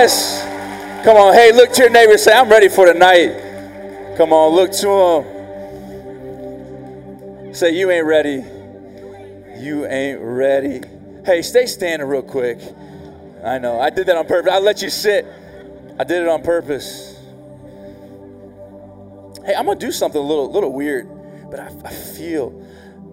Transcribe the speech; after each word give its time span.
Yes. 0.00 0.46
Come 1.04 1.16
on. 1.16 1.34
Hey, 1.34 1.50
look 1.50 1.72
to 1.72 1.82
your 1.82 1.90
neighbor. 1.90 2.16
Say, 2.16 2.32
I'm 2.32 2.48
ready 2.48 2.68
for 2.68 2.86
tonight. 2.86 4.16
Come 4.16 4.32
on. 4.32 4.54
Look 4.54 4.70
to 4.74 4.88
him. 7.42 7.52
Say, 7.52 7.72
you 7.76 7.90
ain't 7.90 8.06
ready. 8.06 8.44
You 9.60 9.86
ain't 9.86 10.20
ready. 10.20 10.82
Hey, 11.26 11.42
stay 11.42 11.66
standing 11.66 12.06
real 12.06 12.22
quick. 12.22 12.60
I 13.44 13.58
know. 13.58 13.80
I 13.80 13.90
did 13.90 14.06
that 14.06 14.16
on 14.16 14.24
purpose. 14.28 14.52
I 14.52 14.60
let 14.60 14.82
you 14.82 14.88
sit. 14.88 15.26
I 15.98 16.04
did 16.04 16.22
it 16.22 16.28
on 16.28 16.44
purpose. 16.44 17.18
Hey, 19.44 19.56
I'm 19.56 19.66
gonna 19.66 19.80
do 19.80 19.90
something 19.90 20.22
a 20.22 20.24
little, 20.24 20.48
little 20.52 20.72
weird, 20.72 21.08
but 21.50 21.58
I, 21.58 21.72
I 21.84 21.92
feel 21.92 22.52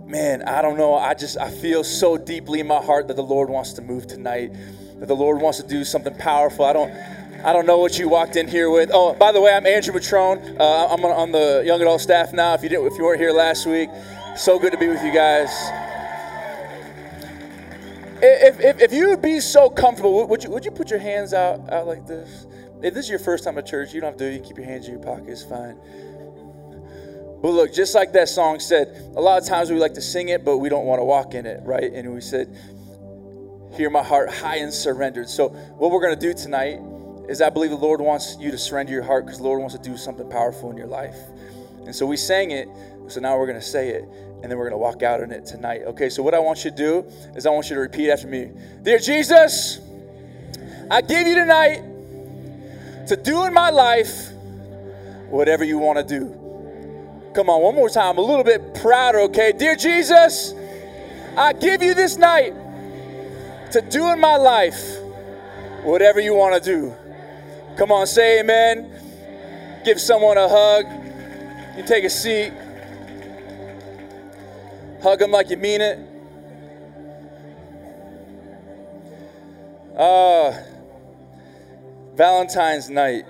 man, 0.06 0.44
I 0.44 0.62
don't 0.62 0.78
know. 0.78 0.94
I 0.94 1.16
just 1.16 1.36
I 1.40 1.50
feel 1.50 1.84
so 1.84 2.16
deeply 2.16 2.60
in 2.60 2.68
my 2.68 2.78
heart 2.80 3.08
that 3.08 3.16
the 3.16 3.24
Lord 3.24 3.50
wants 3.50 3.74
to 3.74 3.82
move 3.82 4.06
tonight. 4.06 4.54
That 5.00 5.08
the 5.08 5.16
Lord 5.16 5.42
wants 5.42 5.62
to 5.62 5.68
do 5.68 5.84
something 5.84 6.16
powerful. 6.16 6.66
I 6.66 6.74
don't 6.74 6.92
I 7.46 7.54
don't 7.54 7.68
know 7.68 7.78
what 7.78 8.00
you 8.00 8.10
walked 8.10 8.38
in 8.38 8.48
here 8.48 8.72
with. 8.72 8.90
Oh, 8.92 9.14
by 9.14 9.32
the 9.32 9.40
way, 9.40 9.54
I'm 9.54 9.68
Andrew 9.68 9.94
Matrone. 9.94 10.60
Uh, 10.60 10.88
I'm 10.88 11.06
on 11.06 11.32
the 11.32 11.62
young 11.64 11.80
adult 11.80 12.02
staff 12.02 12.34
now. 12.34 12.56
If 12.56 12.64
you 12.64 12.70
didn't, 12.70 12.88
if 12.88 12.98
you 12.98 13.04
weren't 13.04 13.20
here 13.20 13.32
last 13.32 13.68
week, 13.68 13.90
so 14.36 14.58
good 14.58 14.72
to 14.72 14.80
be 14.80 14.88
with 14.88 15.04
you 15.04 15.14
guys. 15.14 15.50
If, 18.22 18.60
if, 18.60 18.82
if 18.82 18.94
you 18.94 19.10
would 19.10 19.22
be 19.22 19.40
so 19.42 19.70
comfortable, 19.70 20.28
would 20.28 20.44
you 20.44 20.50
would 20.50 20.66
you 20.66 20.72
put 20.72 20.90
your 20.90 21.00
hands 21.00 21.34
out 21.34 21.70
out 21.72 21.86
like 21.86 22.08
this? 22.08 22.48
If 22.82 22.94
this 22.94 23.06
is 23.06 23.10
your 23.10 23.20
first 23.20 23.44
time 23.44 23.58
at 23.58 23.66
church, 23.66 23.94
you 23.94 24.02
don't 24.02 24.12
have 24.12 24.18
to. 24.18 24.32
You 24.32 24.40
keep 24.40 24.58
your 24.58 24.66
hands 24.66 24.88
in 24.88 24.94
your 24.94 25.04
pocket. 25.04 25.30
It's 25.30 25.44
fine. 25.44 25.78
But 27.42 27.50
look, 27.52 27.74
just 27.74 27.94
like 27.94 28.14
that 28.14 28.30
song 28.30 28.60
said, 28.60 29.12
a 29.16 29.22
lot 29.22 29.40
of 29.40 29.48
times 29.48 29.70
we 29.70 29.78
like 29.78 29.94
to 29.94 30.02
sing 30.02 30.30
it, 30.30 30.44
but 30.44 30.58
we 30.58 30.70
don't 30.70 30.86
want 30.86 31.00
to 31.00 31.04
walk 31.04 31.36
in 31.36 31.46
it, 31.46 31.62
right? 31.64 31.92
And 31.94 32.12
we 32.12 32.22
said, 32.22 32.58
Hear 33.76 33.90
my 33.90 34.04
heart 34.04 34.34
high 34.34 34.58
and 34.58 34.74
surrendered. 34.74 35.28
So, 35.30 35.50
what 35.50 35.92
we're 35.92 36.02
going 36.02 36.18
to 36.18 36.20
do 36.20 36.34
tonight 36.34 36.80
is 37.28 37.42
I 37.42 37.50
believe 37.50 37.72
the 37.72 37.76
Lord 37.76 38.00
wants 38.00 38.38
you 38.40 38.52
to 38.52 38.58
surrender 38.58 38.94
your 38.94 39.04
heart 39.04 39.26
because 39.26 39.40
the 39.40 39.44
Lord 39.44 39.60
wants 39.60 39.76
to 39.76 39.82
do 39.82 39.98
something 39.98 40.30
powerful 40.30 40.72
in 40.72 40.78
your 40.78 40.88
life. 40.88 41.18
And 41.86 41.96
so 41.96 42.06
we 42.06 42.18
sang 42.18 42.52
it, 42.52 42.68
so 43.08 43.20
now 43.20 43.38
we're 43.38 43.48
going 43.48 43.60
to 43.60 43.66
say 43.66 43.90
it, 43.90 44.04
and 44.42 44.44
then 44.44 44.58
we're 44.58 44.70
going 44.70 44.72
to 44.72 44.78
walk 44.78 45.04
out 45.04 45.22
in 45.22 45.32
it 45.32 45.46
tonight. 45.46 45.82
Okay, 45.86 46.10
so 46.10 46.24
what 46.24 46.34
I 46.34 46.40
want 46.40 46.64
you 46.64 46.72
to 46.72 46.78
do 46.78 47.06
is 47.36 47.46
I 47.46 47.50
want 47.50 47.70
you 47.70 47.76
to 47.76 47.82
repeat 47.82 48.10
after 48.10 48.28
me 48.28 48.52
Dear 48.82 49.00
Jesus, 49.00 49.80
I 50.90 51.02
give 51.02 51.28
you 51.28 51.36
tonight 51.36 51.82
to 53.08 53.16
do 53.16 53.44
in 53.46 53.54
my 53.54 53.70
life 53.70 54.30
whatever 55.30 55.64
you 55.64 55.78
want 55.78 55.98
to 56.00 56.20
do. 56.20 57.32
Come 57.34 57.50
on, 57.50 57.62
one 57.62 57.76
more 57.76 57.90
time, 57.90 58.18
a 58.18 58.22
little 58.22 58.44
bit 58.44 58.76
prouder, 58.76 59.20
okay? 59.22 59.52
Dear 59.52 59.76
Jesus, 59.76 60.54
I 61.36 61.54
give 61.54 61.84
you 61.84 61.94
this 61.94 62.18
night 62.18 62.54
to 63.72 63.82
do 63.82 64.12
in 64.12 64.20
my 64.20 64.38
life 64.38 64.98
whatever 65.84 66.20
you 66.20 66.34
want 66.34 66.62
to 66.62 66.72
do. 66.72 66.94
Come 67.78 67.92
on, 67.92 68.08
say 68.08 68.40
amen. 68.40 68.92
Give 69.84 70.00
someone 70.00 70.38
a 70.38 70.48
hug. 70.48 70.86
You 71.78 71.84
take 71.84 72.04
a 72.04 72.10
seat. 72.10 72.54
Hug 75.04 75.20
them 75.20 75.32
like 75.32 75.50
you 75.50 75.58
mean 75.58 75.82
it. 75.82 76.00
Uh, 79.96 80.54
Valentine's 82.16 82.90
night. 82.90 83.26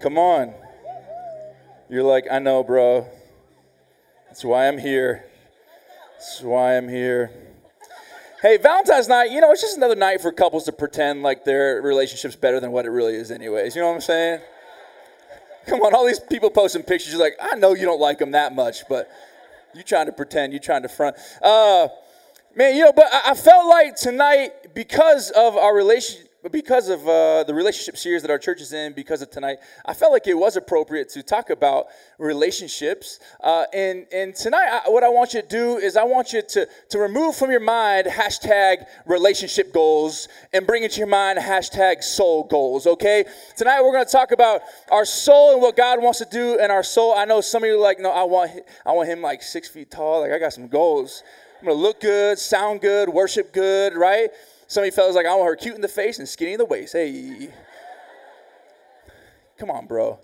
Come 0.00 0.18
on. 0.18 0.54
You're 1.88 2.02
like, 2.02 2.26
I 2.30 2.38
know, 2.38 2.62
bro. 2.62 3.06
That's 4.28 4.44
why 4.44 4.68
I'm 4.68 4.78
here. 4.78 5.24
That's 6.12 6.42
why 6.42 6.76
I'm 6.76 6.88
here. 6.88 7.45
Hey, 8.42 8.58
Valentine's 8.58 9.08
night, 9.08 9.30
you 9.30 9.40
know, 9.40 9.50
it's 9.50 9.62
just 9.62 9.78
another 9.78 9.94
night 9.94 10.20
for 10.20 10.30
couples 10.30 10.64
to 10.64 10.72
pretend 10.72 11.22
like 11.22 11.46
their 11.46 11.80
relationship's 11.80 12.36
better 12.36 12.60
than 12.60 12.70
what 12.70 12.84
it 12.84 12.90
really 12.90 13.14
is, 13.14 13.30
anyways. 13.30 13.74
You 13.74 13.80
know 13.80 13.88
what 13.88 13.94
I'm 13.94 14.00
saying? 14.02 14.40
Come 15.66 15.80
on, 15.80 15.94
all 15.94 16.06
these 16.06 16.20
people 16.20 16.50
posting 16.50 16.82
pictures, 16.82 17.12
you're 17.12 17.20
like, 17.20 17.36
I 17.40 17.56
know 17.56 17.72
you 17.72 17.86
don't 17.86 18.00
like 18.00 18.18
them 18.18 18.32
that 18.32 18.54
much, 18.54 18.86
but 18.90 19.08
you're 19.74 19.84
trying 19.84 20.04
to 20.06 20.12
pretend, 20.12 20.52
You're 20.52 20.60
trying 20.60 20.82
to 20.82 20.88
front. 20.88 21.16
Uh, 21.40 21.88
man, 22.54 22.76
you 22.76 22.84
know, 22.84 22.92
but 22.92 23.06
I, 23.10 23.30
I 23.30 23.34
felt 23.34 23.68
like 23.68 23.96
tonight, 23.96 24.74
because 24.74 25.30
of 25.30 25.56
our 25.56 25.74
relationship, 25.74 26.25
but 26.46 26.52
because 26.52 26.88
of 26.88 27.00
uh, 27.08 27.42
the 27.42 27.52
relationship 27.52 27.96
series 27.96 28.22
that 28.22 28.30
our 28.30 28.38
church 28.38 28.60
is 28.60 28.72
in, 28.72 28.92
because 28.92 29.20
of 29.20 29.28
tonight, 29.32 29.58
I 29.84 29.94
felt 29.94 30.12
like 30.12 30.28
it 30.28 30.34
was 30.34 30.56
appropriate 30.56 31.08
to 31.08 31.24
talk 31.24 31.50
about 31.50 31.86
relationships. 32.20 33.18
Uh, 33.42 33.64
and, 33.74 34.06
and 34.12 34.32
tonight, 34.32 34.68
I, 34.70 34.88
what 34.88 35.02
I 35.02 35.08
want 35.08 35.34
you 35.34 35.42
to 35.42 35.48
do 35.48 35.78
is 35.78 35.96
I 35.96 36.04
want 36.04 36.32
you 36.32 36.42
to, 36.42 36.68
to 36.90 36.98
remove 37.00 37.34
from 37.34 37.50
your 37.50 37.58
mind 37.58 38.06
hashtag 38.06 38.86
relationship 39.06 39.72
goals 39.72 40.28
and 40.52 40.64
bring 40.68 40.84
into 40.84 40.98
your 40.98 41.08
mind 41.08 41.40
hashtag 41.40 42.04
soul 42.04 42.44
goals, 42.44 42.86
okay? 42.86 43.24
Tonight, 43.56 43.82
we're 43.82 43.90
going 43.90 44.06
to 44.06 44.12
talk 44.12 44.30
about 44.30 44.60
our 44.92 45.04
soul 45.04 45.54
and 45.54 45.60
what 45.60 45.76
God 45.76 46.00
wants 46.00 46.20
to 46.20 46.28
do 46.30 46.60
in 46.60 46.70
our 46.70 46.84
soul. 46.84 47.12
I 47.16 47.24
know 47.24 47.40
some 47.40 47.64
of 47.64 47.66
you 47.66 47.74
are 47.74 47.82
like, 47.82 47.98
no, 47.98 48.12
I 48.12 48.22
want, 48.22 48.52
I 48.86 48.92
want 48.92 49.08
him 49.08 49.20
like 49.20 49.42
six 49.42 49.66
feet 49.66 49.90
tall. 49.90 50.20
Like, 50.20 50.30
I 50.30 50.38
got 50.38 50.52
some 50.52 50.68
goals. 50.68 51.24
I'm 51.58 51.66
going 51.66 51.76
to 51.76 51.82
look 51.82 52.00
good, 52.00 52.38
sound 52.38 52.82
good, 52.82 53.08
worship 53.08 53.52
good, 53.52 53.96
right? 53.96 54.30
Some 54.68 54.82
of 54.82 54.86
you 54.86 54.92
fellas 54.92 55.14
like, 55.14 55.26
I 55.26 55.34
want 55.34 55.48
her 55.48 55.56
cute 55.56 55.74
in 55.74 55.80
the 55.80 55.88
face 55.88 56.18
and 56.18 56.28
skinny 56.28 56.52
in 56.52 56.58
the 56.58 56.64
waist. 56.64 56.92
Hey. 56.92 57.50
Come 59.58 59.70
on, 59.70 59.86
bro. 59.86 60.18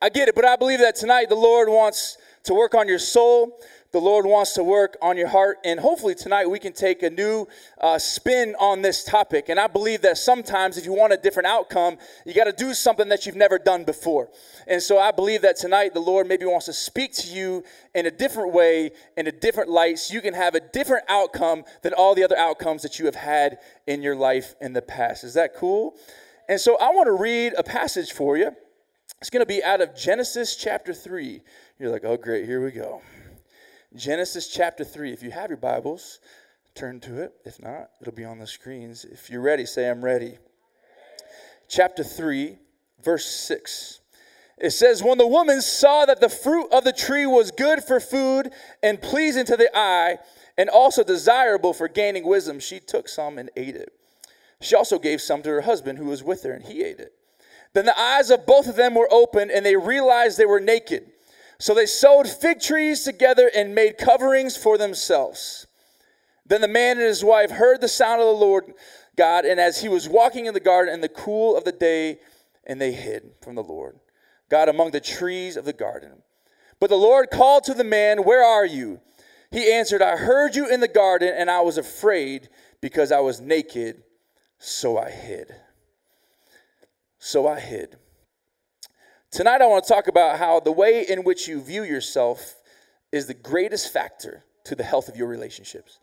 I 0.00 0.08
get 0.08 0.28
it, 0.28 0.34
but 0.34 0.44
I 0.44 0.56
believe 0.56 0.80
that 0.80 0.96
tonight 0.96 1.28
the 1.28 1.36
Lord 1.36 1.68
wants 1.68 2.18
to 2.44 2.54
work 2.54 2.74
on 2.74 2.88
your 2.88 2.98
soul. 2.98 3.60
The 3.92 4.00
Lord 4.00 4.24
wants 4.24 4.54
to 4.54 4.64
work 4.64 4.96
on 5.02 5.18
your 5.18 5.28
heart. 5.28 5.58
And 5.64 5.78
hopefully 5.78 6.14
tonight 6.14 6.48
we 6.48 6.58
can 6.58 6.72
take 6.72 7.02
a 7.02 7.10
new 7.10 7.46
uh, 7.78 7.98
spin 7.98 8.54
on 8.58 8.80
this 8.80 9.04
topic. 9.04 9.50
And 9.50 9.60
I 9.60 9.66
believe 9.66 10.00
that 10.00 10.16
sometimes 10.16 10.78
if 10.78 10.86
you 10.86 10.94
want 10.94 11.12
a 11.12 11.18
different 11.18 11.46
outcome, 11.46 11.98
you 12.24 12.32
got 12.32 12.44
to 12.44 12.52
do 12.52 12.72
something 12.72 13.10
that 13.10 13.26
you've 13.26 13.36
never 13.36 13.58
done 13.58 13.84
before. 13.84 14.30
And 14.66 14.82
so 14.82 14.98
I 14.98 15.10
believe 15.10 15.42
that 15.42 15.56
tonight 15.56 15.92
the 15.92 16.00
Lord 16.00 16.26
maybe 16.26 16.46
wants 16.46 16.66
to 16.66 16.72
speak 16.72 17.12
to 17.16 17.28
you 17.28 17.64
in 17.94 18.06
a 18.06 18.10
different 18.10 18.54
way, 18.54 18.92
in 19.18 19.26
a 19.26 19.32
different 19.32 19.68
light, 19.68 19.98
so 19.98 20.14
you 20.14 20.22
can 20.22 20.32
have 20.32 20.54
a 20.54 20.60
different 20.60 21.04
outcome 21.10 21.64
than 21.82 21.92
all 21.92 22.14
the 22.14 22.24
other 22.24 22.38
outcomes 22.38 22.80
that 22.82 22.98
you 22.98 23.04
have 23.04 23.14
had 23.14 23.58
in 23.86 24.02
your 24.02 24.16
life 24.16 24.54
in 24.62 24.72
the 24.72 24.80
past. 24.80 25.22
Is 25.22 25.34
that 25.34 25.54
cool? 25.54 25.96
And 26.48 26.58
so 26.58 26.78
I 26.78 26.88
want 26.92 27.08
to 27.08 27.12
read 27.12 27.52
a 27.58 27.62
passage 27.62 28.12
for 28.12 28.38
you. 28.38 28.52
It's 29.20 29.28
going 29.28 29.42
to 29.42 29.46
be 29.46 29.62
out 29.62 29.82
of 29.82 29.94
Genesis 29.94 30.56
chapter 30.56 30.94
3. 30.94 31.42
You're 31.78 31.90
like, 31.90 32.04
oh, 32.04 32.16
great, 32.16 32.46
here 32.46 32.64
we 32.64 32.70
go. 32.70 33.02
Genesis 33.94 34.48
chapter 34.48 34.84
3. 34.84 35.12
If 35.12 35.22
you 35.22 35.30
have 35.30 35.50
your 35.50 35.58
Bibles, 35.58 36.20
turn 36.74 36.98
to 37.00 37.22
it. 37.22 37.34
If 37.44 37.60
not, 37.62 37.90
it'll 38.00 38.14
be 38.14 38.24
on 38.24 38.38
the 38.38 38.46
screens. 38.46 39.04
If 39.04 39.28
you're 39.28 39.42
ready, 39.42 39.66
say, 39.66 39.90
I'm 39.90 40.02
ready. 40.02 40.38
Chapter 41.68 42.02
3, 42.02 42.56
verse 43.04 43.26
6. 43.26 44.00
It 44.56 44.70
says, 44.70 45.02
When 45.02 45.18
the 45.18 45.26
woman 45.26 45.60
saw 45.60 46.06
that 46.06 46.20
the 46.20 46.30
fruit 46.30 46.68
of 46.72 46.84
the 46.84 46.92
tree 46.92 47.26
was 47.26 47.50
good 47.50 47.84
for 47.84 48.00
food 48.00 48.50
and 48.82 49.00
pleasing 49.00 49.44
to 49.46 49.56
the 49.58 49.70
eye, 49.74 50.16
and 50.56 50.70
also 50.70 51.04
desirable 51.04 51.74
for 51.74 51.88
gaining 51.88 52.26
wisdom, 52.26 52.60
she 52.60 52.80
took 52.80 53.08
some 53.08 53.36
and 53.36 53.50
ate 53.56 53.76
it. 53.76 53.92
She 54.60 54.74
also 54.74 54.98
gave 54.98 55.20
some 55.20 55.42
to 55.42 55.50
her 55.50 55.62
husband 55.62 55.98
who 55.98 56.06
was 56.06 56.22
with 56.22 56.44
her, 56.44 56.52
and 56.52 56.64
he 56.64 56.82
ate 56.82 57.00
it. 57.00 57.12
Then 57.74 57.84
the 57.84 57.98
eyes 57.98 58.30
of 58.30 58.46
both 58.46 58.68
of 58.68 58.76
them 58.76 58.94
were 58.94 59.08
opened, 59.10 59.50
and 59.50 59.66
they 59.66 59.76
realized 59.76 60.38
they 60.38 60.46
were 60.46 60.60
naked. 60.60 61.11
So 61.62 61.74
they 61.74 61.86
sewed 61.86 62.26
fig 62.26 62.58
trees 62.60 63.04
together 63.04 63.48
and 63.54 63.72
made 63.72 63.96
coverings 63.96 64.56
for 64.56 64.76
themselves. 64.76 65.68
Then 66.44 66.60
the 66.60 66.66
man 66.66 66.98
and 66.98 67.06
his 67.06 67.22
wife 67.22 67.52
heard 67.52 67.80
the 67.80 67.86
sound 67.86 68.20
of 68.20 68.26
the 68.26 68.32
Lord 68.32 68.74
God, 69.16 69.44
and 69.44 69.60
as 69.60 69.80
he 69.80 69.88
was 69.88 70.08
walking 70.08 70.46
in 70.46 70.54
the 70.54 70.58
garden 70.58 70.92
in 70.92 71.00
the 71.00 71.08
cool 71.08 71.56
of 71.56 71.62
the 71.62 71.70
day, 71.70 72.18
and 72.66 72.80
they 72.80 72.90
hid 72.90 73.30
from 73.40 73.54
the 73.54 73.62
Lord 73.62 74.00
God 74.48 74.68
among 74.68 74.90
the 74.90 74.98
trees 74.98 75.56
of 75.56 75.64
the 75.64 75.72
garden. 75.72 76.24
But 76.80 76.90
the 76.90 76.96
Lord 76.96 77.30
called 77.30 77.62
to 77.64 77.74
the 77.74 77.84
man, 77.84 78.24
Where 78.24 78.42
are 78.42 78.66
you? 78.66 78.98
He 79.52 79.72
answered, 79.72 80.02
I 80.02 80.16
heard 80.16 80.56
you 80.56 80.68
in 80.68 80.80
the 80.80 80.88
garden, 80.88 81.32
and 81.32 81.48
I 81.48 81.60
was 81.60 81.78
afraid 81.78 82.48
because 82.80 83.12
I 83.12 83.20
was 83.20 83.40
naked, 83.40 84.02
so 84.58 84.98
I 84.98 85.10
hid. 85.10 85.54
So 87.20 87.46
I 87.46 87.60
hid. 87.60 87.98
Tonight, 89.32 89.62
I 89.62 89.66
want 89.66 89.82
to 89.82 89.88
talk 89.88 90.08
about 90.08 90.38
how 90.38 90.60
the 90.60 90.70
way 90.70 91.06
in 91.08 91.24
which 91.24 91.48
you 91.48 91.62
view 91.62 91.84
yourself 91.84 92.56
is 93.12 93.26
the 93.26 93.32
greatest 93.32 93.90
factor 93.90 94.44
to 94.64 94.74
the 94.74 94.84
health 94.84 95.08
of 95.08 95.16
your 95.16 95.26
relationships. 95.26 96.00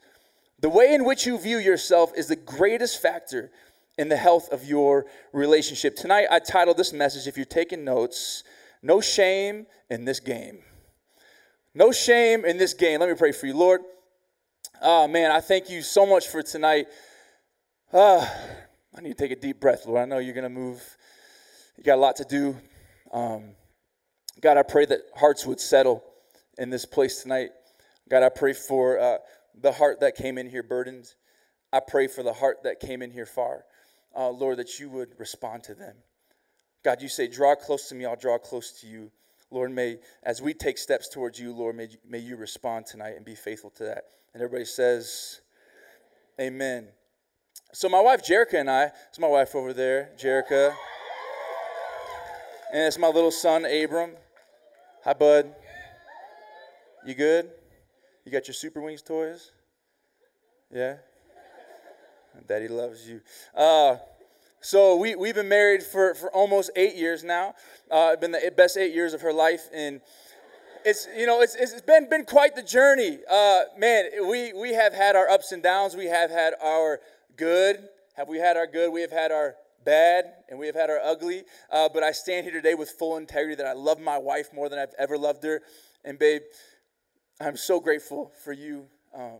The 0.61 0.69
way 0.69 0.95
in 0.95 1.05
which 1.05 1.27
you 1.27 1.37
view 1.37 1.59
yourself 1.59 2.11
is 2.17 2.25
the 2.25 2.35
greatest 2.35 2.99
factor 2.99 3.51
in 3.99 4.09
the 4.09 4.17
health 4.17 4.49
of 4.49 4.65
your 4.65 5.05
relationship. 5.31 5.95
Tonight, 5.95 6.25
I 6.31 6.39
titled 6.39 6.77
this 6.77 6.91
message, 6.91 7.27
if 7.27 7.37
you're 7.37 7.45
taking 7.45 7.83
notes, 7.83 8.43
No 8.81 8.99
Shame 8.99 9.67
in 9.91 10.05
This 10.05 10.19
Game. 10.19 10.63
No 11.75 11.91
shame 11.91 12.45
in 12.45 12.57
this 12.57 12.73
game. 12.73 12.99
Let 12.99 13.09
me 13.09 13.15
pray 13.15 13.31
for 13.31 13.45
you, 13.45 13.55
Lord. 13.55 13.81
Oh, 14.81 15.07
man, 15.07 15.29
I 15.29 15.39
thank 15.39 15.69
you 15.69 15.83
so 15.83 16.03
much 16.03 16.29
for 16.29 16.41
tonight. 16.41 16.87
Uh, 17.93 18.27
I 18.97 19.01
need 19.01 19.15
to 19.15 19.23
take 19.23 19.31
a 19.31 19.39
deep 19.39 19.59
breath, 19.59 19.85
Lord. 19.85 20.01
I 20.01 20.05
know 20.05 20.17
you're 20.17 20.33
going 20.33 20.43
to 20.45 20.49
move. 20.49 20.83
You 21.77 21.83
got 21.83 21.99
a 21.99 22.01
lot 22.01 22.15
to 22.15 22.25
do. 22.25 22.55
Um, 23.11 23.51
God, 24.41 24.57
I 24.57 24.63
pray 24.63 24.85
that 24.85 24.99
hearts 25.15 25.45
would 25.45 25.59
settle 25.59 26.03
in 26.57 26.69
this 26.69 26.85
place 26.85 27.21
tonight. 27.21 27.49
God, 28.09 28.23
I 28.23 28.29
pray 28.29 28.53
for 28.53 28.99
uh, 28.99 29.17
the 29.59 29.71
heart 29.71 29.99
that 30.01 30.15
came 30.15 30.37
in 30.37 30.49
here 30.49 30.63
burdened. 30.63 31.13
I 31.71 31.79
pray 31.79 32.07
for 32.07 32.23
the 32.23 32.33
heart 32.33 32.63
that 32.63 32.79
came 32.79 33.01
in 33.01 33.11
here 33.11 33.25
far, 33.25 33.65
uh, 34.15 34.29
Lord, 34.29 34.57
that 34.57 34.79
you 34.79 34.89
would 34.89 35.09
respond 35.19 35.63
to 35.65 35.75
them. 35.75 35.95
God, 36.83 37.01
you 37.01 37.09
say, 37.09 37.27
draw 37.27 37.55
close 37.55 37.89
to 37.89 37.95
me, 37.95 38.05
I'll 38.05 38.15
draw 38.15 38.37
close 38.37 38.79
to 38.81 38.87
you. 38.87 39.11
Lord, 39.51 39.71
may, 39.71 39.97
as 40.23 40.41
we 40.41 40.53
take 40.53 40.77
steps 40.77 41.09
towards 41.09 41.39
you, 41.39 41.53
Lord, 41.53 41.75
may, 41.75 41.89
may 42.07 42.19
you 42.19 42.35
respond 42.35 42.85
tonight 42.85 43.15
and 43.15 43.25
be 43.25 43.35
faithful 43.35 43.71
to 43.71 43.83
that. 43.85 44.05
And 44.33 44.41
everybody 44.41 44.65
says, 44.65 45.41
Amen. 46.39 46.87
So, 47.73 47.89
my 47.89 47.99
wife, 47.99 48.25
Jerica, 48.25 48.59
and 48.59 48.69
I, 48.69 48.91
it's 49.09 49.19
my 49.19 49.27
wife 49.27 49.55
over 49.55 49.73
there, 49.73 50.11
Jerica. 50.17 50.73
And 52.71 52.83
it's 52.83 52.99
my 52.99 53.07
little 53.07 53.31
son, 53.31 53.65
Abram. 53.65 54.11
Hi, 55.03 55.13
bud. 55.13 55.55
You 57.03 57.15
good? 57.15 57.49
You 58.23 58.31
got 58.31 58.47
your 58.47 58.53
Super 58.53 58.79
Wings 58.79 59.01
toys? 59.01 59.51
Yeah? 60.71 60.97
Daddy 62.47 62.67
loves 62.67 63.09
you. 63.09 63.21
Uh, 63.55 63.95
so 64.61 64.97
we, 64.97 65.15
we've 65.15 65.33
been 65.33 65.49
married 65.49 65.81
for, 65.81 66.13
for 66.13 66.29
almost 66.29 66.69
eight 66.75 66.95
years 66.95 67.23
now. 67.23 67.55
Uh, 67.89 68.15
been 68.17 68.31
the 68.31 68.53
best 68.55 68.77
eight 68.77 68.93
years 68.93 69.15
of 69.15 69.21
her 69.21 69.33
life. 69.33 69.63
And 69.73 69.99
it's, 70.85 71.07
you 71.17 71.25
know, 71.25 71.41
it's, 71.41 71.55
it's 71.55 71.81
been, 71.81 72.07
been 72.07 72.23
quite 72.23 72.55
the 72.55 72.61
journey. 72.61 73.17
Uh, 73.27 73.63
man, 73.79 74.11
we, 74.29 74.53
we 74.53 74.73
have 74.75 74.93
had 74.93 75.15
our 75.15 75.27
ups 75.27 75.51
and 75.51 75.63
downs. 75.63 75.95
We 75.95 76.05
have 76.05 76.29
had 76.29 76.53
our 76.61 76.99
good. 77.35 77.89
Have 78.15 78.27
we 78.27 78.37
had 78.37 78.57
our 78.57 78.67
good? 78.67 78.93
We 78.93 79.01
have 79.01 79.11
had 79.11 79.31
our 79.31 79.55
bad 79.85 80.25
and 80.49 80.59
we 80.59 80.67
have 80.67 80.75
had 80.75 80.89
our 80.89 80.99
ugly. 80.99 81.43
Uh, 81.71 81.89
but 81.93 82.03
I 82.03 82.11
stand 82.11 82.45
here 82.45 82.53
today 82.53 82.75
with 82.75 82.89
full 82.91 83.17
integrity 83.17 83.55
that 83.55 83.65
I 83.65 83.73
love 83.73 83.99
my 83.99 84.17
wife 84.17 84.53
more 84.53 84.69
than 84.69 84.79
I've 84.79 84.93
ever 84.97 85.17
loved 85.17 85.43
her. 85.43 85.61
And 86.03 86.17
babe, 86.17 86.41
I'm 87.41 87.57
so 87.57 87.79
grateful 87.79 88.31
for 88.43 88.53
you 88.53 88.85
um, 89.13 89.39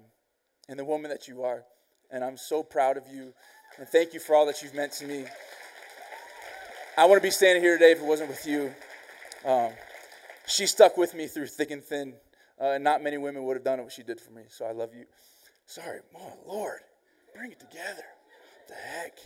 and 0.67 0.79
the 0.79 0.85
woman 0.85 1.09
that 1.11 1.27
you 1.27 1.43
are. 1.43 1.63
And 2.11 2.23
I'm 2.23 2.37
so 2.37 2.63
proud 2.63 2.97
of 2.97 3.03
you. 3.11 3.33
And 3.77 3.87
thank 3.87 4.13
you 4.13 4.19
for 4.19 4.35
all 4.35 4.45
that 4.47 4.61
you've 4.61 4.73
meant 4.73 4.93
to 4.93 5.05
me. 5.05 5.25
I 6.97 7.05
wouldn't 7.05 7.23
be 7.23 7.31
standing 7.31 7.63
here 7.63 7.77
today 7.77 7.91
if 7.91 7.99
it 7.99 8.05
wasn't 8.05 8.29
with 8.29 8.45
you. 8.45 8.73
Um, 9.45 9.71
she 10.47 10.65
stuck 10.65 10.97
with 10.97 11.13
me 11.13 11.27
through 11.27 11.47
thick 11.47 11.71
and 11.71 11.83
thin. 11.83 12.13
Uh, 12.59 12.71
and 12.71 12.83
not 12.83 13.01
many 13.01 13.17
women 13.17 13.43
would 13.43 13.55
have 13.55 13.63
done 13.63 13.81
what 13.81 13.91
she 13.91 14.03
did 14.03 14.19
for 14.19 14.31
me. 14.31 14.43
So 14.49 14.65
I 14.65 14.71
love 14.71 14.93
you. 14.93 15.05
Sorry, 15.65 15.99
oh 16.17 16.33
Lord, 16.47 16.79
bring 17.35 17.51
it 17.51 17.59
together. 17.59 18.03
What 18.03 18.67
the 18.67 18.73
heck? 18.73 19.19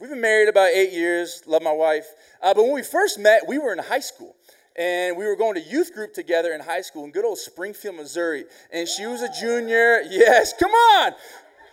We've 0.00 0.10
been 0.10 0.20
married 0.20 0.48
about 0.48 0.70
eight 0.70 0.92
years. 0.92 1.42
Love 1.46 1.62
my 1.62 1.72
wife. 1.72 2.06
Uh, 2.42 2.52
but 2.52 2.64
when 2.64 2.74
we 2.74 2.82
first 2.82 3.16
met, 3.16 3.46
we 3.46 3.58
were 3.58 3.72
in 3.72 3.78
high 3.78 4.00
school 4.00 4.34
and 4.76 5.16
we 5.16 5.24
were 5.24 5.36
going 5.36 5.54
to 5.54 5.60
youth 5.60 5.94
group 5.94 6.12
together 6.12 6.52
in 6.52 6.60
high 6.60 6.80
school 6.80 7.04
in 7.04 7.12
good 7.12 7.24
old 7.24 7.38
Springfield, 7.38 7.94
Missouri. 7.94 8.44
And 8.72 8.88
she 8.88 9.06
was 9.06 9.22
a 9.22 9.30
junior. 9.40 10.02
Yes, 10.10 10.52
come 10.58 10.72
on. 10.72 11.12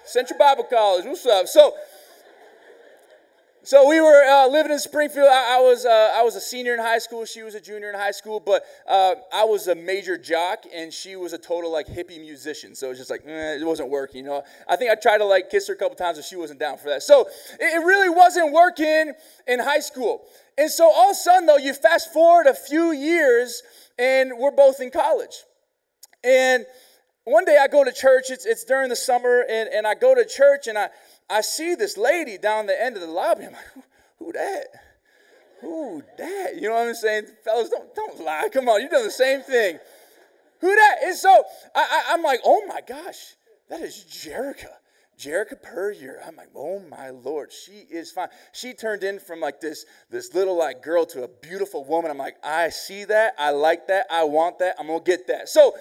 Central 0.05 0.37
Bible 0.37 0.65
College. 0.65 1.05
What's 1.05 1.25
up? 1.25 1.47
So 1.47 1.73
so 3.63 3.87
we 3.87 4.01
were 4.01 4.23
uh, 4.23 4.47
living 4.47 4.71
in 4.71 4.79
Springfield. 4.79 5.27
I, 5.27 5.57
I 5.57 5.61
was 5.61 5.85
uh, 5.85 6.13
I 6.15 6.23
was 6.23 6.35
a 6.35 6.41
senior 6.41 6.73
in 6.73 6.79
high 6.79 6.97
school. 6.97 7.25
She 7.25 7.43
was 7.43 7.53
a 7.53 7.61
junior 7.61 7.89
in 7.89 7.95
high 7.95 8.11
school, 8.11 8.39
but 8.39 8.63
uh, 8.87 9.15
I 9.31 9.43
was 9.43 9.67
a 9.67 9.75
major 9.75 10.17
jock, 10.17 10.63
and 10.73 10.91
she 10.91 11.15
was 11.15 11.33
a 11.33 11.37
total 11.37 11.71
like 11.71 11.85
hippie 11.85 12.19
musician. 12.19 12.73
So 12.73 12.87
it 12.87 12.89
was 12.89 12.97
just 12.97 13.11
like 13.11 13.21
eh, 13.25 13.57
it 13.59 13.65
wasn't 13.65 13.89
working. 13.89 14.25
You 14.25 14.31
know, 14.31 14.43
I 14.67 14.77
think 14.77 14.91
I 14.91 14.95
tried 14.95 15.19
to 15.19 15.25
like 15.25 15.51
kiss 15.51 15.67
her 15.67 15.75
a 15.75 15.77
couple 15.77 15.95
times, 15.95 16.17
but 16.17 16.25
she 16.25 16.35
wasn't 16.35 16.59
down 16.59 16.79
for 16.79 16.89
that. 16.89 17.03
So 17.03 17.27
it, 17.59 17.75
it 17.75 17.85
really 17.85 18.09
wasn't 18.09 18.51
working 18.51 19.13
in 19.47 19.59
high 19.59 19.79
school. 19.79 20.23
And 20.57 20.71
so 20.71 20.91
all 20.91 21.11
of 21.11 21.11
a 21.11 21.15
sudden, 21.15 21.45
though, 21.45 21.57
you 21.57 21.73
fast 21.75 22.11
forward 22.11 22.47
a 22.47 22.55
few 22.55 22.91
years, 22.91 23.61
and 23.99 24.31
we're 24.39 24.51
both 24.51 24.79
in 24.79 24.89
college. 24.89 25.43
And 26.23 26.65
one 27.25 27.45
day 27.45 27.57
I 27.61 27.67
go 27.67 27.83
to 27.83 27.91
church. 27.91 28.31
It's 28.31 28.47
it's 28.47 28.63
during 28.63 28.89
the 28.89 28.95
summer, 28.95 29.45
and 29.47 29.69
and 29.69 29.85
I 29.85 29.93
go 29.93 30.15
to 30.15 30.25
church, 30.25 30.65
and 30.65 30.77
I 30.77 30.89
I 31.31 31.41
see 31.41 31.75
this 31.75 31.97
lady 31.97 32.37
down 32.37 32.65
the 32.65 32.79
end 32.79 32.95
of 32.95 33.01
the 33.01 33.07
lobby. 33.07 33.45
I'm 33.45 33.53
like, 33.53 33.67
who, 33.73 33.83
who 34.19 34.31
that? 34.33 34.65
Who 35.61 36.03
that? 36.17 36.55
You 36.55 36.69
know 36.69 36.75
what 36.75 36.87
I'm 36.87 36.93
saying? 36.95 37.27
Fellas, 37.45 37.69
don't, 37.69 37.95
don't 37.95 38.19
lie. 38.23 38.49
Come 38.51 38.67
on, 38.67 38.81
you're 38.81 38.89
doing 38.89 39.05
the 39.05 39.11
same 39.11 39.41
thing. 39.41 39.79
Who 40.59 40.75
that? 40.75 40.95
And 41.03 41.15
so 41.15 41.43
I, 41.73 42.03
I, 42.09 42.13
am 42.13 42.21
like, 42.21 42.39
oh 42.43 42.63
my 42.67 42.81
gosh, 42.85 43.35
that 43.69 43.81
is 43.81 44.05
Jerica. 44.09 44.69
Jerica 45.17 45.61
Puryear. 45.61 46.19
I'm 46.25 46.35
like, 46.35 46.49
oh 46.55 46.79
my 46.89 47.11
Lord, 47.11 47.51
she 47.51 47.85
is 47.91 48.11
fine. 48.11 48.29
She 48.53 48.73
turned 48.73 49.03
in 49.03 49.19
from 49.19 49.39
like 49.39 49.61
this, 49.61 49.85
this 50.09 50.33
little 50.33 50.57
like 50.57 50.81
girl 50.81 51.05
to 51.07 51.23
a 51.23 51.27
beautiful 51.27 51.83
woman. 51.83 52.09
I'm 52.09 52.17
like, 52.17 52.37
I 52.43 52.69
see 52.69 53.05
that. 53.05 53.35
I 53.37 53.51
like 53.51 53.87
that. 53.87 54.07
I 54.09 54.23
want 54.23 54.59
that. 54.59 54.75
I'm 54.79 54.87
gonna 54.87 54.99
get 54.99 55.27
that. 55.27 55.47
So 55.47 55.75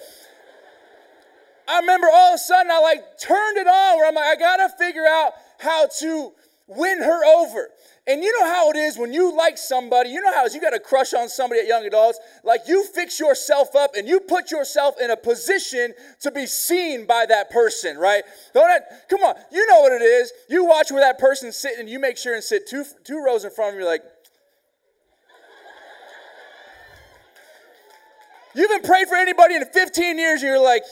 I 1.71 1.79
remember 1.79 2.07
all 2.11 2.33
of 2.33 2.35
a 2.35 2.37
sudden 2.37 2.69
I 2.69 2.81
like 2.81 3.17
turned 3.17 3.57
it 3.57 3.67
on 3.67 3.97
where 3.97 4.07
I'm 4.07 4.15
like, 4.15 4.25
I 4.25 4.35
gotta 4.35 4.69
figure 4.77 5.07
out 5.07 5.31
how 5.57 5.87
to 5.99 6.33
win 6.67 6.99
her 6.99 7.25
over. 7.25 7.69
And 8.07 8.23
you 8.23 8.39
know 8.39 8.45
how 8.45 8.71
it 8.71 8.75
is 8.75 8.97
when 8.97 9.13
you 9.13 9.37
like 9.37 9.57
somebody, 9.57 10.09
you 10.09 10.19
know 10.19 10.33
how 10.33 10.43
it 10.43 10.47
is, 10.47 10.55
you 10.55 10.59
got 10.59 10.73
a 10.73 10.79
crush 10.79 11.13
on 11.13 11.29
somebody 11.29 11.61
at 11.61 11.67
young 11.67 11.85
adults, 11.85 12.19
like 12.43 12.61
you 12.67 12.85
fix 12.93 13.21
yourself 13.21 13.73
up 13.73 13.91
and 13.95 14.05
you 14.05 14.19
put 14.19 14.51
yourself 14.51 14.95
in 14.99 15.11
a 15.11 15.17
position 15.17 15.93
to 16.19 16.29
be 16.29 16.45
seen 16.45 17.05
by 17.05 17.25
that 17.27 17.51
person, 17.51 17.97
right? 17.97 18.23
Don't 18.53 18.67
that, 18.67 19.07
come 19.07 19.21
on, 19.21 19.35
you 19.51 19.65
know 19.67 19.79
what 19.79 19.93
it 19.93 20.01
is. 20.01 20.33
You 20.49 20.65
watch 20.65 20.91
where 20.91 21.01
that 21.01 21.19
person's 21.19 21.55
sitting 21.55 21.79
and 21.81 21.89
you 21.89 21.99
make 21.99 22.17
sure 22.17 22.33
and 22.33 22.43
sit 22.43 22.67
two, 22.67 22.83
two 23.05 23.23
rows 23.23 23.45
in 23.45 23.51
front 23.51 23.75
of 23.75 23.79
you, 23.79 23.85
like, 23.85 24.01
you 28.55 28.67
haven't 28.67 28.85
prayed 28.85 29.07
for 29.07 29.15
anybody 29.15 29.55
in 29.55 29.63
15 29.63 30.17
years, 30.17 30.41
and 30.41 30.49
you're 30.49 30.61
like, 30.61 30.83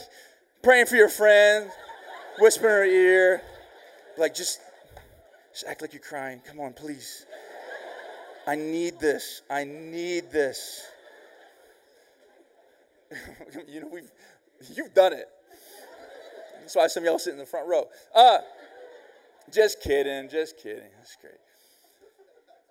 praying 0.62 0.86
for 0.86 0.96
your 0.96 1.08
friend, 1.08 1.70
whisper 2.38 2.66
in 2.66 2.72
her 2.72 2.84
ear, 2.84 3.42
like 4.18 4.34
just, 4.34 4.60
just 5.52 5.64
act 5.66 5.82
like 5.82 5.92
you're 5.92 6.02
crying. 6.02 6.40
Come 6.46 6.60
on, 6.60 6.72
please. 6.72 7.26
I 8.46 8.56
need 8.56 8.98
this. 8.98 9.42
I 9.50 9.64
need 9.64 10.30
this. 10.30 10.82
you 13.68 13.80
know, 13.80 13.88
we've 13.92 14.10
you've 14.74 14.94
done 14.94 15.12
it. 15.12 15.28
That's 16.60 16.76
why 16.76 16.86
some 16.86 17.02
of 17.02 17.06
y'all 17.06 17.18
sit 17.18 17.32
in 17.32 17.38
the 17.38 17.46
front 17.46 17.68
row. 17.68 17.88
Uh, 18.14 18.38
just 19.52 19.80
kidding, 19.82 20.28
just 20.28 20.58
kidding. 20.58 20.90
That's 20.98 21.16
great. 21.20 21.34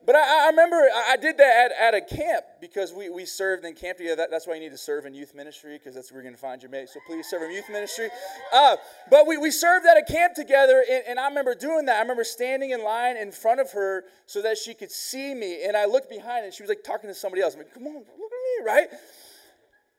But 0.10 0.16
I, 0.16 0.46
I 0.46 0.50
remember 0.50 0.76
I 0.76 1.18
did 1.18 1.38
that 1.38 1.72
at, 1.72 1.94
at 1.94 1.94
a 1.94 2.02
camp 2.02 2.44
because 2.60 2.92
we, 2.92 3.12
we 3.12 3.26
served 3.26 3.64
in 3.64 3.76
camp 3.76 4.00
together. 4.00 4.16
That, 4.16 4.32
that's 4.32 4.48
why 4.48 4.56
you 4.56 4.60
need 4.60 4.72
to 4.72 4.78
serve 4.78 5.06
in 5.06 5.14
youth 5.14 5.36
ministry 5.36 5.78
because 5.78 5.94
that's 5.94 6.12
where 6.12 6.20
you're 6.20 6.24
going 6.24 6.34
to 6.34 6.42
find 6.42 6.64
your 6.64 6.72
mate. 6.72 6.90
So 6.90 7.00
please 7.06 7.28
serve 7.30 7.44
in 7.44 7.52
youth 7.52 7.70
ministry. 7.70 8.10
Uh, 8.52 8.78
but 9.12 9.28
we, 9.28 9.38
we 9.38 9.52
served 9.52 9.86
at 9.86 9.98
a 9.98 10.12
camp 10.12 10.34
together, 10.34 10.84
and, 10.90 11.04
and 11.10 11.20
I 11.20 11.28
remember 11.28 11.54
doing 11.54 11.86
that. 11.86 11.98
I 11.98 12.02
remember 12.02 12.24
standing 12.24 12.72
in 12.72 12.84
line 12.84 13.18
in 13.18 13.32
front 13.32 13.60
of 13.62 13.72
her 13.74 14.06
so 14.26 14.42
that 14.42 14.58
she 14.58 14.74
could 14.74 14.90
see 14.90 15.36
me. 15.36 15.64
And 15.64 15.78
I 15.78 15.86
looked 15.86 16.10
behind, 16.10 16.44
and 16.44 16.52
she 16.52 16.64
was 16.64 16.70
like 16.70 16.84
talking 16.84 17.08
to 17.08 17.14
somebody 17.14 17.44
else. 17.44 17.54
I'm 17.54 17.60
like, 17.60 17.72
come 17.72 17.86
on, 17.86 17.94
look 17.94 18.04
at 18.08 18.10
me, 18.10 18.66
right? 18.66 18.88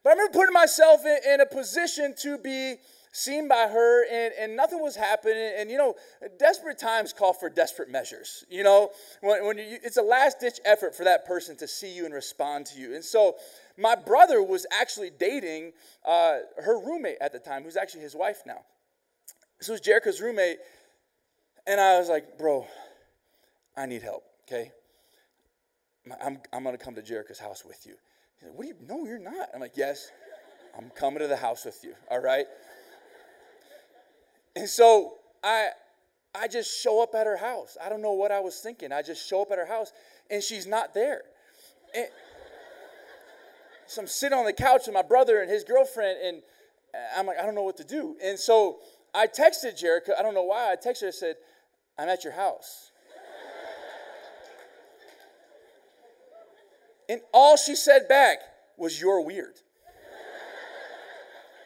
But 0.03 0.11
I 0.11 0.13
remember 0.15 0.33
putting 0.33 0.55
myself 0.55 1.03
in, 1.07 1.35
in 1.35 1.41
a 1.41 1.47
position 1.47 2.17
to 2.23 2.37
be 2.37 2.79
seen 3.13 3.49
by 3.49 3.69
her 3.69 4.05
and, 4.09 4.33
and 4.39 4.57
nothing 4.57 4.81
was 4.81 4.97
happening. 4.97 5.53
And 5.57 5.71
you 5.71 5.77
know 5.79 5.95
desperate 6.39 6.79
times 6.79 7.13
call 7.13 7.33
for 7.33 7.49
desperate 7.49 7.91
measures 7.91 8.45
you 8.51 8.63
know? 8.63 8.91
When, 9.21 9.47
when 9.47 9.59
you, 9.59 9.79
it's 9.83 9.97
a 9.97 10.03
last 10.03 10.41
ditch 10.41 10.61
effort 10.65 10.95
for 10.95 11.05
that 11.05 11.27
person 11.27 11.57
to 11.59 11.69
see 11.69 11.95
you 11.95 12.05
and 12.05 12.15
respond 12.15 12.67
to 12.67 12.81
you. 12.81 12.95
And 12.95 13.05
so 13.05 13.37
my 13.77 13.95
brother 13.95 14.43
was 14.43 14.67
actually 14.73 15.11
dating 15.11 15.73
uh, 16.05 16.39
her 16.63 16.79
roommate 16.79 17.17
at 17.21 17.33
the 17.33 17.39
time 17.39 17.65
who's 17.65 17.77
actually 17.77 18.03
his 18.03 18.15
wife 18.15 18.43
now. 18.47 18.61
This 19.59 19.69
was 19.69 19.81
jerica's 19.81 20.21
roommate 20.21 20.59
and 21.67 21.81
i 21.81 21.99
was 21.99 22.09
like 22.09 22.39
bro 22.39 22.67
i 23.77 23.87
need 23.87 24.03
help 24.03 24.25
okay? 24.51 24.73
I'm, 26.25 26.39
I'm 26.53 26.65
to 26.65 26.79
come 26.79 26.95
to 26.95 27.03
jerica's 27.03 27.39
house 27.39 27.65
with 27.65 27.87
you. 27.87 27.95
He's 28.39 28.49
like, 28.49 28.57
what 28.57 28.63
do 28.65 28.69
you 28.69 28.75
no 28.89 29.05
you're 29.05 29.19
not. 29.19 29.49
I'm 29.55 29.61
like 29.61 29.77
yes 29.77 30.11
i'm 30.77 30.91
coming 30.91 31.19
to 31.21 31.27
the 31.27 31.37
house 31.37 31.65
with 31.65 31.81
you 31.83 31.95
all 32.11 32.21
right 32.21 32.47
and 34.57 34.69
so 34.69 35.15
I 35.43 35.69
I 36.35 36.49
just 36.49 36.81
show 36.81 37.03
up 37.03 37.15
at 37.15 37.27
her 37.27 37.37
house. 37.37 37.77
I 37.85 37.89
don't 37.89 38.03
know 38.03 38.13
what 38.13 38.31
I 38.31 38.41
was 38.41 38.61
thinking. 38.61 38.93
I 38.93 39.03
just 39.03 39.29
show 39.29 39.43
up 39.43 39.51
at 39.51 39.59
her 39.59 39.67
house 39.67 39.93
and 40.31 40.43
she's 40.43 40.67
not 40.67 40.95
there. 40.95 41.23
And 41.95 42.07
so 43.91 44.03
I'm 44.03 44.07
sitting 44.07 44.39
on 44.39 44.45
the 44.45 44.53
couch 44.53 44.83
with 44.87 44.95
my 44.95 45.03
brother 45.03 45.41
and 45.41 45.51
his 45.51 45.65
girlfriend, 45.65 46.19
and 46.23 46.43
I'm 47.17 47.27
like, 47.27 47.39
I 47.39 47.43
don't 47.43 47.57
know 47.57 47.65
what 47.65 47.77
to 47.79 47.85
do. 47.85 48.17
And 48.23 48.39
so 48.39 48.79
I 49.13 49.27
texted 49.27 49.83
Jerica. 49.83 50.17
I 50.17 50.23
don't 50.23 50.35
know 50.35 50.45
why. 50.45 50.71
I 50.71 50.77
texted 50.77 51.03
her. 51.03 51.09
I 51.09 51.11
said, 51.11 51.37
I'm 51.99 52.09
at 52.09 52.23
your 52.23 52.33
house. 52.33 52.93
and 57.09 57.21
all 57.35 57.57
she 57.57 57.75
said 57.75 58.07
back 58.09 58.39
was, 58.77 59.01
You're 59.01 59.23
weird. 59.23 59.57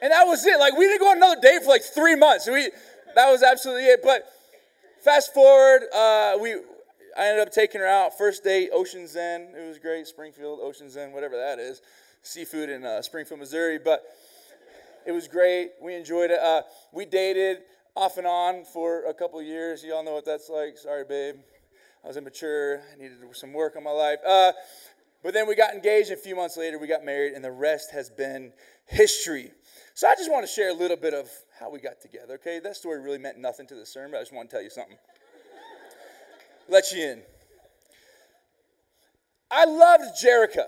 And 0.05 0.13
that 0.13 0.25
was 0.25 0.45
it. 0.45 0.61
Like 0.61 0.77
we 0.77 0.85
didn't 0.85 1.01
go 1.01 1.13
on 1.13 1.17
another 1.17 1.41
date 1.41 1.63
for 1.63 1.71
like 1.71 1.83
three 1.83 2.15
months. 2.15 2.47
We 2.47 2.71
that 3.15 3.31
was 3.31 3.43
absolutely 3.43 3.87
it. 3.87 4.01
But 4.03 4.31
fast 5.03 5.33
forward, 5.33 5.85
uh, 5.95 6.37
we 6.39 6.57
I 7.17 7.29
ended 7.29 7.49
up 7.49 7.51
taking 7.55 7.81
her 7.81 7.87
out. 7.87 8.19
First 8.19 8.45
date, 8.45 8.69
Ocean 8.71 9.07
Zen. 9.07 9.55
It 9.57 9.67
was 9.67 9.79
great. 9.79 10.07
Springfield, 10.07 10.61
Ocean 10.61 10.91
Zen, 10.91 11.13
whatever 11.13 11.37
that 11.39 11.59
is. 11.59 11.81
Seafood 12.21 12.69
in 12.69 12.85
uh, 12.85 13.01
Springfield, 13.01 13.41
Missouri. 13.41 13.79
But 13.83 14.03
it 15.07 15.13
was 15.13 15.27
great. 15.27 15.71
We 15.81 15.95
enjoyed 15.95 16.31
it. 16.31 16.39
Uh, 16.39 16.65
we 16.93 17.07
dated. 17.07 17.63
off 17.97 18.19
and 18.19 18.27
on 18.27 18.65
for 18.67 19.07
a 19.07 19.15
couple 19.15 19.41
years. 19.41 19.83
You 19.83 19.95
all 19.95 20.05
know 20.05 20.13
what 20.13 20.27
that's 20.27 20.51
like. 20.51 20.77
Sorry, 20.77 21.05
babe. 21.09 21.37
I 22.05 22.09
was 22.09 22.19
immature. 22.19 22.83
I 22.93 23.01
needed 23.01 23.17
some 23.33 23.55
work 23.55 23.75
on 23.75 23.85
my 23.85 23.91
life. 23.91 24.19
Uh, 24.27 24.53
but 25.23 25.33
then 25.33 25.49
we 25.49 25.55
got 25.55 25.73
engaged. 25.73 26.11
A 26.11 26.17
few 26.17 26.37
months 26.37 26.59
later, 26.59 26.79
we 26.79 26.89
got 26.89 27.07
married, 27.07 27.33
and 27.33 27.43
the 27.43 27.51
rest 27.51 27.93
has 27.93 28.11
been 28.11 28.53
history. 28.85 29.53
So 29.97 30.09
I 30.09 30.17
just 30.17 30.31
want 30.31 30.45
to 30.45 30.53
share 30.53 30.71
a 30.71 30.75
little 30.75 30.97
bit 30.97 31.15
of 31.15 31.31
how 31.59 31.71
we 31.71 31.79
got 31.79 32.01
together, 32.01 32.35
okay? 32.35 32.59
That 32.59 32.75
story 32.75 33.01
really 33.01 33.19
meant 33.19 33.39
nothing 33.39 33.65
to 33.69 33.77
the 33.77 33.87
sermon, 33.87 34.11
but 34.11 34.19
I 34.19 34.21
just 34.23 34.33
want 34.33 34.51
to 34.51 34.57
tell 34.57 34.63
you 34.63 34.71
something. 34.71 34.97
Let 36.69 36.91
you 36.91 37.05
in. 37.05 37.23
I 39.53 39.67
loved 39.67 40.21
Jerica. 40.21 40.67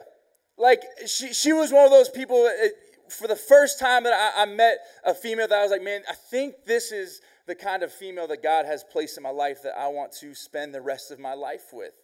Like, 0.57 0.83
she, 1.09 1.33
she 1.33 1.53
was 1.53 1.73
one 1.73 1.85
of 1.85 1.91
those 1.91 2.09
people, 2.09 2.37
uh, 2.37 2.67
it, 2.67 2.75
for 3.09 3.27
the 3.27 3.35
first 3.35 3.81
time 3.81 4.05
that 4.05 4.13
I, 4.13 4.43
I 4.43 4.47
met 4.47 4.79
a 5.05 5.13
female 5.13 5.49
that 5.49 5.59
I 5.59 5.63
was 5.63 5.73
like, 5.73 5.83
man, 5.83 6.03
I 6.09 6.15
think 6.15 6.55
this 6.65 6.93
is 6.93 7.21
the 7.47 7.57
kind 7.57 7.83
of 7.83 7.93
female 7.93 8.29
that 8.29 8.45
God 8.45 8.65
has 8.65 8.85
placed 8.85 9.17
in 9.17 9.25
my 9.25 9.31
life 9.31 9.61
that 9.65 9.77
I 9.77 9.89
want 9.89 10.13
to 10.21 10.37
spend 10.37 10.73
the 10.73 10.81
rest 10.81 11.11
of 11.11 11.19
my 11.19 11.35
life 11.35 11.73
with. 11.73 11.95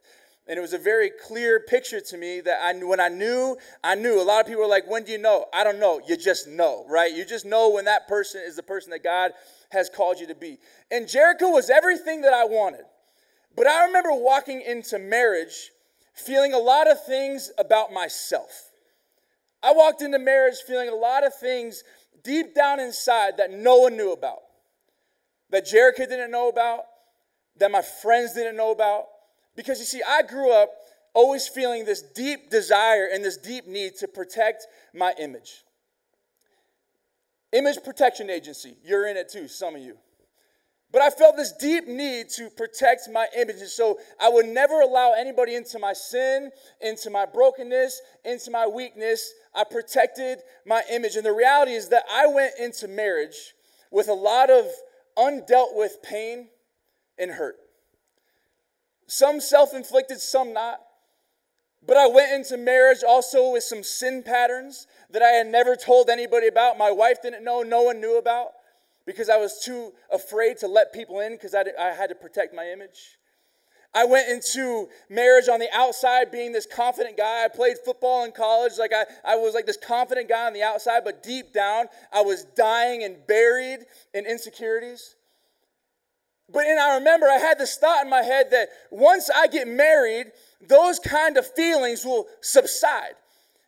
And 0.48 0.58
it 0.58 0.60
was 0.60 0.72
a 0.72 0.78
very 0.78 1.10
clear 1.10 1.60
picture 1.60 2.00
to 2.00 2.16
me 2.16 2.40
that 2.40 2.58
I 2.60 2.72
when 2.84 2.98
I 2.98 3.08
knew, 3.08 3.56
I 3.84 3.94
knew. 3.94 4.20
A 4.20 4.24
lot 4.24 4.40
of 4.40 4.46
people 4.46 4.64
are 4.64 4.68
like, 4.68 4.90
when 4.90 5.04
do 5.04 5.12
you 5.12 5.18
know? 5.18 5.46
I 5.54 5.62
don't 5.62 5.78
know. 5.78 6.00
You 6.06 6.16
just 6.16 6.48
know, 6.48 6.84
right? 6.88 7.12
You 7.12 7.24
just 7.24 7.44
know 7.44 7.70
when 7.70 7.84
that 7.84 8.08
person 8.08 8.42
is 8.44 8.56
the 8.56 8.62
person 8.62 8.90
that 8.90 9.04
God 9.04 9.32
has 9.70 9.88
called 9.88 10.18
you 10.18 10.26
to 10.26 10.34
be. 10.34 10.58
And 10.90 11.06
Jerica 11.06 11.42
was 11.42 11.70
everything 11.70 12.22
that 12.22 12.34
I 12.34 12.44
wanted. 12.44 12.84
But 13.54 13.66
I 13.66 13.86
remember 13.86 14.10
walking 14.12 14.62
into 14.62 14.98
marriage 14.98 15.70
feeling 16.14 16.52
a 16.52 16.58
lot 16.58 16.90
of 16.90 17.04
things 17.04 17.52
about 17.58 17.92
myself. 17.92 18.70
I 19.62 19.72
walked 19.72 20.02
into 20.02 20.18
marriage 20.18 20.56
feeling 20.66 20.88
a 20.88 20.94
lot 20.94 21.24
of 21.24 21.34
things 21.34 21.84
deep 22.24 22.54
down 22.54 22.80
inside 22.80 23.36
that 23.36 23.52
no 23.52 23.78
one 23.78 23.96
knew 23.96 24.12
about, 24.12 24.38
that 25.50 25.66
Jerica 25.66 25.98
didn't 25.98 26.30
know 26.30 26.48
about, 26.48 26.80
that 27.58 27.70
my 27.70 27.82
friends 27.82 28.34
didn't 28.34 28.56
know 28.56 28.72
about. 28.72 29.04
Because 29.56 29.78
you 29.78 29.84
see, 29.84 30.02
I 30.06 30.22
grew 30.22 30.52
up 30.52 30.70
always 31.14 31.46
feeling 31.46 31.84
this 31.84 32.02
deep 32.02 32.50
desire 32.50 33.08
and 33.12 33.24
this 33.24 33.36
deep 33.36 33.66
need 33.66 33.96
to 33.96 34.08
protect 34.08 34.66
my 34.94 35.14
image. 35.18 35.64
Image 37.52 37.82
Protection 37.84 38.30
Agency, 38.30 38.76
you're 38.82 39.06
in 39.06 39.16
it 39.16 39.28
too, 39.28 39.46
some 39.46 39.74
of 39.74 39.82
you. 39.82 39.98
But 40.90 41.00
I 41.00 41.08
felt 41.08 41.36
this 41.36 41.52
deep 41.52 41.86
need 41.86 42.28
to 42.36 42.50
protect 42.50 43.08
my 43.10 43.26
image. 43.36 43.56
And 43.56 43.68
so 43.68 43.98
I 44.20 44.28
would 44.28 44.46
never 44.46 44.80
allow 44.82 45.14
anybody 45.16 45.54
into 45.54 45.78
my 45.78 45.94
sin, 45.94 46.50
into 46.82 47.08
my 47.08 47.24
brokenness, 47.24 48.00
into 48.26 48.50
my 48.50 48.66
weakness. 48.66 49.32
I 49.54 49.64
protected 49.64 50.40
my 50.66 50.82
image. 50.90 51.16
And 51.16 51.24
the 51.24 51.32
reality 51.32 51.72
is 51.72 51.88
that 51.88 52.04
I 52.12 52.26
went 52.26 52.54
into 52.60 52.88
marriage 52.88 53.54
with 53.90 54.08
a 54.08 54.14
lot 54.14 54.50
of 54.50 54.66
undealt 55.16 55.74
with 55.74 56.02
pain 56.02 56.48
and 57.18 57.30
hurt. 57.30 57.56
Some 59.12 59.42
self 59.42 59.74
inflicted, 59.74 60.22
some 60.22 60.54
not. 60.54 60.80
But 61.86 61.98
I 61.98 62.06
went 62.06 62.32
into 62.32 62.56
marriage 62.56 63.04
also 63.06 63.52
with 63.52 63.62
some 63.62 63.82
sin 63.82 64.22
patterns 64.22 64.86
that 65.10 65.20
I 65.20 65.32
had 65.32 65.48
never 65.48 65.76
told 65.76 66.08
anybody 66.08 66.46
about. 66.46 66.78
My 66.78 66.90
wife 66.90 67.20
didn't 67.20 67.44
know, 67.44 67.60
no 67.60 67.82
one 67.82 68.00
knew 68.00 68.16
about 68.16 68.52
because 69.04 69.28
I 69.28 69.36
was 69.36 69.62
too 69.62 69.92
afraid 70.10 70.56
to 70.60 70.66
let 70.66 70.94
people 70.94 71.20
in 71.20 71.32
because 71.32 71.54
I, 71.54 71.64
I 71.78 71.88
had 71.88 72.08
to 72.08 72.14
protect 72.14 72.54
my 72.54 72.70
image. 72.70 73.18
I 73.92 74.06
went 74.06 74.30
into 74.30 74.88
marriage 75.10 75.50
on 75.50 75.60
the 75.60 75.68
outside 75.74 76.30
being 76.30 76.52
this 76.52 76.64
confident 76.64 77.18
guy. 77.18 77.44
I 77.44 77.48
played 77.48 77.76
football 77.84 78.24
in 78.24 78.32
college. 78.32 78.78
Like 78.78 78.94
I, 78.94 79.04
I 79.26 79.36
was 79.36 79.52
like 79.52 79.66
this 79.66 79.76
confident 79.76 80.30
guy 80.30 80.46
on 80.46 80.54
the 80.54 80.62
outside, 80.62 81.02
but 81.04 81.22
deep 81.22 81.52
down, 81.52 81.88
I 82.14 82.22
was 82.22 82.44
dying 82.56 83.04
and 83.04 83.18
buried 83.26 83.80
in 84.14 84.24
insecurities. 84.24 85.16
But 86.52 86.66
and 86.66 86.78
I 86.78 86.96
remember 86.96 87.26
I 87.26 87.38
had 87.38 87.58
this 87.58 87.76
thought 87.76 88.04
in 88.04 88.10
my 88.10 88.22
head 88.22 88.50
that 88.50 88.68
once 88.90 89.30
I 89.34 89.46
get 89.46 89.66
married, 89.66 90.26
those 90.66 90.98
kind 90.98 91.36
of 91.36 91.46
feelings 91.46 92.04
will 92.04 92.26
subside 92.40 93.14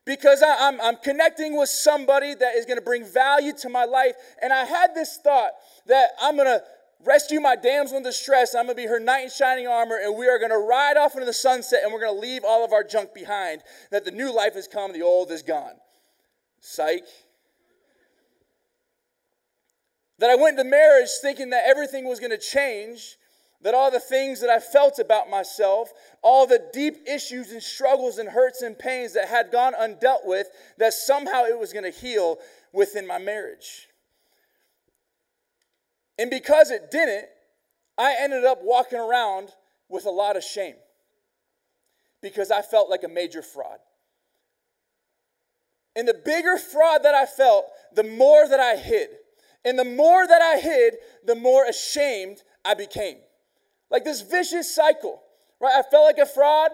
because 0.04 0.42
I, 0.42 0.68
am 0.68 0.80
I'm, 0.80 0.80
I'm 0.80 0.96
connecting 0.96 1.56
with 1.56 1.68
somebody 1.68 2.34
that 2.34 2.56
is 2.56 2.66
going 2.66 2.78
to 2.78 2.84
bring 2.84 3.04
value 3.04 3.52
to 3.60 3.68
my 3.68 3.84
life. 3.84 4.14
And 4.42 4.52
I 4.52 4.64
had 4.64 4.94
this 4.94 5.18
thought 5.22 5.52
that 5.86 6.10
I'm 6.20 6.36
going 6.36 6.46
to 6.46 6.62
rescue 7.04 7.40
my 7.40 7.56
damsel 7.56 7.96
in 7.96 8.02
distress. 8.02 8.54
I'm 8.54 8.66
going 8.66 8.76
to 8.76 8.82
be 8.82 8.88
her 8.88 9.00
knight 9.00 9.24
in 9.24 9.30
shining 9.30 9.66
armor, 9.66 9.98
and 10.02 10.16
we 10.16 10.28
are 10.28 10.38
going 10.38 10.50
to 10.50 10.58
ride 10.58 10.96
off 10.96 11.14
into 11.14 11.26
the 11.26 11.32
sunset, 11.32 11.80
and 11.82 11.92
we're 11.92 12.00
going 12.00 12.14
to 12.14 12.20
leave 12.20 12.42
all 12.46 12.64
of 12.64 12.72
our 12.72 12.84
junk 12.84 13.14
behind. 13.14 13.62
That 13.90 14.04
the 14.04 14.10
new 14.10 14.34
life 14.34 14.54
has 14.54 14.68
come, 14.68 14.92
the 14.92 15.02
old 15.02 15.30
is 15.30 15.42
gone. 15.42 15.74
Psych. 16.60 17.02
That 20.24 20.30
I 20.30 20.36
went 20.36 20.58
into 20.58 20.70
marriage 20.70 21.10
thinking 21.20 21.50
that 21.50 21.64
everything 21.66 22.08
was 22.08 22.18
going 22.18 22.30
to 22.30 22.38
change, 22.38 23.18
that 23.60 23.74
all 23.74 23.90
the 23.90 24.00
things 24.00 24.40
that 24.40 24.48
I 24.48 24.58
felt 24.58 24.98
about 24.98 25.28
myself, 25.28 25.92
all 26.22 26.46
the 26.46 26.66
deep 26.72 27.06
issues 27.06 27.52
and 27.52 27.62
struggles 27.62 28.16
and 28.16 28.30
hurts 28.30 28.62
and 28.62 28.78
pains 28.78 29.12
that 29.12 29.28
had 29.28 29.52
gone 29.52 29.74
undealt 29.74 30.24
with, 30.24 30.46
that 30.78 30.94
somehow 30.94 31.44
it 31.44 31.58
was 31.58 31.74
going 31.74 31.84
to 31.84 31.90
heal 31.90 32.38
within 32.72 33.06
my 33.06 33.18
marriage. 33.18 33.88
And 36.18 36.30
because 36.30 36.70
it 36.70 36.90
didn't, 36.90 37.26
I 37.98 38.16
ended 38.18 38.46
up 38.46 38.60
walking 38.62 38.98
around 38.98 39.50
with 39.90 40.06
a 40.06 40.10
lot 40.10 40.38
of 40.38 40.42
shame 40.42 40.76
because 42.22 42.50
I 42.50 42.62
felt 42.62 42.88
like 42.88 43.04
a 43.04 43.08
major 43.08 43.42
fraud. 43.42 43.76
And 45.94 46.08
the 46.08 46.18
bigger 46.24 46.56
fraud 46.56 47.02
that 47.02 47.14
I 47.14 47.26
felt, 47.26 47.66
the 47.94 48.04
more 48.04 48.48
that 48.48 48.58
I 48.58 48.76
hid. 48.76 49.10
And 49.64 49.78
the 49.78 49.85
more 49.85 50.26
that 50.26 50.42
I 50.42 50.59
hid, 50.59 50.97
the 51.25 51.35
more 51.35 51.64
ashamed 51.66 52.42
I 52.64 52.75
became. 52.75 53.18
Like 53.90 54.04
this 54.04 54.21
vicious 54.21 54.75
cycle, 54.75 55.23
right? 55.61 55.75
I 55.75 55.83
felt 55.88 56.04
like 56.04 56.18
a 56.18 56.26
fraud, 56.26 56.71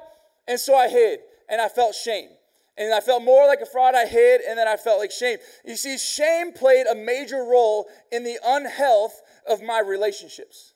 and 0.48 0.58
so 0.58 0.74
I 0.74 0.88
hid, 0.88 1.20
and 1.48 1.60
I 1.60 1.68
felt 1.68 1.94
shame. 1.94 2.30
And 2.76 2.94
I 2.94 3.00
felt 3.00 3.22
more 3.22 3.46
like 3.46 3.60
a 3.60 3.66
fraud, 3.66 3.94
I 3.94 4.06
hid, 4.06 4.40
and 4.40 4.58
then 4.58 4.66
I 4.66 4.76
felt 4.76 4.98
like 5.00 5.10
shame. 5.10 5.38
You 5.66 5.76
see, 5.76 5.98
shame 5.98 6.52
played 6.52 6.86
a 6.86 6.94
major 6.94 7.44
role 7.44 7.86
in 8.10 8.24
the 8.24 8.38
unhealth 8.44 9.20
of 9.46 9.62
my 9.62 9.80
relationships. 9.80 10.72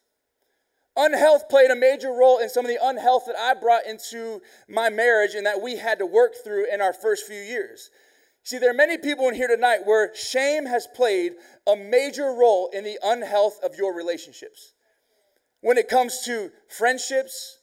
Unhealth 0.97 1.49
played 1.49 1.71
a 1.71 1.77
major 1.77 2.13
role 2.13 2.39
in 2.39 2.49
some 2.49 2.65
of 2.65 2.71
the 2.71 2.79
unhealth 2.81 3.25
that 3.27 3.37
I 3.37 3.55
brought 3.55 3.87
into 3.87 4.41
my 4.69 4.91
marriage 4.91 5.35
and 5.35 5.45
that 5.47 5.61
we 5.61 5.77
had 5.77 5.99
to 5.99 6.07
work 6.07 6.35
through 6.45 6.73
in 6.73 6.81
our 6.81 6.93
first 6.93 7.27
few 7.27 7.41
years. 7.41 7.91
See, 8.45 8.59
there 8.59 8.71
are 8.71 8.75
many 8.75 8.99
people 8.99 9.27
in 9.29 9.35
here 9.35 9.49
tonight 9.49 9.87
where 9.87 10.15
shame 10.15 10.67
has 10.67 10.87
played 10.87 11.33
a 11.67 11.75
major 11.75 12.27
role 12.27 12.69
in 12.75 12.85
the 12.85 12.99
unhealth 13.03 13.59
of 13.63 13.75
your 13.75 13.95
relationships. 13.95 14.75
When 15.63 15.79
it 15.79 15.89
comes 15.89 16.21
to 16.27 16.51
friendships, 16.69 17.59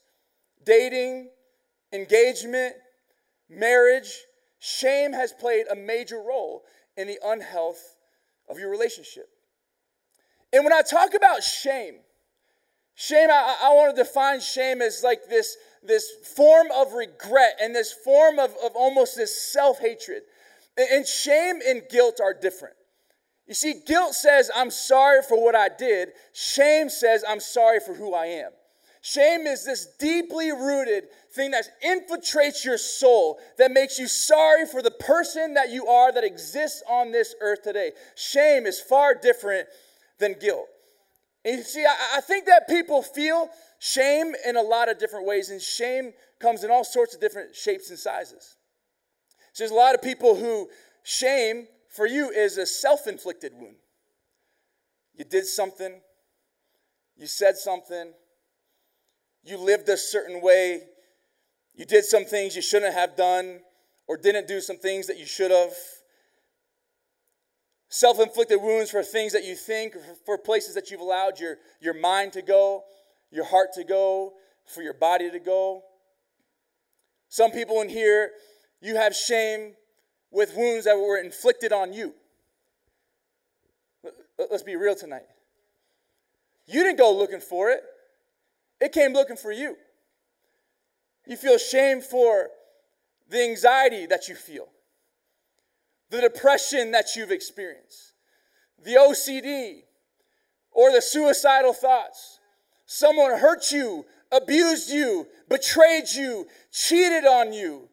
dating, 0.64 1.30
engagement, 1.92 2.74
marriage, 3.48 4.12
shame 4.58 5.12
has 5.12 5.32
played 5.32 5.66
a 5.70 5.76
major 5.76 6.20
role 6.20 6.64
in 6.96 7.06
the 7.06 7.18
unhealth 7.24 7.80
of 8.48 8.58
your 8.58 8.68
relationship. 8.68 9.28
And 10.52 10.64
when 10.64 10.72
I 10.72 10.82
talk 10.82 11.14
about 11.14 11.44
shame, 11.44 11.94
shame, 12.96 13.30
I, 13.30 13.56
I 13.62 13.68
want 13.68 13.94
to 13.94 14.02
define 14.02 14.40
shame 14.40 14.82
as 14.82 15.02
like 15.04 15.28
this, 15.28 15.56
this 15.80 16.10
form 16.36 16.72
of 16.74 16.92
regret 16.94 17.52
and 17.62 17.72
this 17.72 17.92
form 17.92 18.40
of, 18.40 18.50
of 18.64 18.72
almost 18.74 19.16
this 19.16 19.52
self 19.52 19.78
hatred. 19.78 20.22
And 20.76 21.06
shame 21.06 21.60
and 21.66 21.82
guilt 21.90 22.20
are 22.22 22.34
different. 22.34 22.74
You 23.46 23.54
see, 23.54 23.74
guilt 23.86 24.14
says, 24.14 24.50
I'm 24.54 24.70
sorry 24.70 25.20
for 25.22 25.42
what 25.42 25.54
I 25.54 25.68
did. 25.68 26.10
Shame 26.32 26.88
says, 26.88 27.24
I'm 27.28 27.40
sorry 27.40 27.80
for 27.80 27.94
who 27.94 28.14
I 28.14 28.26
am. 28.26 28.50
Shame 29.02 29.48
is 29.48 29.64
this 29.64 29.88
deeply 29.98 30.52
rooted 30.52 31.04
thing 31.34 31.50
that 31.50 31.64
infiltrates 31.84 32.64
your 32.64 32.78
soul, 32.78 33.40
that 33.58 33.72
makes 33.72 33.98
you 33.98 34.06
sorry 34.06 34.64
for 34.64 34.80
the 34.80 34.92
person 34.92 35.54
that 35.54 35.70
you 35.70 35.88
are 35.88 36.12
that 36.12 36.22
exists 36.22 36.84
on 36.88 37.10
this 37.10 37.34
earth 37.40 37.62
today. 37.62 37.90
Shame 38.14 38.64
is 38.64 38.80
far 38.80 39.14
different 39.14 39.66
than 40.18 40.36
guilt. 40.40 40.68
And 41.44 41.58
you 41.58 41.64
see, 41.64 41.84
I, 41.84 42.18
I 42.18 42.20
think 42.20 42.46
that 42.46 42.68
people 42.68 43.02
feel 43.02 43.50
shame 43.80 44.34
in 44.46 44.56
a 44.56 44.62
lot 44.62 44.88
of 44.88 44.98
different 44.98 45.26
ways, 45.26 45.50
and 45.50 45.60
shame 45.60 46.12
comes 46.38 46.62
in 46.62 46.70
all 46.70 46.84
sorts 46.84 47.12
of 47.12 47.20
different 47.20 47.56
shapes 47.56 47.90
and 47.90 47.98
sizes. 47.98 48.56
So 49.52 49.62
there's 49.62 49.70
a 49.70 49.74
lot 49.74 49.94
of 49.94 50.02
people 50.02 50.34
who 50.34 50.68
shame 51.02 51.66
for 51.88 52.06
you 52.06 52.30
is 52.30 52.56
a 52.56 52.66
self 52.66 53.06
inflicted 53.06 53.52
wound. 53.54 53.76
You 55.14 55.24
did 55.24 55.46
something, 55.46 56.00
you 57.16 57.26
said 57.26 57.56
something, 57.56 58.12
you 59.44 59.58
lived 59.58 59.88
a 59.88 59.96
certain 59.96 60.40
way, 60.40 60.82
you 61.74 61.84
did 61.84 62.04
some 62.04 62.24
things 62.24 62.56
you 62.56 62.62
shouldn't 62.62 62.94
have 62.94 63.16
done, 63.16 63.60
or 64.06 64.16
didn't 64.16 64.48
do 64.48 64.60
some 64.60 64.78
things 64.78 65.06
that 65.06 65.18
you 65.18 65.26
should 65.26 65.50
have. 65.50 65.72
Self 67.88 68.20
inflicted 68.20 68.60
wounds 68.60 68.90
for 68.90 69.02
things 69.02 69.32
that 69.34 69.44
you 69.44 69.54
think, 69.54 69.94
for 70.24 70.38
places 70.38 70.74
that 70.74 70.90
you've 70.90 71.00
allowed 71.00 71.38
your, 71.38 71.58
your 71.80 71.94
mind 71.94 72.32
to 72.32 72.42
go, 72.42 72.84
your 73.30 73.44
heart 73.44 73.68
to 73.74 73.84
go, 73.84 74.32
for 74.66 74.82
your 74.82 74.94
body 74.94 75.30
to 75.30 75.38
go. 75.38 75.82
Some 77.28 77.50
people 77.50 77.80
in 77.82 77.88
here, 77.88 78.30
you 78.82 78.96
have 78.96 79.14
shame 79.14 79.74
with 80.30 80.54
wounds 80.56 80.84
that 80.84 80.96
were 80.96 81.16
inflicted 81.16 81.72
on 81.72 81.92
you. 81.92 82.12
Let's 84.50 84.64
be 84.64 84.76
real 84.76 84.96
tonight. 84.96 85.26
You 86.66 86.82
didn't 86.82 86.98
go 86.98 87.16
looking 87.16 87.40
for 87.40 87.70
it, 87.70 87.82
it 88.80 88.92
came 88.92 89.12
looking 89.12 89.36
for 89.36 89.52
you. 89.52 89.76
You 91.26 91.36
feel 91.36 91.58
shame 91.58 92.00
for 92.00 92.48
the 93.30 93.42
anxiety 93.42 94.06
that 94.06 94.28
you 94.28 94.34
feel, 94.34 94.68
the 96.10 96.20
depression 96.20 96.90
that 96.90 97.14
you've 97.14 97.30
experienced, 97.30 98.14
the 98.82 98.94
OCD, 98.94 99.82
or 100.72 100.90
the 100.90 101.00
suicidal 101.00 101.72
thoughts. 101.72 102.40
Someone 102.86 103.38
hurt 103.38 103.70
you, 103.70 104.04
abused 104.32 104.90
you, 104.90 105.28
betrayed 105.48 106.08
you, 106.08 106.48
cheated 106.72 107.24
on 107.24 107.52
you. 107.52 107.88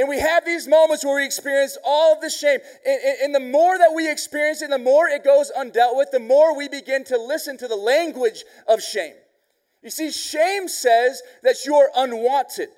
And 0.00 0.08
we 0.08 0.18
have 0.18 0.46
these 0.46 0.66
moments 0.66 1.04
where 1.04 1.16
we 1.16 1.26
experience 1.26 1.76
all 1.84 2.14
of 2.14 2.22
the 2.22 2.30
shame. 2.30 2.58
And, 2.86 3.00
and, 3.04 3.18
and, 3.24 3.34
the 3.34 3.52
more 3.52 3.76
that 3.76 3.92
we 3.94 4.10
experience 4.10 4.62
it, 4.62 4.70
the 4.70 4.78
more 4.78 5.08
it 5.08 5.22
goes 5.22 5.52
undealt 5.54 5.94
with, 5.94 6.10
the 6.10 6.18
more 6.18 6.56
we 6.56 6.68
begin 6.68 7.04
to 7.04 7.18
listen 7.18 7.58
to 7.58 7.68
the 7.68 7.76
language 7.76 8.44
of 8.66 8.82
shame. 8.82 9.12
You 9.82 9.90
see, 9.90 10.10
shame 10.10 10.68
says 10.68 11.20
that 11.42 11.66
you're 11.66 11.90
unwanted. 11.94 12.70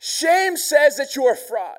Shame 0.00 0.56
says 0.56 0.96
that 0.96 1.14
you're 1.14 1.34
a 1.34 1.36
fraud. 1.36 1.78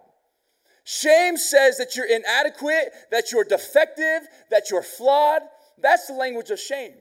Shame 0.86 1.36
says 1.36 1.78
that 1.78 1.98
you're 1.98 2.10
inadequate, 2.10 2.94
that 3.12 3.34
you're 3.34 3.44
defective, 3.44 4.22
that 4.50 4.72
you're 4.72 4.82
flawed. 4.82 5.42
That's 5.78 6.08
the 6.08 6.14
language 6.14 6.52
of 6.52 6.60
shame. 6.60 6.94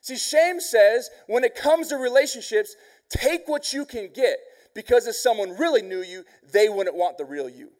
See, 0.00 0.16
shame 0.16 0.58
says 0.58 1.10
when 1.28 1.44
it 1.44 1.54
comes 1.54 1.90
to 1.90 1.96
relationships, 1.96 2.74
take 3.08 3.46
what 3.46 3.72
you 3.72 3.84
can 3.84 4.10
get 4.12 4.38
because 4.74 5.06
if 5.06 5.16
someone 5.16 5.56
really 5.56 5.82
knew 5.82 6.02
you, 6.02 6.24
they 6.52 6.68
wouldn't 6.68 6.96
want 6.96 7.18
the 7.18 7.24
real 7.24 7.48
you. 7.48 7.70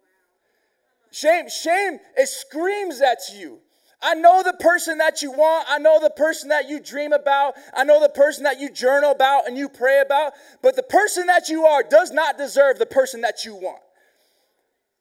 Shame, 1.10 1.48
shame, 1.48 1.98
it 2.16 2.28
screams 2.28 3.00
at 3.00 3.18
you. 3.34 3.58
I 4.02 4.14
know 4.14 4.42
the 4.42 4.56
person 4.60 4.98
that 4.98 5.22
you 5.22 5.30
want. 5.32 5.66
I 5.68 5.78
know 5.78 5.98
the 6.00 6.10
person 6.10 6.50
that 6.50 6.68
you 6.68 6.78
dream 6.78 7.12
about. 7.12 7.54
I 7.74 7.84
know 7.84 8.00
the 8.00 8.10
person 8.10 8.44
that 8.44 8.60
you 8.60 8.70
journal 8.70 9.12
about 9.12 9.48
and 9.48 9.56
you 9.56 9.68
pray 9.68 10.02
about. 10.04 10.34
But 10.62 10.76
the 10.76 10.82
person 10.82 11.26
that 11.26 11.48
you 11.48 11.64
are 11.64 11.82
does 11.82 12.10
not 12.10 12.36
deserve 12.36 12.78
the 12.78 12.86
person 12.86 13.22
that 13.22 13.44
you 13.44 13.54
want. 13.54 13.80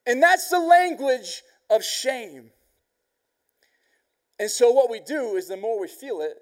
And 0.05 0.23
that's 0.23 0.49
the 0.49 0.59
language 0.59 1.43
of 1.69 1.83
shame. 1.83 2.51
And 4.39 4.49
so, 4.49 4.71
what 4.71 4.89
we 4.89 4.99
do 4.99 5.35
is 5.35 5.47
the 5.47 5.57
more 5.57 5.79
we 5.79 5.87
feel 5.87 6.21
it, 6.21 6.37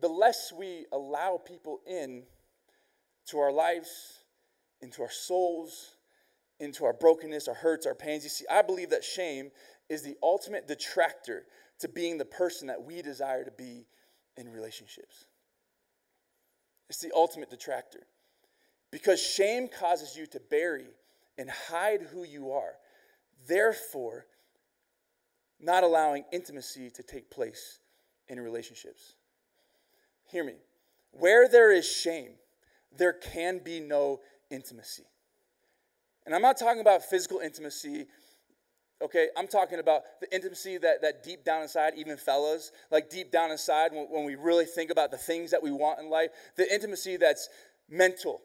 the 0.00 0.08
less 0.08 0.52
we 0.56 0.86
allow 0.92 1.40
people 1.44 1.80
in 1.86 2.24
to 3.26 3.38
our 3.38 3.52
lives, 3.52 4.18
into 4.82 5.02
our 5.02 5.10
souls, 5.10 5.96
into 6.60 6.84
our 6.84 6.92
brokenness, 6.92 7.48
our 7.48 7.54
hurts, 7.54 7.86
our 7.86 7.94
pains. 7.94 8.24
You 8.24 8.30
see, 8.30 8.44
I 8.50 8.62
believe 8.62 8.90
that 8.90 9.04
shame 9.04 9.50
is 9.88 10.02
the 10.02 10.16
ultimate 10.22 10.68
detractor 10.68 11.44
to 11.80 11.88
being 11.88 12.18
the 12.18 12.24
person 12.24 12.68
that 12.68 12.82
we 12.82 13.02
desire 13.02 13.44
to 13.44 13.50
be 13.50 13.86
in 14.36 14.48
relationships. 14.48 15.26
It's 16.88 17.00
the 17.00 17.12
ultimate 17.14 17.50
detractor. 17.50 18.06
Because 18.90 19.20
shame 19.20 19.68
causes 19.68 20.16
you 20.16 20.26
to 20.26 20.40
bury 20.40 20.86
and 21.38 21.48
hide 21.48 22.02
who 22.02 22.24
you 22.24 22.52
are, 22.52 22.74
therefore, 23.48 24.26
not 25.58 25.82
allowing 25.82 26.24
intimacy 26.32 26.90
to 26.90 27.02
take 27.02 27.30
place 27.30 27.78
in 28.28 28.38
relationships. 28.38 29.14
Hear 30.30 30.44
me. 30.44 30.54
Where 31.12 31.48
there 31.48 31.72
is 31.72 31.90
shame, 31.90 32.32
there 32.96 33.12
can 33.12 33.58
be 33.58 33.80
no 33.80 34.20
intimacy. 34.52 35.04
And 36.24 36.34
I'm 36.34 36.42
not 36.42 36.58
talking 36.58 36.80
about 36.80 37.02
physical 37.02 37.40
intimacy 37.40 38.06
okay 39.02 39.28
i'm 39.36 39.48
talking 39.48 39.78
about 39.78 40.02
the 40.20 40.32
intimacy 40.34 40.78
that, 40.78 41.02
that 41.02 41.22
deep 41.22 41.44
down 41.44 41.62
inside 41.62 41.92
even 41.96 42.16
fellas 42.16 42.72
like 42.90 43.10
deep 43.10 43.30
down 43.30 43.50
inside 43.50 43.92
when, 43.92 44.06
when, 44.08 44.24
we 44.24 44.36
really 44.36 44.64
think 44.64 44.90
about 44.90 45.10
the 45.10 45.16
things 45.16 45.50
that 45.50 45.62
we 45.62 45.70
want 45.70 45.98
in 45.98 46.08
life 46.08 46.30
the 46.56 46.72
intimacy 46.72 47.16
that's 47.16 47.48
mental 47.90 48.40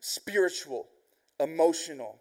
spiritual 0.00 0.86
emotional 1.40 2.18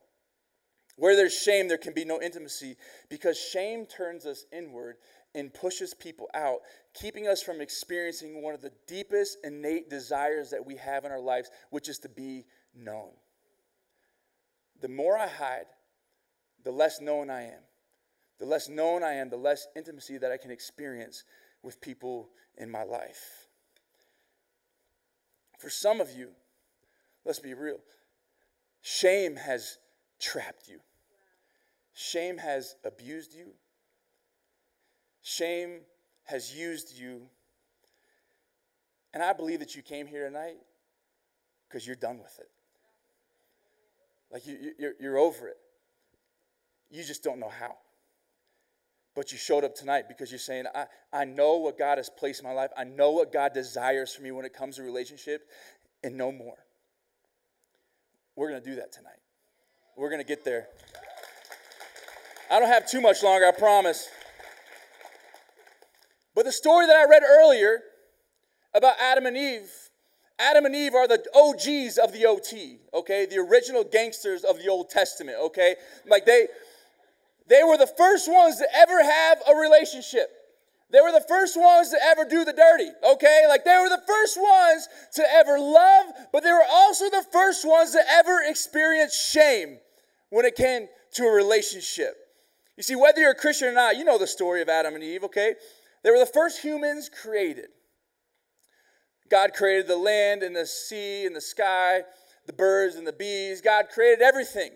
where 0.97 1.15
there's 1.15 1.33
shame 1.33 1.67
there 1.67 1.77
can 1.77 1.93
be 1.93 2.05
no 2.05 2.21
intimacy 2.21 2.75
because 3.09 3.39
shame 3.39 3.85
turns 3.85 4.25
us 4.25 4.45
inward 4.51 4.95
and 5.35 5.53
pushes 5.53 5.93
people 5.93 6.27
out 6.33 6.59
keeping 6.93 7.27
us 7.27 7.41
from 7.41 7.61
experiencing 7.61 8.41
one 8.41 8.53
of 8.53 8.61
the 8.61 8.71
deepest 8.87 9.37
innate 9.43 9.89
desires 9.89 10.49
that 10.49 10.65
we 10.65 10.75
have 10.75 11.05
in 11.05 11.11
our 11.11 11.21
lives 11.21 11.49
which 11.69 11.87
is 11.87 11.99
to 11.99 12.09
be 12.09 12.43
known 12.75 13.11
the 14.81 14.87
more 14.87 15.17
i 15.17 15.27
hide 15.27 15.65
the 16.63 16.71
less 16.71 17.01
known 17.01 17.29
I 17.29 17.43
am. 17.43 17.63
The 18.39 18.45
less 18.45 18.69
known 18.69 19.03
I 19.03 19.13
am, 19.13 19.29
the 19.29 19.37
less 19.37 19.67
intimacy 19.75 20.17
that 20.17 20.31
I 20.31 20.37
can 20.37 20.51
experience 20.51 21.23
with 21.61 21.81
people 21.81 22.29
in 22.57 22.69
my 22.69 22.83
life. 22.83 23.47
For 25.59 25.69
some 25.69 26.01
of 26.01 26.09
you, 26.11 26.29
let's 27.23 27.39
be 27.39 27.53
real, 27.53 27.77
shame 28.81 29.35
has 29.35 29.77
trapped 30.19 30.67
you, 30.67 30.79
shame 31.93 32.39
has 32.39 32.75
abused 32.83 33.33
you, 33.35 33.53
shame 35.21 35.81
has 36.23 36.55
used 36.55 36.97
you. 36.97 37.27
And 39.13 39.21
I 39.21 39.33
believe 39.33 39.59
that 39.59 39.75
you 39.75 39.83
came 39.83 40.07
here 40.07 40.25
tonight 40.25 40.57
because 41.67 41.85
you're 41.85 41.95
done 41.95 42.17
with 42.17 42.39
it. 42.39 42.49
Like 44.31 44.47
you, 44.47 44.73
you're, 44.79 44.93
you're 44.99 45.17
over 45.17 45.47
it. 45.47 45.57
You 46.89 47.03
just 47.03 47.23
don't 47.23 47.39
know 47.39 47.49
how. 47.49 47.75
But 49.13 49.31
you 49.31 49.37
showed 49.37 49.63
up 49.63 49.75
tonight 49.75 50.05
because 50.07 50.31
you're 50.31 50.39
saying, 50.39 50.65
I, 50.73 50.85
I 51.11 51.25
know 51.25 51.57
what 51.57 51.77
God 51.77 51.97
has 51.97 52.09
placed 52.09 52.41
in 52.41 52.47
my 52.47 52.53
life. 52.53 52.71
I 52.77 52.85
know 52.85 53.11
what 53.11 53.33
God 53.33 53.53
desires 53.53 54.13
for 54.13 54.23
me 54.23 54.31
when 54.31 54.45
it 54.45 54.53
comes 54.53 54.77
to 54.77 54.83
relationship, 54.83 55.49
and 56.03 56.17
no 56.17 56.31
more. 56.31 56.57
We're 58.35 58.49
going 58.49 58.61
to 58.63 58.69
do 58.69 58.75
that 58.77 58.93
tonight. 58.93 59.19
We're 59.97 60.09
going 60.09 60.21
to 60.21 60.27
get 60.27 60.45
there. 60.45 60.67
I 62.49 62.59
don't 62.59 62.69
have 62.69 62.89
too 62.89 63.01
much 63.01 63.21
longer, 63.21 63.45
I 63.45 63.51
promise. 63.51 64.07
But 66.33 66.45
the 66.45 66.51
story 66.51 66.87
that 66.87 66.95
I 66.95 67.05
read 67.09 67.23
earlier 67.23 67.81
about 68.73 68.95
Adam 69.01 69.25
and 69.25 69.35
Eve, 69.35 69.69
Adam 70.41 70.65
and 70.65 70.75
Eve 70.75 70.95
are 70.95 71.07
the 71.07 71.23
OGs 71.35 71.97
of 71.97 72.11
the 72.11 72.25
OT, 72.25 72.79
okay? 72.93 73.25
The 73.25 73.37
original 73.37 73.83
gangsters 73.83 74.43
of 74.43 74.57
the 74.57 74.67
Old 74.67 74.89
Testament, 74.89 75.37
okay? 75.39 75.75
Like 76.07 76.25
they 76.25 76.47
they 77.47 77.63
were 77.63 77.77
the 77.77 77.91
first 77.97 78.31
ones 78.31 78.57
to 78.57 78.67
ever 78.75 79.03
have 79.03 79.41
a 79.47 79.55
relationship. 79.55 80.29
They 80.89 80.99
were 80.99 81.11
the 81.11 81.25
first 81.27 81.57
ones 81.57 81.89
to 81.91 81.97
ever 82.03 82.25
do 82.25 82.43
the 82.43 82.53
dirty, 82.53 82.89
okay? 83.13 83.45
Like 83.47 83.63
they 83.63 83.77
were 83.81 83.89
the 83.89 84.01
first 84.07 84.37
ones 84.39 84.87
to 85.15 85.23
ever 85.33 85.59
love, 85.59 86.05
but 86.33 86.43
they 86.43 86.51
were 86.51 86.65
also 86.69 87.09
the 87.09 87.25
first 87.31 87.65
ones 87.65 87.91
to 87.91 88.01
ever 88.09 88.41
experience 88.45 89.15
shame 89.15 89.79
when 90.29 90.45
it 90.45 90.55
came 90.55 90.87
to 91.13 91.23
a 91.23 91.31
relationship. 91.31 92.15
You 92.77 92.83
see, 92.83 92.95
whether 92.95 93.21
you're 93.21 93.31
a 93.31 93.35
Christian 93.35 93.69
or 93.69 93.73
not, 93.73 93.97
you 93.97 94.03
know 94.03 94.17
the 94.17 94.27
story 94.27 94.61
of 94.61 94.69
Adam 94.69 94.95
and 94.95 95.03
Eve, 95.03 95.23
okay? 95.25 95.55
They 96.03 96.11
were 96.11 96.19
the 96.19 96.25
first 96.25 96.61
humans 96.61 97.09
created. 97.09 97.67
God 99.31 99.53
created 99.53 99.87
the 99.87 99.97
land 99.97 100.43
and 100.43 100.55
the 100.55 100.65
sea 100.65 101.25
and 101.25 101.35
the 101.35 101.41
sky, 101.41 102.01
the 102.45 102.53
birds 102.53 102.95
and 102.95 103.07
the 103.07 103.13
bees. 103.13 103.61
God 103.61 103.85
created 103.91 104.21
everything. 104.21 104.71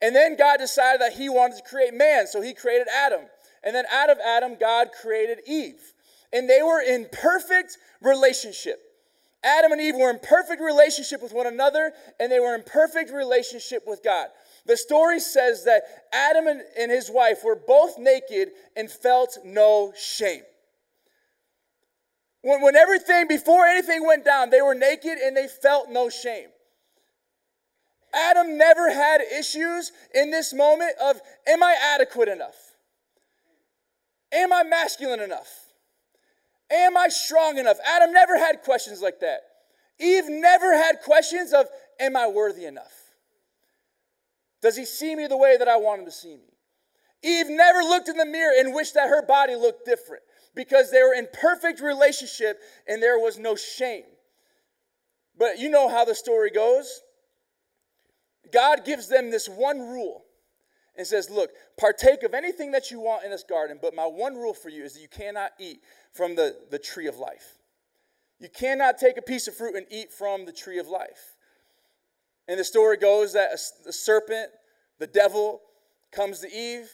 And 0.00 0.14
then 0.14 0.36
God 0.36 0.58
decided 0.58 1.00
that 1.00 1.14
He 1.14 1.28
wanted 1.28 1.56
to 1.56 1.68
create 1.68 1.92
man, 1.92 2.28
so 2.28 2.40
He 2.40 2.54
created 2.54 2.86
Adam. 2.94 3.22
And 3.64 3.74
then 3.74 3.84
out 3.92 4.08
of 4.08 4.18
Adam, 4.24 4.56
God 4.58 4.90
created 5.02 5.40
Eve. 5.46 5.80
And 6.32 6.48
they 6.48 6.62
were 6.62 6.80
in 6.80 7.08
perfect 7.10 7.76
relationship. 8.00 8.80
Adam 9.42 9.72
and 9.72 9.80
Eve 9.80 9.96
were 9.96 10.10
in 10.10 10.18
perfect 10.20 10.62
relationship 10.62 11.22
with 11.22 11.32
one 11.32 11.46
another, 11.46 11.92
and 12.20 12.30
they 12.30 12.40
were 12.40 12.54
in 12.54 12.62
perfect 12.62 13.12
relationship 13.12 13.82
with 13.86 14.02
God. 14.02 14.28
The 14.66 14.76
story 14.76 15.18
says 15.18 15.64
that 15.64 15.82
Adam 16.12 16.46
and, 16.46 16.90
his 16.90 17.10
wife 17.10 17.42
were 17.44 17.56
both 17.56 17.98
naked 17.98 18.50
and 18.76 18.90
felt 18.90 19.38
no 19.44 19.92
shame. 19.96 20.42
When, 22.42 22.62
when 22.62 22.76
everything, 22.76 23.26
before 23.28 23.66
anything 23.66 24.06
went 24.06 24.24
down, 24.24 24.50
they 24.50 24.62
were 24.62 24.74
naked 24.74 25.18
and 25.18 25.36
they 25.36 25.48
felt 25.48 25.90
no 25.90 26.08
shame. 26.08 26.48
Adam 28.14 28.56
never 28.56 28.90
had 28.92 29.20
issues 29.20 29.92
in 30.14 30.30
this 30.30 30.54
moment 30.54 30.92
of, 31.02 31.20
am 31.46 31.62
I 31.62 31.76
adequate 31.94 32.28
enough? 32.28 32.56
Am 34.32 34.52
I 34.52 34.62
masculine 34.62 35.20
enough? 35.20 35.48
Am 36.70 36.96
I 36.96 37.08
strong 37.08 37.58
enough? 37.58 37.78
Adam 37.84 38.12
never 38.12 38.38
had 38.38 38.62
questions 38.62 39.00
like 39.00 39.20
that. 39.20 39.40
Eve 40.00 40.24
never 40.28 40.76
had 40.76 41.00
questions 41.00 41.52
of, 41.52 41.66
am 41.98 42.16
I 42.16 42.28
worthy 42.28 42.66
enough? 42.66 42.92
Does 44.62 44.76
he 44.76 44.84
see 44.84 45.14
me 45.14 45.26
the 45.26 45.36
way 45.36 45.56
that 45.56 45.68
I 45.68 45.76
want 45.76 46.00
him 46.00 46.06
to 46.06 46.12
see 46.12 46.36
me? 46.36 46.54
Eve 47.22 47.48
never 47.48 47.80
looked 47.80 48.08
in 48.08 48.16
the 48.16 48.26
mirror 48.26 48.52
and 48.58 48.74
wished 48.74 48.94
that 48.94 49.08
her 49.08 49.22
body 49.22 49.54
looked 49.54 49.84
different 49.84 50.22
because 50.58 50.90
they 50.90 51.00
were 51.04 51.14
in 51.14 51.28
perfect 51.32 51.80
relationship 51.80 52.60
and 52.88 53.00
there 53.00 53.16
was 53.16 53.38
no 53.38 53.54
shame. 53.54 54.02
But 55.38 55.60
you 55.60 55.70
know 55.70 55.88
how 55.88 56.04
the 56.04 56.16
story 56.16 56.50
goes. 56.50 57.00
God 58.52 58.84
gives 58.84 59.08
them 59.08 59.30
this 59.30 59.48
one 59.48 59.78
rule 59.78 60.24
and 60.96 61.06
says, 61.06 61.30
Look, 61.30 61.50
partake 61.78 62.24
of 62.24 62.34
anything 62.34 62.72
that 62.72 62.90
you 62.90 62.98
want 62.98 63.24
in 63.24 63.30
this 63.30 63.44
garden, 63.44 63.78
but 63.80 63.94
my 63.94 64.04
one 64.04 64.34
rule 64.34 64.52
for 64.52 64.68
you 64.68 64.82
is 64.82 64.94
that 64.94 65.00
you 65.00 65.06
cannot 65.06 65.52
eat 65.60 65.80
from 66.12 66.34
the, 66.34 66.56
the 66.72 66.78
tree 66.78 67.06
of 67.06 67.18
life. 67.18 67.58
You 68.40 68.48
cannot 68.48 68.98
take 68.98 69.16
a 69.16 69.22
piece 69.22 69.46
of 69.46 69.54
fruit 69.54 69.76
and 69.76 69.86
eat 69.92 70.12
from 70.12 70.44
the 70.44 70.52
tree 70.52 70.80
of 70.80 70.88
life. 70.88 71.36
And 72.48 72.58
the 72.58 72.64
story 72.64 72.96
goes 72.96 73.32
that 73.34 73.50
the 73.86 73.92
serpent, 73.92 74.48
the 74.98 75.06
devil, 75.06 75.60
comes 76.10 76.40
to 76.40 76.52
Eve 76.52 76.90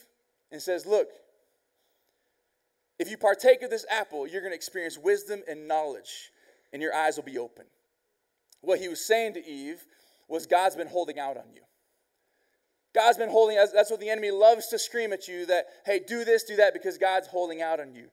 and 0.53 0.61
says, 0.61 0.85
Look, 0.85 1.09
if 2.98 3.11
you 3.11 3.16
partake 3.16 3.62
of 3.62 3.70
this 3.70 3.87
apple, 3.90 4.26
you're 4.26 4.40
going 4.40 4.52
to 4.52 4.57
experience 4.57 4.96
wisdom 4.98 5.42
and 5.48 5.66
knowledge, 5.66 6.30
and 6.72 6.80
your 6.80 6.94
eyes 6.94 7.16
will 7.16 7.24
be 7.24 7.38
open. 7.38 7.64
What 8.61 8.78
he 8.78 8.88
was 8.88 9.04
saying 9.04 9.35
to 9.35 9.46
Eve 9.46 9.85
was, 10.28 10.46
God's 10.46 10.76
been 10.76 10.87
holding 10.87 11.18
out 11.18 11.37
on 11.37 11.52
you. 11.52 11.61
God's 12.94 13.18
been 13.18 13.28
holding, 13.28 13.59
out. 13.59 13.68
that's 13.74 13.90
what 13.90 14.00
the 14.00 14.09
enemy 14.09 14.30
loves 14.30 14.68
to 14.68 14.78
scream 14.78 15.12
at 15.12 15.26
you 15.26 15.46
that, 15.46 15.66
hey, 15.85 16.00
do 16.07 16.24
this, 16.24 16.44
do 16.44 16.57
that, 16.57 16.72
because 16.72 16.96
God's 16.96 17.26
holding 17.26 17.61
out 17.61 17.80
on 17.80 17.92
you. 17.92 18.07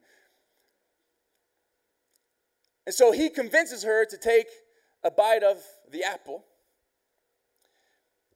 And 2.84 2.94
so 2.94 3.12
he 3.12 3.30
convinces 3.30 3.84
her 3.84 4.04
to 4.04 4.18
take 4.18 4.48
a 5.04 5.10
bite 5.10 5.44
of 5.44 5.58
the 5.90 6.02
apple. 6.02 6.44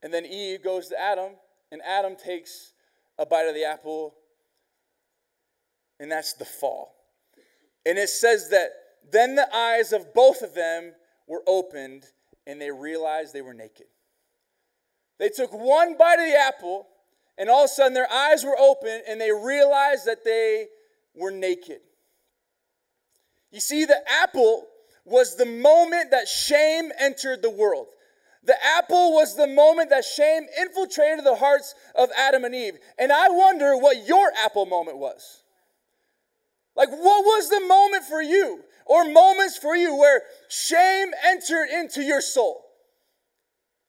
And 0.02 0.14
then 0.14 0.24
Eve 0.24 0.62
goes 0.62 0.88
to 0.88 1.00
Adam, 1.00 1.32
and 1.72 1.82
Adam 1.82 2.14
takes 2.14 2.72
a 3.18 3.26
bite 3.26 3.48
of 3.48 3.54
the 3.54 3.64
apple, 3.64 4.14
and 6.00 6.10
that's 6.10 6.34
the 6.34 6.44
fall. 6.44 6.94
And 7.84 7.98
it 7.98 8.08
says 8.08 8.50
that 8.50 8.70
then 9.10 9.34
the 9.34 9.54
eyes 9.54 9.92
of 9.92 10.12
both 10.14 10.42
of 10.42 10.54
them 10.54 10.92
were 11.26 11.42
opened, 11.46 12.04
and 12.46 12.60
they 12.60 12.70
realized 12.70 13.32
they 13.32 13.42
were 13.42 13.54
naked. 13.54 13.86
They 15.18 15.28
took 15.28 15.52
one 15.52 15.96
bite 15.96 16.18
of 16.18 16.26
the 16.26 16.38
apple, 16.38 16.86
and 17.38 17.48
all 17.48 17.64
of 17.64 17.66
a 17.66 17.68
sudden 17.68 17.94
their 17.94 18.10
eyes 18.10 18.44
were 18.44 18.58
open, 18.58 19.02
and 19.08 19.20
they 19.20 19.32
realized 19.32 20.06
that 20.06 20.24
they 20.24 20.66
were 21.14 21.30
naked. 21.30 21.80
You 23.50 23.60
see, 23.60 23.84
the 23.84 24.02
apple 24.22 24.66
was 25.04 25.36
the 25.36 25.46
moment 25.46 26.10
that 26.10 26.28
shame 26.28 26.90
entered 26.98 27.42
the 27.42 27.50
world. 27.50 27.86
The 28.42 28.56
apple 28.64 29.12
was 29.12 29.36
the 29.36 29.46
moment 29.46 29.90
that 29.90 30.04
shame 30.04 30.46
infiltrated 30.60 31.24
the 31.24 31.36
hearts 31.36 31.74
of 31.94 32.10
Adam 32.16 32.44
and 32.44 32.54
Eve. 32.54 32.78
And 32.98 33.12
I 33.12 33.28
wonder 33.28 33.76
what 33.76 34.06
your 34.06 34.30
apple 34.44 34.66
moment 34.66 34.98
was. 34.98 35.42
Like, 36.76 36.90
what 36.90 37.24
was 37.24 37.48
the 37.48 37.60
moment 37.60 38.04
for 38.04 38.20
you, 38.20 38.60
or 38.84 39.10
moments 39.10 39.56
for 39.56 39.74
you, 39.74 39.96
where 39.96 40.22
shame 40.48 41.08
entered 41.24 41.68
into 41.72 42.02
your 42.02 42.20
soul? 42.20 42.62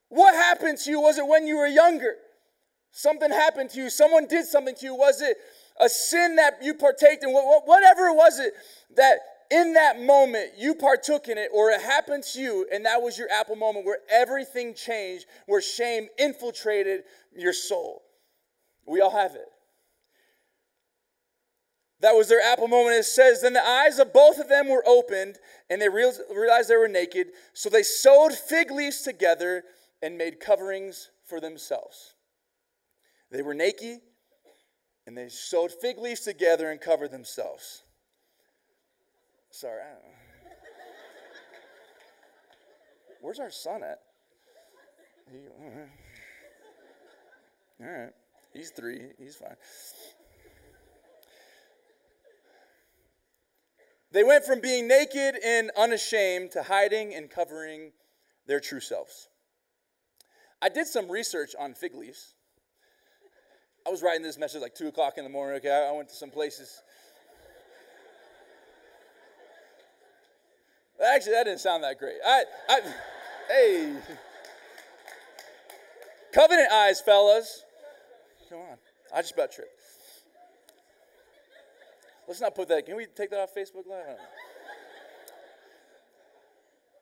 What 0.09 0.33
happened 0.33 0.77
to 0.79 0.89
you? 0.89 1.01
Was 1.01 1.17
it 1.17 1.27
when 1.27 1.47
you 1.47 1.57
were 1.57 1.67
younger? 1.67 2.15
Something 2.91 3.29
happened 3.29 3.69
to 3.71 3.81
you. 3.81 3.89
Someone 3.89 4.25
did 4.25 4.45
something 4.45 4.73
to 4.75 4.85
you. 4.85 4.95
Was 4.95 5.21
it 5.21 5.37
a 5.79 5.89
sin 5.89 6.37
that 6.37 6.59
you 6.63 6.73
partaked 6.73 7.23
in? 7.23 7.31
Whatever 7.31 8.13
was 8.13 8.39
it 8.39 8.53
that 8.95 9.19
in 9.51 9.73
that 9.73 10.01
moment 10.01 10.51
you 10.57 10.75
partook 10.75 11.27
in 11.27 11.37
it 11.37 11.49
or 11.53 11.69
it 11.71 11.81
happened 11.81 12.23
to 12.23 12.41
you 12.41 12.67
and 12.71 12.85
that 12.85 13.01
was 13.01 13.17
your 13.17 13.29
apple 13.31 13.55
moment 13.55 13.85
where 13.85 13.99
everything 14.11 14.73
changed 14.73 15.25
where 15.45 15.61
shame 15.61 16.07
infiltrated 16.17 17.03
your 17.33 17.53
soul 17.53 18.03
we 18.85 18.99
all 18.99 19.11
have 19.11 19.35
it 19.35 19.47
that 21.99 22.15
was 22.15 22.27
their 22.27 22.41
apple 22.41 22.67
moment 22.67 22.95
it 22.95 23.03
says 23.03 23.41
then 23.41 23.53
the 23.53 23.67
eyes 23.67 23.99
of 23.99 24.13
both 24.13 24.39
of 24.39 24.49
them 24.49 24.69
were 24.69 24.83
opened 24.87 25.37
and 25.69 25.81
they 25.81 25.89
realized 25.89 26.69
they 26.69 26.75
were 26.75 26.87
naked 26.87 27.27
so 27.53 27.69
they 27.69 27.83
sewed 27.83 28.33
fig 28.33 28.71
leaves 28.71 29.01
together 29.01 29.63
and 30.01 30.17
made 30.17 30.39
coverings 30.39 31.09
for 31.25 31.39
themselves 31.39 32.15
they 33.31 33.41
were 33.41 33.53
naked 33.53 33.99
and 35.05 35.17
they 35.17 35.29
sewed 35.29 35.71
fig 35.71 35.97
leaves 35.97 36.21
together 36.21 36.69
and 36.71 36.81
covered 36.81 37.11
themselves 37.11 37.83
Sorry. 39.57 39.81
Where's 43.21 43.39
our 43.39 43.49
son 43.49 43.81
at? 43.81 44.01
He, 45.31 45.37
all 47.83 47.89
right. 47.91 48.13
He's 48.53 48.69
three. 48.69 49.07
He's 49.17 49.35
fine. 49.35 49.55
They 54.11 54.23
went 54.23 54.45
from 54.45 54.61
being 54.61 54.87
naked 54.87 55.35
and 55.43 55.71
unashamed 55.77 56.51
to 56.51 56.63
hiding 56.63 57.13
and 57.13 57.29
covering 57.29 57.91
their 58.45 58.59
true 58.59 58.79
selves. 58.79 59.27
I 60.61 60.69
did 60.69 60.87
some 60.87 61.11
research 61.11 61.55
on 61.59 61.73
fig 61.73 61.93
leaves. 61.93 62.33
I 63.85 63.89
was 63.89 64.01
writing 64.01 64.23
this 64.23 64.37
message 64.37 64.61
like 64.61 64.75
2 64.75 64.87
o'clock 64.87 65.17
in 65.17 65.23
the 65.23 65.29
morning. 65.29 65.57
Okay, 65.57 65.71
I 65.71 65.91
went 65.91 66.09
to 66.09 66.15
some 66.15 66.29
places. 66.29 66.81
Actually, 71.05 71.33
that 71.33 71.43
didn't 71.43 71.59
sound 71.59 71.83
that 71.83 71.99
great. 71.99 72.17
I, 72.25 72.43
I, 72.69 72.81
hey. 73.49 73.97
Covenant 76.33 76.71
eyes, 76.71 77.01
fellas. 77.01 77.63
Come 78.49 78.59
on. 78.59 78.77
I 79.13 79.21
just 79.21 79.33
about 79.33 79.51
tripped. 79.51 79.76
Let's 82.27 82.41
not 82.41 82.55
put 82.55 82.67
that. 82.67 82.85
Can 82.85 82.95
we 82.97 83.05
take 83.05 83.29
that 83.29 83.39
off 83.39 83.55
Facebook 83.55 83.87
Live? 83.87 84.17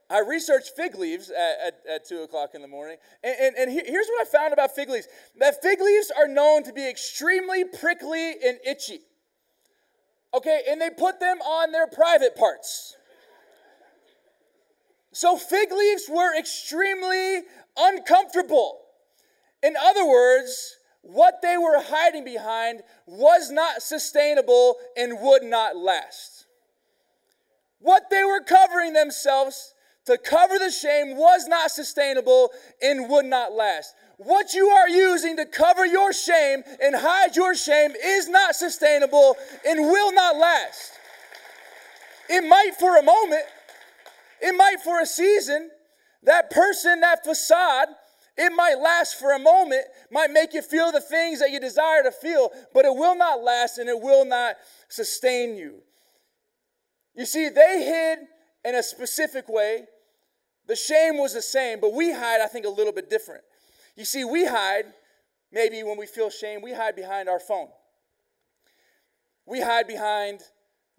I 0.08 0.20
researched 0.20 0.76
fig 0.76 0.96
leaves 0.96 1.32
at, 1.32 1.68
at, 1.68 1.96
at 1.96 2.08
2 2.08 2.22
o'clock 2.22 2.52
in 2.54 2.62
the 2.62 2.68
morning. 2.68 2.98
And, 3.24 3.36
and, 3.40 3.56
and 3.56 3.72
here's 3.72 4.08
what 4.08 4.28
I 4.28 4.30
found 4.30 4.54
about 4.54 4.76
fig 4.76 4.90
leaves 4.90 5.08
that 5.40 5.62
fig 5.64 5.82
leaves 5.82 6.12
are 6.16 6.28
known 6.28 6.64
to 6.64 6.74
be 6.74 6.88
extremely 6.88 7.64
prickly 7.64 8.36
and 8.46 8.60
itchy. 8.66 9.00
Okay, 10.34 10.62
and 10.70 10.80
they 10.80 10.90
put 10.92 11.20
them 11.20 11.40
on 11.42 11.72
their 11.72 11.88
private 11.88 12.36
parts. 12.36 12.96
So 15.12 15.38
fig 15.38 15.72
leaves 15.72 16.04
were 16.10 16.38
extremely 16.38 17.42
uncomfortable. 17.78 18.82
In 19.64 19.76
other 19.82 20.06
words, 20.06 20.76
what 21.06 21.42
they 21.44 21.56
were 21.56 21.80
hiding 21.80 22.26
behind 22.26 22.82
was 23.06 23.52
not 23.52 23.84
sustainable 23.84 24.76
and 24.98 25.20
would 25.22 25.44
not 25.44 25.78
last. 25.78 26.48
What 27.80 28.10
they 28.10 28.24
were 28.24 28.42
covering 28.42 28.94
themselves 28.94 29.76
to 30.08 30.18
cover 30.18 30.58
the 30.58 30.72
shame 30.72 31.16
was 31.16 31.48
not 31.48 31.70
sustainable 31.70 32.50
and 32.82 33.08
would 33.10 33.26
not 33.26 33.54
last. 33.54 33.94
What 34.18 34.56
you 34.56 34.68
are 34.70 34.90
using 34.90 35.38
to 35.38 35.46
cover 35.46 35.86
your 35.86 36.12
shame 36.12 36.64
and 36.82 36.96
hide 36.96 37.36
your 37.36 37.54
shame 37.54 37.92
is 38.04 38.28
not 38.28 38.56
sustainable 38.56 39.36
and 39.68 39.82
will 39.82 40.12
not 40.12 40.38
last. 40.38 40.94
It 42.30 42.42
might 42.42 42.72
for 42.80 42.98
a 42.98 43.04
moment, 43.04 43.44
it 44.42 44.54
might 44.54 44.78
for 44.84 45.02
a 45.02 45.06
season. 45.06 45.70
That 46.24 46.50
person, 46.50 47.02
that 47.02 47.24
facade, 47.24 47.90
it 48.38 48.52
might 48.54 48.80
last 48.80 49.18
for 49.18 49.34
a 49.34 49.40
moment, 49.40 49.86
might 50.12 50.32
make 50.32 50.54
you 50.54 50.62
feel 50.62 50.92
the 50.92 51.00
things 51.00 51.40
that 51.40 51.52
you 51.52 51.60
desire 51.60 52.04
to 52.04 52.12
feel, 52.12 52.52
but 52.74 52.84
it 52.84 52.94
will 52.94 53.16
not 53.16 53.42
last 53.42 53.78
and 53.78 53.88
it 53.88 54.00
will 54.00 54.26
not 54.26 54.56
sustain 54.90 55.56
you. 55.56 55.82
You 57.16 57.26
see, 57.26 57.48
they 57.48 57.84
hid 57.86 58.20
in 58.66 58.76
a 58.76 58.84
specific 58.84 59.48
way. 59.48 59.86
The 60.68 60.76
shame 60.76 61.18
was 61.18 61.34
the 61.34 61.42
same, 61.42 61.80
but 61.80 61.94
we 61.94 62.12
hide, 62.12 62.42
I 62.42 62.48
think, 62.48 62.66
a 62.66 62.70
little 62.70 62.92
bit 62.92 63.10
different. 63.10 63.44
You 63.96 64.04
see, 64.04 64.26
we 64.26 64.46
hide, 64.46 64.86
maybe 65.52 65.84
when 65.84 65.98
we 65.98 66.06
feel 66.06 66.30
shame, 66.30 66.62
we 66.62 66.74
hide 66.74 66.96
behind 66.96 67.30
our 67.30 67.40
phone. 67.40 67.70
We 69.46 69.62
hide 69.62 69.88
behind 69.88 70.42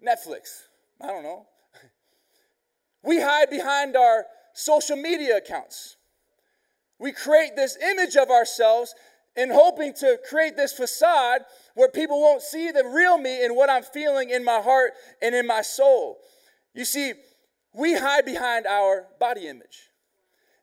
Netflix. 0.03 0.63
I 0.99 1.07
don't 1.07 1.23
know. 1.23 1.45
We 3.03 3.21
hide 3.21 3.49
behind 3.49 3.95
our 3.95 4.25
social 4.53 4.97
media 4.97 5.37
accounts. 5.37 5.96
We 6.99 7.11
create 7.11 7.55
this 7.55 7.77
image 7.77 8.15
of 8.15 8.29
ourselves 8.29 8.95
in 9.35 9.51
hoping 9.51 9.93
to 9.93 10.19
create 10.27 10.57
this 10.57 10.73
facade 10.73 11.41
where 11.75 11.89
people 11.89 12.19
won't 12.19 12.41
see 12.41 12.71
the 12.71 12.83
real 12.83 13.17
me 13.17 13.45
and 13.45 13.55
what 13.55 13.69
I'm 13.69 13.83
feeling 13.83 14.31
in 14.31 14.43
my 14.43 14.59
heart 14.61 14.93
and 15.21 15.35
in 15.35 15.45
my 15.45 15.61
soul. 15.61 16.17
You 16.73 16.85
see, 16.85 17.13
we 17.73 17.95
hide 17.95 18.25
behind 18.25 18.65
our 18.65 19.05
body 19.19 19.47
image 19.47 19.89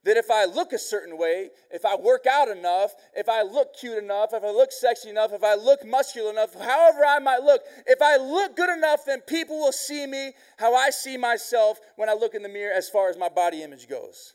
that 0.05 0.17
if 0.17 0.31
I 0.31 0.45
look 0.45 0.73
a 0.73 0.79
certain 0.79 1.17
way, 1.17 1.51
if 1.71 1.85
I 1.85 1.97
work 1.97 2.27
out 2.27 2.49
enough, 2.49 2.95
if 3.15 3.29
I 3.29 3.43
look 3.43 3.75
cute 3.79 3.97
enough, 3.97 4.31
if 4.33 4.45
I 4.45 4.51
look 4.51 4.71
sexy 4.71 5.09
enough, 5.09 5.33
if 5.33 5.43
I 5.43 5.55
look 5.55 5.85
muscular 5.85 6.31
enough, 6.31 6.55
however 6.55 7.05
I 7.07 7.19
might 7.21 7.43
look, 7.43 7.63
if 7.87 8.03
I 8.03 8.17
look 8.17 8.57
good 8.57 8.71
enough, 8.71 9.07
then 9.07 9.23
people 9.23 9.59
will 9.59 9.73
see 9.73 10.07
me 10.07 10.33
how 10.59 10.75
I 10.75 10.91
see 10.91 11.17
myself 11.17 11.81
when 11.97 12.09
I 12.09 12.15
look 12.15 12.35
in 12.35 12.43
the 12.43 12.49
mirror 12.49 12.75
as 12.75 12.89
far 12.89 13.09
as 13.09 13.17
my 13.17 13.29
body 13.29 13.63
image 13.63 13.89
goes. 13.89 14.35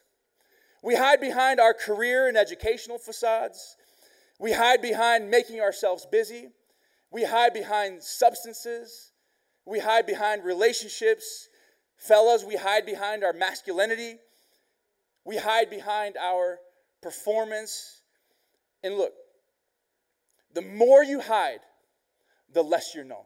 We 0.82 0.96
hide 0.96 1.20
behind 1.20 1.60
our 1.60 1.74
career 1.74 2.28
and 2.28 2.38
educational 2.38 2.98
facades. 2.98 3.76
We 4.40 4.54
hide 4.54 4.82
behind 4.82 5.30
making 5.30 5.60
ourselves 5.60 6.06
busy. 6.10 6.50
We 7.12 7.24
hide 7.26 7.54
behind 7.54 8.02
substances. 8.02 9.12
We 9.66 9.80
hide 9.80 10.06
behind 10.06 10.44
relationships. 10.44 11.50
Fellas, 11.98 12.46
we 12.46 12.56
hide 12.56 12.86
behind 12.86 13.24
our 13.24 13.34
masculinity. 13.34 14.18
We 15.26 15.38
hide 15.38 15.70
behind 15.70 16.16
our 16.18 16.60
performance. 17.02 18.02
And 18.84 18.96
look, 18.96 19.14
the 20.54 20.62
more 20.62 21.04
you 21.04 21.20
hide, 21.20 21.60
the 22.54 22.64
less 22.64 22.96
you're 22.96 23.04
known. 23.04 23.26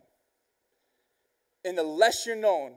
And 1.63 1.77
the 1.77 1.83
less 1.83 2.25
you're 2.25 2.35
known, 2.35 2.73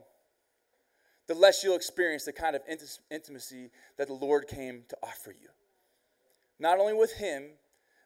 the 1.27 1.35
less 1.35 1.65
you'll 1.65 1.77
experience 1.77 2.25
the 2.25 2.33
kind 2.33 2.55
of 2.55 2.63
intimacy 3.11 3.71
that 3.99 4.07
the 4.07 4.15
Lord 4.15 4.47
came 4.47 4.85
to 4.89 4.97
offer 5.03 5.31
you. 5.31 5.49
Not 6.59 6.79
only 6.79 6.95
with 6.95 7.13
Him, 7.15 7.51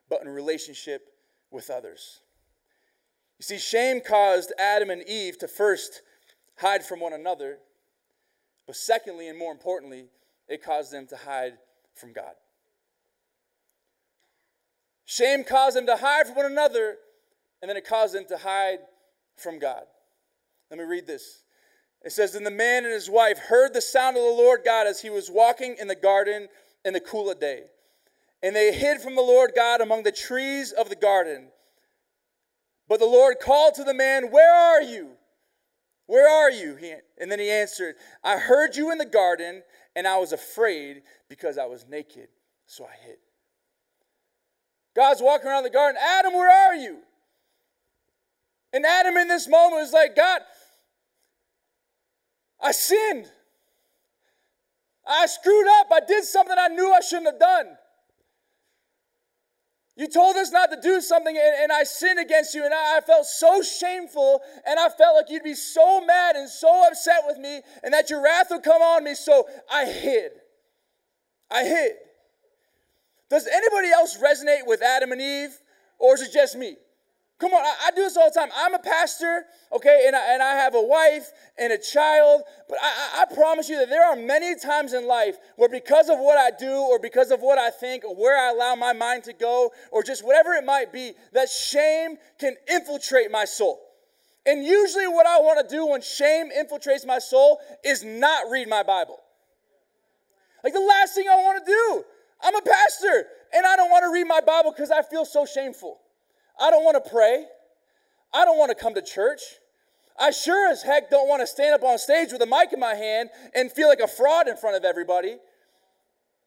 but 0.09 0.23
in 0.23 0.29
relationship 0.29 1.09
with 1.51 1.71
others. 1.71 2.21
You 3.39 3.45
see, 3.45 3.59
shame 3.59 4.01
caused 4.01 4.53
Adam 4.59 4.91
and 4.91 5.03
Eve 5.03 5.39
to 5.39 5.49
first 5.49 6.03
hide 6.59 6.85
from 6.85 7.01
one 7.01 7.13
another, 7.13 7.59
but 8.67 8.77
secondly, 8.77 9.29
and 9.29 9.39
more 9.39 9.53
importantly, 9.53 10.07
it 10.49 10.63
caused 10.63 10.93
them 10.93 11.07
to 11.07 11.17
hide 11.17 11.55
from 11.95 12.13
God. 12.13 12.35
Shame 15.05 15.43
caused 15.45 15.77
them 15.77 15.87
to 15.87 15.97
hide 15.97 16.27
from 16.27 16.37
one 16.37 16.47
another, 16.47 16.97
and 17.61 17.69
then 17.69 17.77
it 17.77 17.87
caused 17.87 18.15
them 18.15 18.25
to 18.29 18.37
hide 18.37 18.79
from 19.37 19.59
God. 19.59 19.83
Let 20.71 20.79
me 20.79 20.85
read 20.85 21.07
this. 21.07 21.43
It 22.03 22.13
says, 22.13 22.33
Then 22.33 22.45
the 22.45 22.51
man 22.51 22.85
and 22.85 22.93
his 22.93 23.11
wife 23.11 23.39
heard 23.39 23.75
the 23.75 23.81
sound 23.81 24.17
of 24.17 24.23
the 24.23 24.29
Lord 24.29 24.61
God 24.65 24.87
as 24.87 25.01
he 25.01 25.11
was 25.11 25.31
walking 25.31 25.77
in 25.79 25.89
the 25.89 25.95
garden 25.95 26.49
in 26.85 26.93
the 26.93 27.01
cool 27.01 27.31
of 27.31 27.41
day. 27.41 27.65
And 28.43 28.57
they 28.57 28.73
hid 28.73 29.01
from 29.01 29.17
the 29.17 29.23
Lord 29.23 29.53
God 29.55 29.81
among 29.81 30.03
the 30.03 30.13
trees 30.13 30.73
of 30.73 30.89
the 30.89 30.97
garden. 30.97 31.49
But 32.89 33.01
the 33.01 33.07
Lord 33.07 33.37
called 33.41 33.75
to 33.75 33.85
the 33.85 33.95
man, 33.95 34.31
Where 34.31 34.55
are 34.55 34.83
you? 34.83 35.11
Where 36.07 36.29
are 36.29 36.51
you? 36.51 36.75
He, 36.75 36.93
and 37.21 37.31
then 37.31 37.39
he 37.39 37.51
answered, 37.51 37.95
I 38.25 38.39
heard 38.39 38.75
you 38.75 38.91
in 38.91 38.99
the 38.99 39.05
garden, 39.05 39.63
and 39.95 40.09
I 40.09 40.19
was 40.19 40.33
afraid 40.33 41.03
because 41.29 41.57
I 41.57 41.67
was 41.67 41.87
naked, 41.87 42.29
so 42.67 42.85
I 42.85 43.07
hid. 43.07 43.19
God's 44.97 45.23
walking 45.23 45.47
around 45.47 45.63
the 45.63 45.71
garden, 45.71 46.01
Adam, 46.05 46.33
where 46.33 46.51
are 46.51 46.75
you? 46.75 46.99
And 48.73 48.85
Adam 48.85 49.17
in 49.17 49.29
this 49.29 49.47
moment 49.47 49.83
is 49.83 49.93
like, 49.93 50.17
God, 50.17 50.41
I 52.63 52.73
sinned. 52.73 53.27
I 55.07 55.27
screwed 55.27 55.67
up. 55.81 55.89
I 55.93 56.01
did 56.07 56.25
something 56.25 56.57
I 56.59 56.69
knew 56.69 56.93
I 56.93 57.01
shouldn't 57.01 57.27
have 57.27 57.41
done. 57.41 57.67
You 59.97 60.09
told 60.09 60.37
us 60.37 60.51
not 60.51 60.71
to 60.71 60.81
do 60.81 61.01
something, 61.01 61.37
and, 61.37 61.63
and 61.63 61.73
I 61.73 61.83
sinned 61.83 62.19
against 62.19 62.55
you, 62.55 62.65
and 62.65 62.73
I, 62.73 62.99
I, 62.99 63.01
felt 63.03 63.27
so 63.27 63.61
shameful, 63.61 64.41
and 64.67 64.79
I 64.81 64.89
felt 64.89 65.17
like 65.17 65.27
you'd 65.29 65.43
be 65.43 65.55
so 65.55 66.03
mad 66.03 66.37
and 66.37 66.49
so 66.49 66.87
upset 66.89 67.23
with 67.27 67.37
me, 67.37 67.61
and 67.83 67.93
that 67.93 68.09
your 68.09 68.23
wrath 68.23 68.47
would 68.51 68.63
come 68.63 68.81
on 68.81 69.05
me, 69.05 69.15
so 69.15 69.47
I 69.71 69.85
hid. 69.85 70.31
I 71.51 71.65
hid. 71.65 71.93
Does 73.29 73.47
anybody 73.47 73.89
else 73.89 74.17
resonate 74.17 74.67
with 74.67 74.81
Adam 74.81 75.13
and 75.13 75.21
Eve, 75.21 75.59
or 75.99 76.15
is 76.15 76.23
it 76.23 76.33
just 76.33 76.57
me? 76.57 76.77
Come 77.41 77.55
on, 77.55 77.65
I, 77.65 77.87
I, 77.87 77.91
do 77.93 78.03
this 78.03 78.19
all 78.19 78.31
the 78.31 78.39
time. 78.39 78.51
I'm 78.55 78.75
a 78.75 78.79
pastor, 78.79 79.45
okay, 79.73 80.05
and 80.07 80.15
I, 80.15 80.35
and 80.35 80.43
I 80.43 80.57
have 80.57 80.75
a 80.75 80.83
wife 80.83 81.31
and 81.59 81.73
a 81.73 81.79
child, 81.79 82.43
but 82.69 82.77
I, 82.83 83.23
I 83.23 83.35
promise 83.35 83.67
you 83.71 83.79
that 83.79 83.89
there 83.89 84.05
are 84.05 84.15
many 84.15 84.59
times 84.61 84.93
in 84.93 85.07
life 85.07 85.39
where 85.57 85.71
because 85.71 86.11
of 86.11 86.19
what 86.19 86.37
I 86.37 86.51
do 86.57 86.71
or 86.71 86.99
because 86.99 87.31
of 87.31 87.41
what 87.41 87.59
I 87.59 87.71
think 87.71 88.05
or 88.05 88.15
where 88.15 88.39
I 88.39 88.51
allow 88.51 88.75
my 88.75 88.93
mind 88.93 89.25
to 89.25 89.33
go 89.33 89.71
or 89.91 90.03
just 90.03 90.23
whatever 90.23 90.53
it 90.53 90.65
might 90.65 90.93
be, 90.93 91.13
that 91.33 91.49
shame 91.49 92.19
can 92.39 92.57
infiltrate 92.71 93.31
my 93.31 93.47
soul. 93.47 93.81
And 94.45 94.65
usually, 94.65 95.07
what 95.07 95.27
I 95.27 95.39
want 95.39 95.67
to 95.67 95.75
do 95.75 95.87
when 95.87 96.03
shame 96.03 96.51
infiltrates 96.51 97.07
my 97.07 97.19
soul 97.19 97.59
is 97.83 98.05
not 98.05 98.51
read 98.51 98.69
my 98.69 98.83
Bible. 98.83 99.19
Like 100.63 100.75
the 100.75 100.81
last 100.81 101.15
thing 101.15 101.27
I 101.27 101.37
want 101.37 101.65
to 101.65 101.73
do. 101.73 102.05
I'm 102.43 102.55
a 102.57 102.63
pastor 102.63 103.27
and 103.55 103.67
I 103.67 103.77
don't 103.77 103.91
want 103.91 104.05
to 104.05 104.13
read 104.13 104.27
my 104.27 104.41
Bible 104.41 104.73
because 104.73 104.91
I 104.91 105.03
feel 105.03 105.25
so 105.25 105.47
shameful. 105.47 106.01
I 106.61 106.71
don't 106.71 106.85
want 106.85 107.03
to 107.03 107.11
pray. 107.11 107.47
I 108.33 108.45
don't 108.45 108.59
want 108.59 108.71
to 108.71 108.81
come 108.81 108.95
to 108.95 109.03
church. 109.03 109.41
I 110.19 110.31
sure 110.31 110.71
as 110.71 110.83
heck 110.83 111.09
don't 111.09 111.29
want 111.29 111.41
to 111.41 111.47
stand 111.47 111.75
up 111.75 111.83
on 111.83 111.99
stage 111.99 112.31
with 112.31 112.43
a 112.43 112.47
mic 112.47 112.73
in 112.73 112.81
my 112.81 112.95
hand 112.95 113.31
and 113.55 113.73
feel 113.73 113.89
like 113.89 114.01
a 114.01 114.09
fraud 114.09 114.49
in 114.49 114.57
front 114.57 114.77
of 114.77 114.85
everybody. 114.85 115.37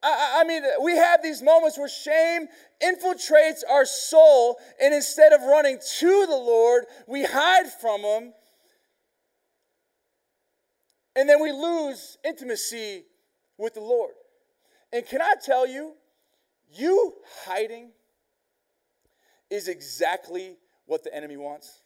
I, 0.04 0.40
I, 0.40 0.44
mean, 0.44 0.62
we 0.82 0.96
have 0.96 1.22
these 1.22 1.42
moments 1.42 1.76
where 1.76 1.88
shame 1.88 2.46
infiltrates 2.82 3.62
our 3.68 3.84
soul, 3.84 4.58
and 4.80 4.94
instead 4.94 5.32
of 5.32 5.40
running 5.42 5.78
to 5.98 6.26
the 6.26 6.36
Lord, 6.36 6.84
we 7.08 7.24
hide 7.24 7.66
from 7.80 8.02
Him, 8.02 8.32
and 11.16 11.28
then 11.28 11.40
we 11.40 11.52
lose 11.52 12.18
intimacy 12.24 13.04
with 13.56 13.74
the 13.74 13.80
Lord. 13.80 14.12
And 14.92 15.06
can 15.06 15.22
I 15.22 15.34
tell 15.42 15.66
you, 15.66 15.94
you 16.72 17.14
hiding 17.44 17.90
is 19.50 19.68
exactly 19.68 20.56
what 20.86 21.04
the 21.04 21.14
enemy 21.14 21.36
wants. 21.36 21.82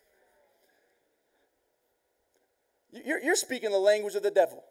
You're, 2.91 3.21
you're 3.23 3.37
speaking 3.37 3.71
the 3.71 3.79
language 3.79 4.15
of 4.15 4.23
the 4.23 4.31
devil. 4.31 4.65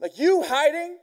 Like 0.00 0.18
you 0.18 0.42
hiding, 0.42 0.98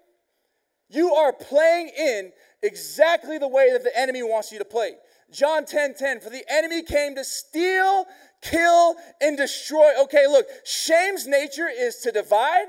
you 0.89 1.13
are 1.13 1.31
playing 1.31 1.91
in 1.97 2.31
exactly 2.63 3.37
the 3.37 3.47
way 3.47 3.71
that 3.71 3.83
the 3.83 3.97
enemy 3.97 4.23
wants 4.23 4.51
you 4.51 4.59
to 4.59 4.65
play. 4.65 4.93
John 5.31 5.65
10 5.65 5.93
10, 5.93 6.19
for 6.19 6.29
the 6.29 6.43
enemy 6.49 6.81
came 6.81 7.15
to 7.15 7.23
steal, 7.23 8.05
kill, 8.41 8.95
and 9.21 9.37
destroy. 9.37 9.91
Okay, 10.03 10.25
look, 10.27 10.47
shame's 10.65 11.27
nature 11.27 11.69
is 11.69 11.97
to 11.97 12.11
divide 12.11 12.65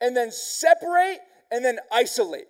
and 0.00 0.16
then 0.16 0.32
separate 0.32 1.18
and 1.50 1.64
then 1.64 1.78
isolate. 1.92 2.46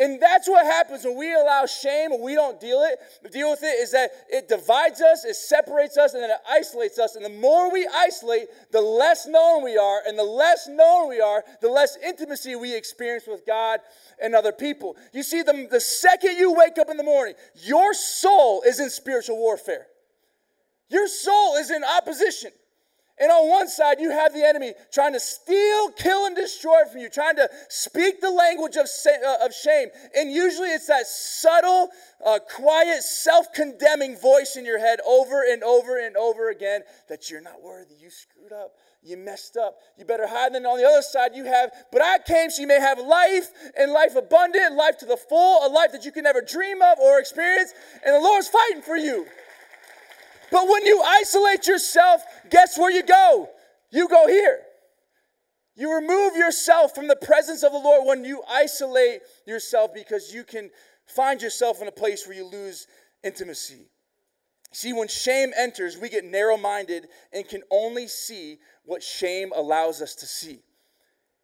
And 0.00 0.18
that's 0.18 0.48
what 0.48 0.64
happens 0.64 1.04
when 1.04 1.14
we 1.18 1.34
allow 1.34 1.66
shame 1.66 2.12
and 2.12 2.22
we 2.22 2.34
don't 2.34 2.58
deal 2.58 2.82
it, 2.82 2.98
deal 3.30 3.50
with 3.50 3.62
it, 3.62 3.78
is 3.82 3.92
that 3.92 4.10
it 4.30 4.48
divides 4.48 5.02
us, 5.02 5.26
it 5.26 5.36
separates 5.36 5.98
us, 5.98 6.14
and 6.14 6.22
then 6.22 6.30
it 6.30 6.38
isolates 6.50 6.98
us. 6.98 7.16
And 7.16 7.24
the 7.24 7.28
more 7.28 7.70
we 7.70 7.86
isolate, 7.94 8.48
the 8.72 8.80
less 8.80 9.26
known 9.26 9.62
we 9.62 9.76
are. 9.76 10.00
And 10.06 10.18
the 10.18 10.24
less 10.24 10.66
known 10.66 11.10
we 11.10 11.20
are, 11.20 11.44
the 11.60 11.68
less 11.68 11.98
intimacy 12.02 12.56
we 12.56 12.74
experience 12.74 13.24
with 13.26 13.44
God 13.46 13.80
and 14.22 14.34
other 14.34 14.52
people. 14.52 14.96
You 15.12 15.22
see, 15.22 15.42
the, 15.42 15.68
the 15.70 15.80
second 15.80 16.38
you 16.38 16.54
wake 16.54 16.78
up 16.78 16.88
in 16.88 16.96
the 16.96 17.04
morning, 17.04 17.34
your 17.62 17.92
soul 17.92 18.62
is 18.66 18.80
in 18.80 18.88
spiritual 18.88 19.36
warfare. 19.36 19.86
Your 20.88 21.08
soul 21.08 21.56
is 21.56 21.70
in 21.70 21.84
opposition. 21.84 22.52
And 23.20 23.30
on 23.30 23.50
one 23.50 23.68
side, 23.68 24.00
you 24.00 24.10
have 24.10 24.32
the 24.32 24.42
enemy 24.42 24.72
trying 24.90 25.12
to 25.12 25.20
steal, 25.20 25.90
kill, 25.90 26.24
and 26.24 26.34
destroy 26.34 26.86
from 26.90 27.02
you, 27.02 27.10
trying 27.10 27.36
to 27.36 27.50
speak 27.68 28.22
the 28.22 28.30
language 28.30 28.76
of, 28.76 28.86
uh, 29.06 29.44
of 29.44 29.54
shame. 29.54 29.88
And 30.16 30.32
usually 30.32 30.68
it's 30.68 30.86
that 30.86 31.06
subtle, 31.06 31.90
uh, 32.24 32.38
quiet, 32.38 33.02
self 33.02 33.52
condemning 33.52 34.16
voice 34.16 34.56
in 34.56 34.64
your 34.64 34.78
head 34.78 35.00
over 35.06 35.42
and 35.42 35.62
over 35.62 35.98
and 35.98 36.16
over 36.16 36.48
again 36.48 36.80
that 37.10 37.30
you're 37.30 37.42
not 37.42 37.62
worthy, 37.62 37.94
you 38.00 38.08
screwed 38.08 38.52
up, 38.52 38.72
you 39.02 39.18
messed 39.18 39.58
up, 39.58 39.76
you 39.98 40.06
better 40.06 40.26
hide. 40.26 40.52
And 40.52 40.66
on 40.66 40.78
the 40.78 40.86
other 40.86 41.02
side, 41.02 41.32
you 41.34 41.44
have, 41.44 41.72
but 41.92 42.02
I 42.02 42.18
came 42.26 42.48
so 42.48 42.62
you 42.62 42.68
may 42.68 42.80
have 42.80 42.98
life 42.98 43.48
and 43.78 43.92
life 43.92 44.16
abundant, 44.16 44.76
life 44.76 44.96
to 44.98 45.06
the 45.06 45.18
full, 45.18 45.66
a 45.66 45.68
life 45.68 45.92
that 45.92 46.06
you 46.06 46.12
can 46.12 46.24
never 46.24 46.40
dream 46.40 46.80
of 46.80 46.98
or 46.98 47.18
experience. 47.18 47.74
And 48.02 48.14
the 48.14 48.20
Lord's 48.20 48.48
fighting 48.48 48.80
for 48.80 48.96
you. 48.96 49.26
But 50.50 50.68
when 50.68 50.84
you 50.84 51.02
isolate 51.02 51.66
yourself, 51.66 52.22
guess 52.50 52.78
where 52.78 52.90
you 52.90 53.02
go? 53.02 53.48
You 53.90 54.08
go 54.08 54.26
here. 54.26 54.60
You 55.76 55.94
remove 55.94 56.36
yourself 56.36 56.94
from 56.94 57.08
the 57.08 57.16
presence 57.16 57.62
of 57.62 57.72
the 57.72 57.78
Lord 57.78 58.06
when 58.06 58.24
you 58.24 58.42
isolate 58.50 59.22
yourself 59.46 59.92
because 59.94 60.34
you 60.34 60.44
can 60.44 60.70
find 61.06 61.40
yourself 61.40 61.80
in 61.80 61.88
a 61.88 61.92
place 61.92 62.26
where 62.26 62.36
you 62.36 62.44
lose 62.44 62.86
intimacy. 63.22 63.88
See, 64.72 64.92
when 64.92 65.08
shame 65.08 65.52
enters, 65.56 65.98
we 65.98 66.08
get 66.08 66.24
narrow 66.24 66.56
minded 66.56 67.08
and 67.32 67.48
can 67.48 67.62
only 67.70 68.06
see 68.06 68.58
what 68.84 69.02
shame 69.02 69.52
allows 69.54 70.00
us 70.00 70.14
to 70.16 70.26
see. 70.26 70.60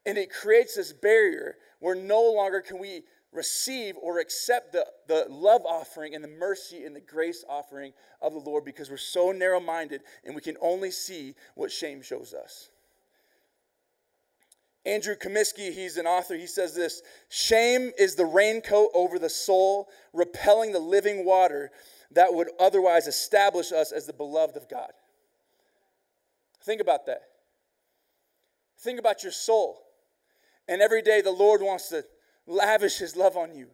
And 0.04 0.16
it 0.16 0.30
creates 0.32 0.76
this 0.76 0.92
barrier 0.92 1.56
where 1.80 1.96
no 1.96 2.32
longer 2.32 2.60
can 2.60 2.78
we 2.78 3.02
receive 3.36 3.96
or 4.02 4.18
accept 4.18 4.72
the, 4.72 4.86
the 5.06 5.26
love 5.28 5.62
offering 5.66 6.14
and 6.14 6.24
the 6.24 6.28
mercy 6.28 6.84
and 6.84 6.96
the 6.96 7.00
grace 7.00 7.44
offering 7.48 7.92
of 8.20 8.32
the 8.32 8.40
Lord 8.40 8.64
because 8.64 8.90
we're 8.90 8.96
so 8.96 9.30
narrow 9.30 9.60
minded 9.60 10.00
and 10.24 10.34
we 10.34 10.40
can 10.40 10.56
only 10.60 10.90
see 10.90 11.34
what 11.54 11.70
shame 11.70 12.02
shows 12.02 12.34
us. 12.34 12.70
Andrew 14.84 15.16
Comiskey, 15.16 15.72
he's 15.72 15.96
an 15.96 16.06
author, 16.06 16.36
he 16.36 16.46
says 16.46 16.74
this 16.74 17.02
Shame 17.28 17.92
is 17.98 18.14
the 18.14 18.24
raincoat 18.24 18.90
over 18.94 19.18
the 19.18 19.28
soul, 19.28 19.88
repelling 20.12 20.72
the 20.72 20.78
living 20.78 21.24
water 21.24 21.70
that 22.12 22.32
would 22.32 22.48
otherwise 22.58 23.08
establish 23.08 23.72
us 23.72 23.90
as 23.90 24.06
the 24.06 24.12
beloved 24.12 24.56
of 24.56 24.68
God. 24.68 24.90
Think 26.62 26.80
about 26.80 27.06
that. 27.06 27.22
Think 28.78 29.00
about 29.00 29.22
your 29.22 29.32
soul. 29.32 29.82
And 30.68 30.80
every 30.80 31.02
day 31.02 31.20
the 31.20 31.32
Lord 31.32 31.62
wants 31.62 31.88
to 31.88 32.04
lavish 32.46 32.98
his 32.98 33.16
love 33.16 33.36
on 33.36 33.54
you 33.54 33.68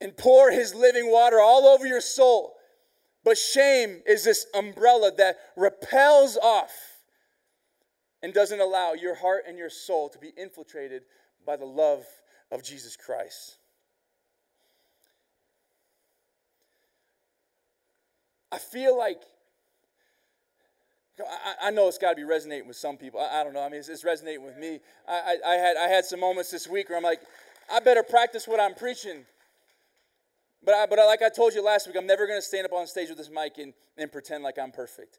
and 0.00 0.16
pour 0.16 0.50
his 0.50 0.74
living 0.74 1.10
water 1.10 1.38
all 1.40 1.66
over 1.66 1.86
your 1.86 2.00
soul. 2.00 2.54
But 3.24 3.38
shame 3.38 4.02
is 4.04 4.24
this 4.24 4.46
umbrella 4.54 5.12
that 5.16 5.36
repels 5.56 6.36
off 6.36 6.72
and 8.22 8.34
doesn't 8.34 8.60
allow 8.60 8.94
your 8.94 9.14
heart 9.14 9.44
and 9.46 9.56
your 9.56 9.70
soul 9.70 10.08
to 10.08 10.18
be 10.18 10.32
infiltrated 10.36 11.02
by 11.46 11.56
the 11.56 11.64
love 11.64 12.04
of 12.50 12.62
Jesus 12.64 12.96
Christ. 12.96 13.58
I 18.50 18.58
feel 18.58 18.98
like 18.98 19.22
I, 21.28 21.68
I 21.68 21.70
know 21.70 21.88
it's 21.88 21.98
got 21.98 22.10
to 22.10 22.16
be 22.16 22.24
resonating 22.24 22.68
with 22.68 22.76
some 22.76 22.96
people. 22.96 23.20
I, 23.20 23.40
I 23.40 23.44
don't 23.44 23.52
know. 23.52 23.62
I 23.62 23.68
mean, 23.68 23.80
it's, 23.80 23.88
it's 23.88 24.04
resonating 24.04 24.44
with 24.44 24.56
me. 24.56 24.80
I, 25.08 25.36
I, 25.44 25.52
I, 25.52 25.54
had, 25.54 25.76
I 25.76 25.88
had 25.88 26.04
some 26.04 26.20
moments 26.20 26.50
this 26.50 26.68
week 26.68 26.88
where 26.88 26.98
I'm 26.98 27.04
like, 27.04 27.20
I 27.72 27.80
better 27.80 28.02
practice 28.02 28.46
what 28.46 28.60
I'm 28.60 28.74
preaching. 28.74 29.24
But, 30.64 30.74
I, 30.74 30.86
but 30.86 30.98
like 30.98 31.22
I 31.22 31.28
told 31.28 31.54
you 31.54 31.62
last 31.62 31.86
week, 31.86 31.96
I'm 31.96 32.06
never 32.06 32.26
going 32.26 32.38
to 32.38 32.46
stand 32.46 32.66
up 32.66 32.72
on 32.72 32.86
stage 32.86 33.08
with 33.08 33.18
this 33.18 33.30
mic 33.30 33.58
and, 33.58 33.72
and 33.98 34.10
pretend 34.12 34.44
like 34.44 34.58
I'm 34.58 34.70
perfect. 34.70 35.18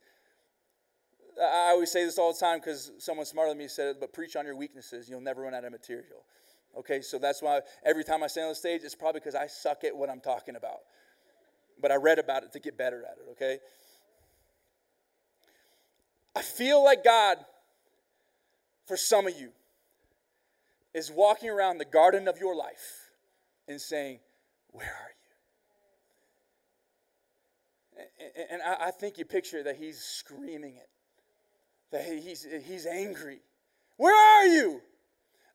I 1.42 1.72
always 1.72 1.92
say 1.92 2.06
this 2.06 2.18
all 2.18 2.32
the 2.32 2.39
time 2.39 2.60
because 2.60 2.92
someone 3.00 3.26
smarter 3.26 3.52
than 3.52 3.58
me 3.58 3.68
said 3.68 3.88
it, 3.88 4.00
but 4.00 4.13
preach 4.13 4.36
on 4.36 4.46
your 4.46 4.56
weaknesses. 4.56 5.10
You'll 5.10 5.22
never 5.22 5.42
run 5.42 5.54
out 5.54 5.66
of 5.66 5.72
material. 5.72 6.24
Okay, 6.78 7.02
so 7.02 7.20
that's 7.20 7.42
why 7.42 7.62
every 7.86 8.04
time 8.04 8.24
I 8.24 8.28
stand 8.28 8.46
on 8.46 8.52
the 8.52 8.56
stage, 8.56 8.82
it's 8.84 8.96
probably 8.96 9.20
because 9.20 9.36
I 9.36 9.48
suck 9.48 9.84
at 9.84 9.96
what 9.96 10.10
I'm 10.10 10.20
talking 10.20 10.56
about. 10.56 10.80
But 11.82 11.92
I 11.92 11.96
read 11.96 12.20
about 12.20 12.44
it 12.44 12.52
to 12.54 12.60
get 12.60 12.78
better 12.78 13.04
at 13.04 13.18
it, 13.18 13.32
okay? 13.32 13.60
I 16.36 16.41
feel 16.41 16.84
like 16.84 17.04
God, 17.04 17.38
for 18.86 18.98
some 18.98 19.28
of 19.28 19.39
you, 19.39 19.52
is 20.93 21.12
walking 21.12 21.50
around 21.50 21.78
the 21.78 21.86
garden 21.86 22.28
of 22.28 22.39
your 22.39 22.56
life 22.56 23.10
and 23.67 23.80
saying, 23.80 24.19
Where 24.72 24.86
are 24.86 25.12
you? 27.98 28.06
And 28.52 28.62
I 28.62 28.91
think 28.91 29.17
you 29.17 29.26
picture 29.26 29.63
that 29.63 29.76
he's 29.78 30.00
screaming 30.00 30.76
it, 30.76 30.89
that 31.91 32.06
he's, 32.06 32.46
he's 32.65 32.86
angry. 32.86 33.39
Where 33.98 34.15
are 34.15 34.48
you? 34.48 34.82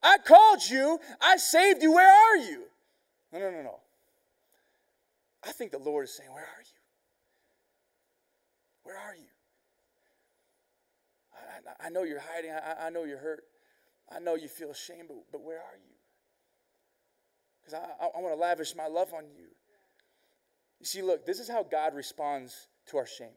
I 0.03 0.19
called 0.25 0.61
you, 0.69 1.01
I 1.21 1.37
saved 1.37 1.83
you, 1.83 1.93
where 1.93 2.09
are 2.09 2.37
you? 2.37 2.65
No, 3.33 3.41
no, 3.41 3.51
no, 3.51 3.63
no. 3.63 3.81
I 5.45 5.53
think 5.53 5.73
the 5.73 5.79
Lord 5.79 6.05
is 6.05 6.17
saying, 6.17 6.31
Where 6.33 6.45
are 6.45 6.63
you? 6.63 6.79
Where 8.85 8.97
are 8.97 9.15
you? 9.15 9.28
I, 11.67 11.87
I 11.87 11.91
know 11.91 12.03
you're 12.05 12.21
hiding. 12.21 12.51
I, 12.51 12.87
I 12.87 12.91
know 12.91 13.05
you're 13.05 13.19
hurt. 13.19 13.45
I 14.11 14.19
know 14.19 14.35
you 14.35 14.49
feel 14.49 14.71
ashamed, 14.71 15.09
but, 15.09 15.17
but 15.33 15.43
where 15.43 15.59
are 15.59 15.77
you? 15.77 15.95
Because 17.61 17.75
I, 17.75 18.05
I, 18.05 18.09
I 18.17 18.21
want 18.21 18.35
to 18.35 18.41
lavish 18.41 18.75
my 18.75 18.87
love 18.87 19.13
on 19.13 19.25
you. 19.37 19.47
You 20.81 20.87
see, 20.87 21.03
look, 21.03 21.27
this 21.27 21.41
is 21.41 21.49
how 21.49 21.63
God 21.63 21.95
responds 21.95 22.69
to 22.87 22.99
our 22.99 23.07
shame. 23.07 23.37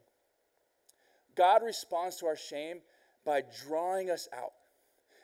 God 1.35 1.63
responds 1.63 2.17
to 2.17 2.27
our 2.27 2.35
shame 2.35 2.77
by 3.25 3.41
drawing 3.65 4.09
us 4.09 4.27
out 4.35 4.53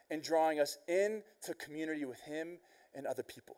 and 0.09 0.21
drawing 0.21 0.59
us 0.59 0.77
into 0.87 1.53
community 1.59 2.05
with 2.05 2.19
Him 2.21 2.57
and 2.95 3.05
other 3.05 3.23
people. 3.23 3.57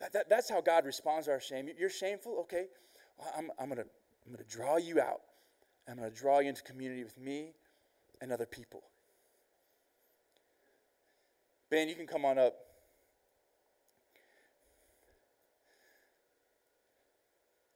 That, 0.00 0.12
that, 0.12 0.28
that's 0.28 0.50
how 0.50 0.60
God 0.60 0.84
responds 0.84 1.26
to 1.26 1.32
our 1.32 1.40
shame. 1.40 1.68
You're 1.78 1.90
shameful? 1.90 2.38
Okay. 2.40 2.66
Well, 3.18 3.32
I'm, 3.36 3.50
I'm 3.58 3.68
going 3.68 3.82
to 3.82 3.88
I'm 4.26 4.36
to 4.36 4.44
draw 4.44 4.76
you 4.76 5.00
out. 5.00 5.20
I'm 5.88 5.96
going 5.96 6.10
to 6.10 6.16
draw 6.16 6.38
you 6.40 6.48
into 6.48 6.62
community 6.62 7.04
with 7.04 7.18
me 7.18 7.52
and 8.20 8.32
other 8.32 8.46
people. 8.46 8.82
Ben, 11.70 11.88
you 11.88 11.94
can 11.94 12.06
come 12.06 12.24
on 12.24 12.38
up. 12.38 12.54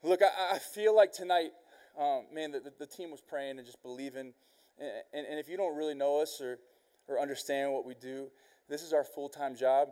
Look, 0.02 0.20
I, 0.20 0.56
I 0.56 0.58
feel 0.58 0.94
like 0.94 1.12
tonight, 1.12 1.52
um, 1.98 2.24
man, 2.32 2.50
the, 2.50 2.72
the, 2.78 2.86
team 2.86 3.10
was 3.10 3.20
praying 3.20 3.56
and 3.56 3.64
just 3.64 3.82
believing. 3.82 4.34
And, 4.78 4.90
and, 5.14 5.26
and 5.26 5.38
if 5.38 5.48
you 5.48 5.56
don't 5.56 5.76
really 5.76 5.94
know 5.94 6.20
us 6.20 6.40
or, 6.40 6.58
or 7.08 7.20
understand 7.20 7.72
what 7.72 7.86
we 7.86 7.94
do, 7.94 8.30
this 8.68 8.82
is 8.82 8.92
our 8.92 9.04
full 9.04 9.28
time 9.28 9.54
job. 9.54 9.88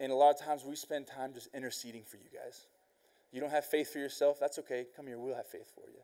And 0.00 0.12
a 0.12 0.14
lot 0.14 0.30
of 0.30 0.40
times 0.40 0.64
we 0.64 0.76
spend 0.76 1.06
time 1.06 1.32
just 1.32 1.48
interceding 1.54 2.02
for 2.02 2.16
you 2.16 2.28
guys. 2.34 2.66
You 3.32 3.40
don't 3.40 3.50
have 3.50 3.64
faith 3.64 3.92
for 3.92 3.98
yourself, 3.98 4.38
that's 4.38 4.58
okay. 4.58 4.86
Come 4.94 5.06
here, 5.06 5.18
we'll 5.18 5.34
have 5.34 5.46
faith 5.46 5.70
for 5.74 5.88
you. 5.88 6.00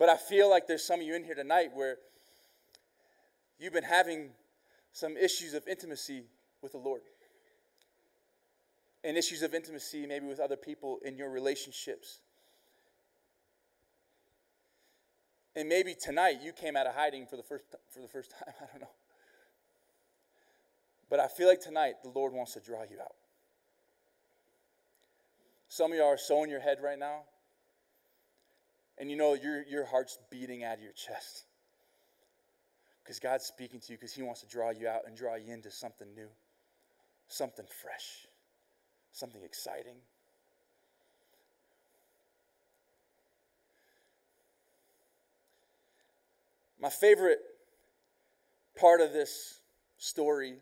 But 0.00 0.08
I 0.08 0.16
feel 0.16 0.48
like 0.48 0.66
there's 0.66 0.82
some 0.82 1.00
of 1.00 1.06
you 1.06 1.14
in 1.14 1.24
here 1.24 1.34
tonight 1.34 1.72
where 1.74 1.98
you've 3.58 3.74
been 3.74 3.84
having 3.84 4.30
some 4.92 5.14
issues 5.14 5.52
of 5.52 5.68
intimacy 5.68 6.24
with 6.62 6.72
the 6.72 6.78
Lord. 6.78 7.02
And 9.04 9.18
issues 9.18 9.42
of 9.42 9.54
intimacy, 9.54 10.06
maybe 10.06 10.24
with 10.24 10.40
other 10.40 10.56
people 10.56 11.00
in 11.04 11.18
your 11.18 11.28
relationships. 11.28 12.20
And 15.54 15.68
maybe 15.68 15.94
tonight 15.94 16.38
you 16.42 16.54
came 16.54 16.76
out 16.76 16.86
of 16.86 16.94
hiding 16.94 17.26
for 17.26 17.36
the 17.36 17.42
first, 17.42 17.64
for 17.90 18.00
the 18.00 18.08
first 18.08 18.30
time. 18.38 18.54
I 18.58 18.72
don't 18.72 18.80
know. 18.80 18.90
But 21.10 21.20
I 21.20 21.28
feel 21.28 21.46
like 21.46 21.60
tonight 21.60 21.96
the 22.02 22.08
Lord 22.08 22.32
wants 22.32 22.54
to 22.54 22.60
draw 22.60 22.84
you 22.90 22.98
out. 23.02 23.16
Some 25.68 25.92
of 25.92 25.98
y'all 25.98 26.06
are 26.06 26.16
so 26.16 26.42
in 26.42 26.48
your 26.48 26.60
head 26.60 26.78
right 26.82 26.98
now 26.98 27.24
and 29.00 29.10
you 29.10 29.16
know 29.16 29.32
your, 29.32 29.64
your 29.66 29.86
heart's 29.86 30.18
beating 30.30 30.62
out 30.62 30.76
of 30.76 30.82
your 30.82 30.92
chest. 30.92 31.44
Because 33.02 33.18
God's 33.18 33.44
speaking 33.44 33.80
to 33.80 33.92
you 33.92 33.98
because 33.98 34.12
He 34.12 34.22
wants 34.22 34.42
to 34.42 34.46
draw 34.46 34.70
you 34.70 34.86
out 34.86 35.00
and 35.06 35.16
draw 35.16 35.36
you 35.36 35.52
into 35.52 35.70
something 35.70 36.06
new, 36.14 36.28
something 37.26 37.64
fresh, 37.82 38.26
something 39.10 39.42
exciting. 39.42 39.96
My 46.78 46.90
favorite 46.90 47.38
part 48.78 49.00
of 49.00 49.12
this 49.14 49.60
story 49.96 50.56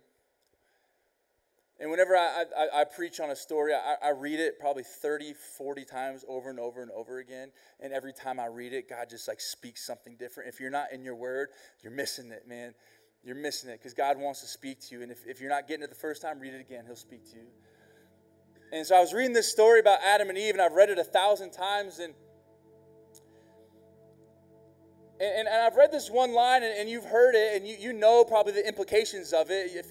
and 1.81 1.91
whenever 1.91 2.17
I, 2.17 2.45
I, 2.57 2.81
I, 2.81 2.85
preach 2.85 3.21
on 3.21 3.31
a 3.31 3.37
story, 3.37 3.73
I, 3.73 3.95
I 4.03 4.11
read 4.11 4.41
it 4.41 4.59
probably 4.59 4.83
30, 4.83 5.33
40 5.33 5.85
times 5.85 6.25
over 6.27 6.51
and 6.51 6.59
over 6.59 6.83
and 6.83 6.91
over 6.91 7.19
again. 7.19 7.53
And 7.79 7.93
every 7.93 8.12
time 8.12 8.41
I 8.41 8.47
read 8.47 8.73
it, 8.73 8.88
God 8.88 9.09
just 9.09 9.29
like 9.29 9.41
speaks 9.41 9.87
something 9.87 10.17
different. 10.19 10.49
If 10.49 10.59
you're 10.59 10.71
not 10.71 10.93
in 10.93 11.05
your 11.05 11.14
word, 11.14 11.51
you're 11.83 11.93
missing 11.93 12.33
it, 12.33 12.49
man. 12.49 12.75
You're 13.23 13.37
missing 13.37 13.71
it 13.71 13.79
because 13.79 13.95
God 13.95 14.19
wants 14.19 14.41
to 14.41 14.49
speak 14.49 14.81
to 14.88 14.97
you. 14.97 15.03
And 15.03 15.12
if, 15.12 15.25
if 15.25 15.41
you're 15.41 15.51
not 15.51 15.69
getting 15.69 15.85
it 15.85 15.88
the 15.88 15.95
first 15.95 16.21
time, 16.21 16.41
read 16.41 16.55
it 16.55 16.61
again. 16.61 16.85
He'll 16.85 16.97
speak 16.97 17.25
to 17.31 17.37
you. 17.37 17.47
And 18.73 18.85
so 18.85 18.97
I 18.97 19.01
was 19.01 19.14
reading 19.14 19.33
this 19.33 19.51
story 19.51 19.79
about 19.79 20.01
Adam 20.05 20.31
and 20.31 20.37
Eve, 20.37 20.55
and 20.55 20.62
I've 20.62 20.73
read 20.73 20.91
it 20.91 20.99
a 20.99 21.05
thousand 21.05 21.53
times. 21.53 22.01
And 22.01 22.12
and, 25.21 25.49
and, 25.49 25.62
I've 25.62 25.75
read 25.75 25.91
this 25.91 26.09
one 26.09 26.33
line, 26.33 26.62
and, 26.62 26.73
and 26.79 26.88
you've 26.88 27.05
heard 27.05 27.35
it, 27.35 27.57
and 27.57 27.67
you, 27.67 27.77
you 27.77 27.93
know 27.93 28.25
probably 28.25 28.53
the 28.53 28.64
implications 28.67 29.33
of 29.33 29.51
it. 29.51 29.73
If, 29.75 29.87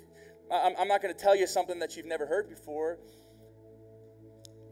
I'm 0.51 0.87
not 0.87 1.01
going 1.01 1.13
to 1.13 1.19
tell 1.19 1.35
you 1.35 1.47
something 1.47 1.79
that 1.79 1.97
you've 1.97 2.05
never 2.05 2.25
heard 2.25 2.49
before. 2.49 2.99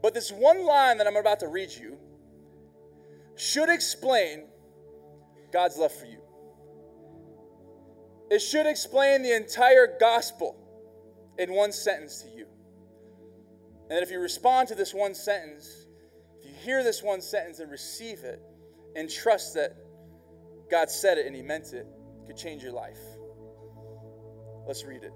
But 0.02 0.14
this 0.14 0.30
one 0.30 0.64
line 0.64 0.98
that 0.98 1.06
I'm 1.06 1.16
about 1.16 1.40
to 1.40 1.48
read 1.48 1.70
you 1.70 1.98
should 3.36 3.68
explain 3.68 4.46
God's 5.52 5.76
love 5.76 5.92
for 5.92 6.06
you. 6.06 6.20
It 8.30 8.40
should 8.40 8.66
explain 8.66 9.22
the 9.22 9.36
entire 9.36 9.96
gospel 10.00 10.56
in 11.38 11.52
one 11.52 11.72
sentence 11.72 12.22
to 12.22 12.28
you. 12.30 12.46
And 13.90 14.02
if 14.02 14.10
you 14.10 14.18
respond 14.18 14.68
to 14.68 14.74
this 14.74 14.92
one 14.92 15.14
sentence, 15.14 15.86
if 16.40 16.48
you 16.48 16.54
hear 16.56 16.82
this 16.82 17.02
one 17.02 17.20
sentence 17.20 17.60
and 17.60 17.70
receive 17.70 18.24
it 18.24 18.42
and 18.96 19.08
trust 19.10 19.54
that 19.54 19.76
God 20.70 20.90
said 20.90 21.18
it 21.18 21.26
and 21.26 21.36
He 21.36 21.42
meant 21.42 21.72
it, 21.72 21.86
it 22.22 22.26
could 22.26 22.36
change 22.36 22.62
your 22.62 22.72
life. 22.72 22.98
Let's 24.66 24.84
read 24.84 25.04
it. 25.04 25.12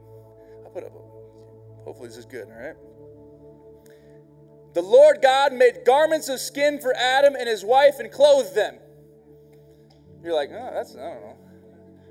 I'll 0.71 0.75
put 0.75 0.85
up. 0.85 0.93
Hopefully, 1.85 2.09
this 2.09 2.19
is 2.19 2.27
good, 2.27 2.47
all 2.49 2.63
right? 2.63 2.77
The 4.75 4.83
Lord 4.83 5.21
God 5.21 5.53
made 5.53 5.85
garments 5.85 6.29
of 6.29 6.39
skin 6.39 6.81
for 6.81 6.95
Adam 6.95 7.35
and 7.35 7.49
his 7.49 7.65
wife 7.65 7.99
and 7.99 8.11
clothed 8.11 8.55
them. 8.55 8.79
You're 10.23 10.35
like, 10.35 10.51
oh, 10.53 10.71
that's, 10.73 10.95
I 10.95 11.01
don't 11.01 11.21
know. 11.23 11.37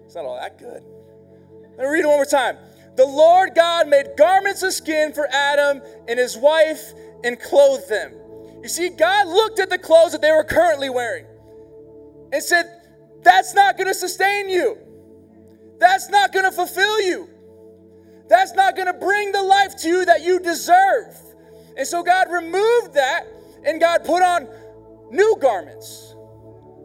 It's 0.06 0.16
not 0.16 0.26
all 0.26 0.38
that 0.38 0.58
good. 0.58 0.84
Let 1.78 1.88
me 1.88 1.94
read 1.94 2.04
it 2.04 2.08
one 2.08 2.18
more 2.18 2.26
time. 2.26 2.58
The 2.98 3.06
Lord 3.06 3.52
God 3.56 3.88
made 3.88 4.18
garments 4.18 4.62
of 4.64 4.74
skin 4.74 5.14
for 5.14 5.28
Adam 5.32 5.82
and 6.08 6.20
his 6.20 6.36
wife 6.36 6.92
and 7.24 7.40
clothed 7.40 7.88
them. 7.88 8.14
You 8.62 8.68
see, 8.68 8.90
God 8.90 9.28
looked 9.28 9.60
at 9.60 9.70
the 9.70 9.78
clothes 9.78 10.12
that 10.12 10.22
they 10.22 10.32
were 10.32 10.44
currently 10.44 10.90
wearing 10.90 11.26
and 12.34 12.44
said, 12.44 12.66
That's 13.22 13.54
not 13.54 13.78
going 13.78 13.88
to 13.88 13.94
sustain 13.94 14.50
you. 14.50 14.78
That's 15.80 16.10
not 16.10 16.34
going 16.34 16.44
to 16.44 16.52
fulfill 16.52 17.00
you. 17.02 17.30
That's 18.30 18.54
not 18.54 18.76
going 18.76 18.88
to 18.88 18.94
bring 18.94 19.32
the 19.32 19.42
life 19.42 19.76
to 19.78 19.88
you 19.90 20.06
that 20.06 20.22
you 20.22 20.40
deserve. 20.40 21.16
And 21.76 21.88
so 21.88 22.04
God 22.04 22.32
removed 22.32 22.94
that 22.94 23.26
and 23.66 23.80
God 23.80 24.04
put 24.06 24.22
on 24.22 24.48
new 25.10 25.36
garments, 25.42 26.14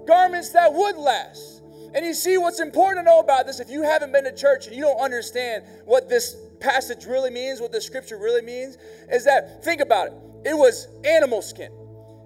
garments 0.07 0.51
that 0.51 0.73
would 0.73 0.97
last. 0.97 1.63
And 1.95 2.05
you 2.05 2.15
see 2.15 2.39
what's 2.39 2.61
important 2.61 3.05
to 3.05 3.11
know 3.11 3.21
about 3.21 3.47
this 3.47 3.61
if 3.61 3.71
you 3.71 3.83
haven't 3.83 4.11
been 4.11 4.25
to 4.25 4.35
church 4.35 4.67
and 4.67 4.75
you 4.75 4.83
don't 4.83 5.01
understand 5.01 5.65
what 5.85 6.09
this 6.09 6.37
passage 6.59 7.05
really 7.05 7.31
means, 7.31 7.61
what 7.61 7.71
the 7.71 7.81
scripture 7.81 8.19
really 8.19 8.43
means, 8.43 8.79
is 9.13 9.25
that 9.25 9.63
think 9.63 9.81
about 9.81 10.09
it. 10.09 10.15
It 10.45 10.55
was 10.55 10.89
animal 11.05 11.41
skin. 11.43 11.71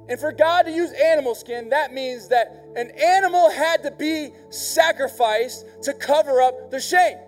And 0.09 0.19
for 0.19 0.33
God 0.33 0.63
to 0.63 0.71
use 0.71 0.93
animal 0.93 1.35
skin, 1.35 1.69
that 1.69 1.93
means 1.93 2.29
that 2.29 2.65
an 2.77 2.91
animal 2.93 3.51
had 3.51 3.83
to 3.83 3.91
be 3.91 4.31
sacrificed 4.49 5.67
to 5.83 5.93
cover 5.93 6.41
up 6.41 6.71
the 6.71 6.81
shame. 6.81 7.19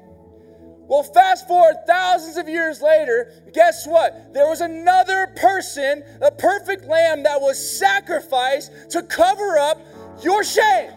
Well, 0.90 1.04
fast 1.04 1.46
forward 1.46 1.76
thousands 1.86 2.36
of 2.36 2.48
years 2.48 2.82
later, 2.82 3.32
guess 3.54 3.86
what? 3.86 4.34
There 4.34 4.48
was 4.48 4.60
another 4.60 5.28
person, 5.36 6.02
a 6.20 6.32
perfect 6.32 6.84
lamb 6.84 7.22
that 7.22 7.40
was 7.40 7.78
sacrificed 7.78 8.72
to 8.90 9.04
cover 9.04 9.56
up 9.56 9.80
your 10.20 10.42
shame. 10.42 10.90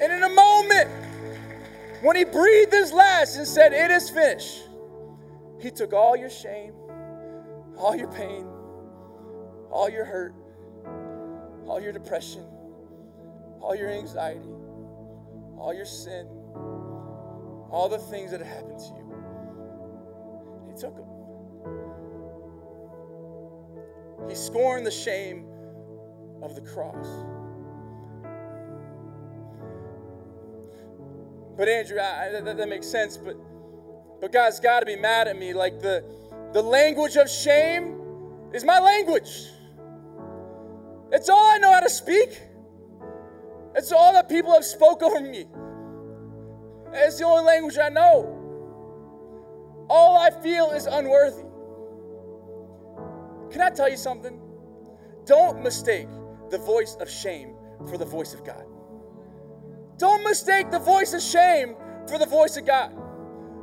And 0.00 0.10
in 0.10 0.22
a 0.22 0.30
moment, 0.30 0.88
when 2.00 2.16
he 2.16 2.24
breathed 2.24 2.72
his 2.72 2.90
last 2.90 3.36
and 3.36 3.46
said, 3.46 3.74
It 3.74 3.90
is 3.90 4.08
finished, 4.08 4.70
he 5.60 5.70
took 5.70 5.92
all 5.92 6.16
your 6.16 6.30
shame, 6.30 6.72
all 7.76 7.94
your 7.94 8.10
pain, 8.10 8.46
all 9.70 9.90
your 9.90 10.06
hurt, 10.06 10.34
all 11.66 11.78
your 11.78 11.92
depression, 11.92 12.42
all 13.60 13.76
your 13.76 13.90
anxiety 13.90 14.61
all 15.62 15.72
your 15.72 15.84
sin, 15.84 16.26
all 17.70 17.88
the 17.88 17.98
things 17.98 18.32
that 18.32 18.40
happened 18.40 18.80
to 18.80 18.86
you. 18.86 19.14
He 20.68 20.80
took 20.80 20.96
them. 20.96 21.06
He 24.28 24.34
scorned 24.34 24.84
the 24.84 24.90
shame 24.90 25.46
of 26.42 26.56
the 26.56 26.62
cross. 26.62 27.06
But 31.56 31.68
Andrew, 31.68 32.00
I, 32.00 32.40
that, 32.40 32.56
that 32.56 32.68
makes 32.68 32.88
sense. 32.88 33.16
But 33.16 33.36
but 34.20 34.32
God's 34.32 34.58
got 34.58 34.80
to 34.80 34.86
be 34.86 34.96
mad 34.96 35.28
at 35.28 35.38
me. 35.38 35.52
Like 35.54 35.80
the 35.80 36.04
the 36.52 36.62
language 36.62 37.14
of 37.14 37.30
shame 37.30 38.00
is 38.52 38.64
my 38.64 38.80
language. 38.80 39.46
It's 41.12 41.28
all 41.28 41.46
I 41.46 41.58
know 41.58 41.72
how 41.72 41.80
to 41.80 41.90
speak. 41.90 42.40
It's 43.74 43.92
all 43.92 44.12
that 44.12 44.28
people 44.28 44.52
have 44.52 44.64
spoke 44.64 45.02
over 45.02 45.20
me. 45.20 45.46
It's 46.92 47.18
the 47.18 47.24
only 47.24 47.44
language 47.44 47.78
I 47.78 47.88
know. 47.88 48.38
All 49.88 50.16
I 50.16 50.30
feel 50.30 50.70
is 50.70 50.86
unworthy. 50.86 51.44
Can 53.50 53.60
I 53.60 53.70
tell 53.70 53.88
you 53.88 53.96
something? 53.96 54.40
Don't 55.24 55.62
mistake 55.62 56.08
the 56.50 56.58
voice 56.58 56.96
of 57.00 57.10
shame 57.10 57.54
for 57.88 57.96
the 57.98 58.04
voice 58.04 58.34
of 58.34 58.44
God. 58.44 58.64
Don't 59.98 60.22
mistake 60.24 60.70
the 60.70 60.78
voice 60.78 61.14
of 61.14 61.22
shame 61.22 61.76
for 62.08 62.18
the 62.18 62.26
voice 62.26 62.56
of 62.56 62.66
God. 62.66 62.92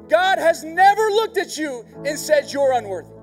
God 0.09 0.39
has 0.39 0.63
never 0.63 1.01
looked 1.09 1.37
at 1.37 1.57
you 1.57 1.85
and 2.05 2.17
said 2.17 2.51
you're 2.51 2.73
unworthy. 2.73 3.13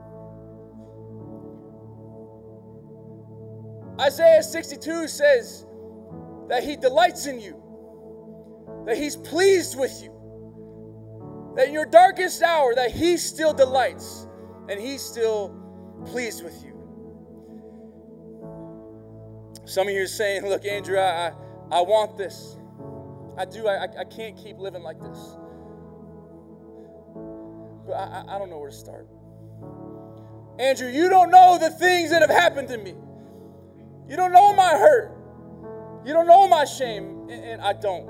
Isaiah 4.01 4.43
62 4.43 5.09
says 5.09 5.66
that 6.49 6.63
he 6.63 6.77
delights 6.77 7.27
in 7.27 7.41
you, 7.41 7.63
that 8.87 8.97
he's 8.97 9.17
pleased 9.17 9.79
with 9.79 10.01
you, 10.03 10.13
that 11.57 11.69
in 11.69 11.75
your 11.75 11.87
darkest 11.87 12.43
hour 12.43 12.75
that 12.75 12.91
he 12.91 13.17
still 13.17 13.53
delights 13.53 14.27
and 14.69 14.81
he's 14.81 15.03
still 15.03 15.55
pleased 16.07 16.45
with 16.45 16.63
you. 16.65 16.73
Some 19.65 19.89
of 19.89 19.95
you 19.95 20.03
are 20.03 20.07
saying, 20.07 20.47
look, 20.47 20.65
Andrew, 20.65 20.99
I, 20.99 21.33
I 21.73 21.81
want 21.81 22.17
this. 22.17 22.57
I 23.37 23.45
do. 23.45 23.67
I, 23.67 23.89
I 23.99 24.05
can't 24.05 24.37
keep 24.37 24.59
living 24.59 24.83
like 24.83 25.01
this. 25.01 25.19
But 27.87 27.95
I, 27.95 28.25
I 28.29 28.39
don't 28.39 28.49
know 28.49 28.59
where 28.59 28.71
to 28.71 28.77
start. 28.77 29.09
Andrew, 30.59 30.89
you 30.89 31.09
don't 31.09 31.31
know 31.31 31.59
the 31.59 31.71
things 31.71 32.11
that 32.11 32.23
have 32.23 32.31
happened 32.31 32.69
to 32.69 32.79
me. 32.79 32.95
You 34.09 34.17
don't 34.17 34.33
know 34.33 34.55
my 34.55 34.71
hurt. 34.71 35.16
You 36.07 36.13
don't 36.13 36.29
know 36.29 36.47
my 36.47 36.65
shame. 36.65 37.29
And, 37.29 37.61
I 37.61 37.73
don't. 37.73 38.07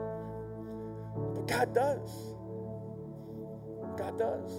But 1.34 1.48
God 1.48 1.74
does. 1.74 2.10
God 3.96 4.18
does. 4.18 4.52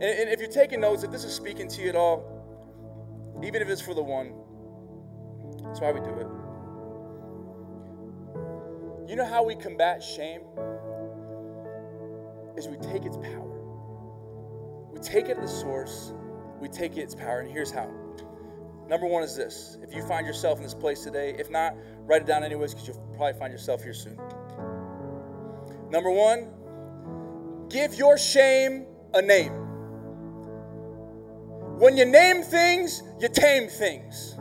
And, 0.00 0.20
and 0.20 0.30
if 0.30 0.40
you're 0.40 0.48
taking 0.48 0.80
notes, 0.80 1.02
if 1.02 1.10
this 1.10 1.24
is 1.24 1.34
speaking 1.34 1.68
to 1.68 1.82
you 1.82 1.90
at 1.90 1.96
all, 1.96 2.24
even 3.44 3.60
if 3.60 3.68
it's 3.68 3.82
for 3.82 3.92
the 3.92 4.02
one, 4.02 4.32
that's 5.62 5.80
why 5.80 5.92
we 5.92 6.00
do 6.00 6.14
it. 6.18 6.26
You 9.10 9.16
know 9.16 9.26
how 9.26 9.44
we 9.44 9.54
combat 9.56 10.02
shame? 10.02 10.40
Is 12.56 12.66
we 12.66 12.78
take 12.78 13.04
its 13.04 13.18
power. 13.18 13.60
We 14.90 15.00
take 15.00 15.26
it 15.26 15.36
at 15.36 15.42
the 15.42 15.48
source, 15.48 16.14
we 16.60 16.68
take 16.68 16.96
its 16.96 17.14
power, 17.14 17.40
and 17.40 17.50
here's 17.50 17.70
how. 17.70 17.90
Number 18.88 19.06
one 19.06 19.22
is 19.22 19.36
this. 19.36 19.78
If 19.82 19.94
you 19.94 20.02
find 20.06 20.26
yourself 20.26 20.58
in 20.58 20.64
this 20.64 20.74
place 20.74 21.02
today, 21.02 21.34
if 21.38 21.50
not, 21.50 21.74
write 22.06 22.22
it 22.22 22.26
down 22.26 22.44
anyways, 22.44 22.74
because 22.74 22.88
you'll 22.88 23.14
probably 23.16 23.38
find 23.38 23.52
yourself 23.52 23.82
here 23.82 23.94
soon. 23.94 24.18
Number 25.90 26.10
one, 26.10 26.48
give 27.68 27.94
your 27.94 28.18
shame 28.18 28.86
a 29.14 29.22
name. 29.22 29.52
When 31.78 31.96
you 31.96 32.04
name 32.04 32.42
things, 32.42 33.02
you 33.20 33.28
tame 33.28 33.68
things. 33.68 34.36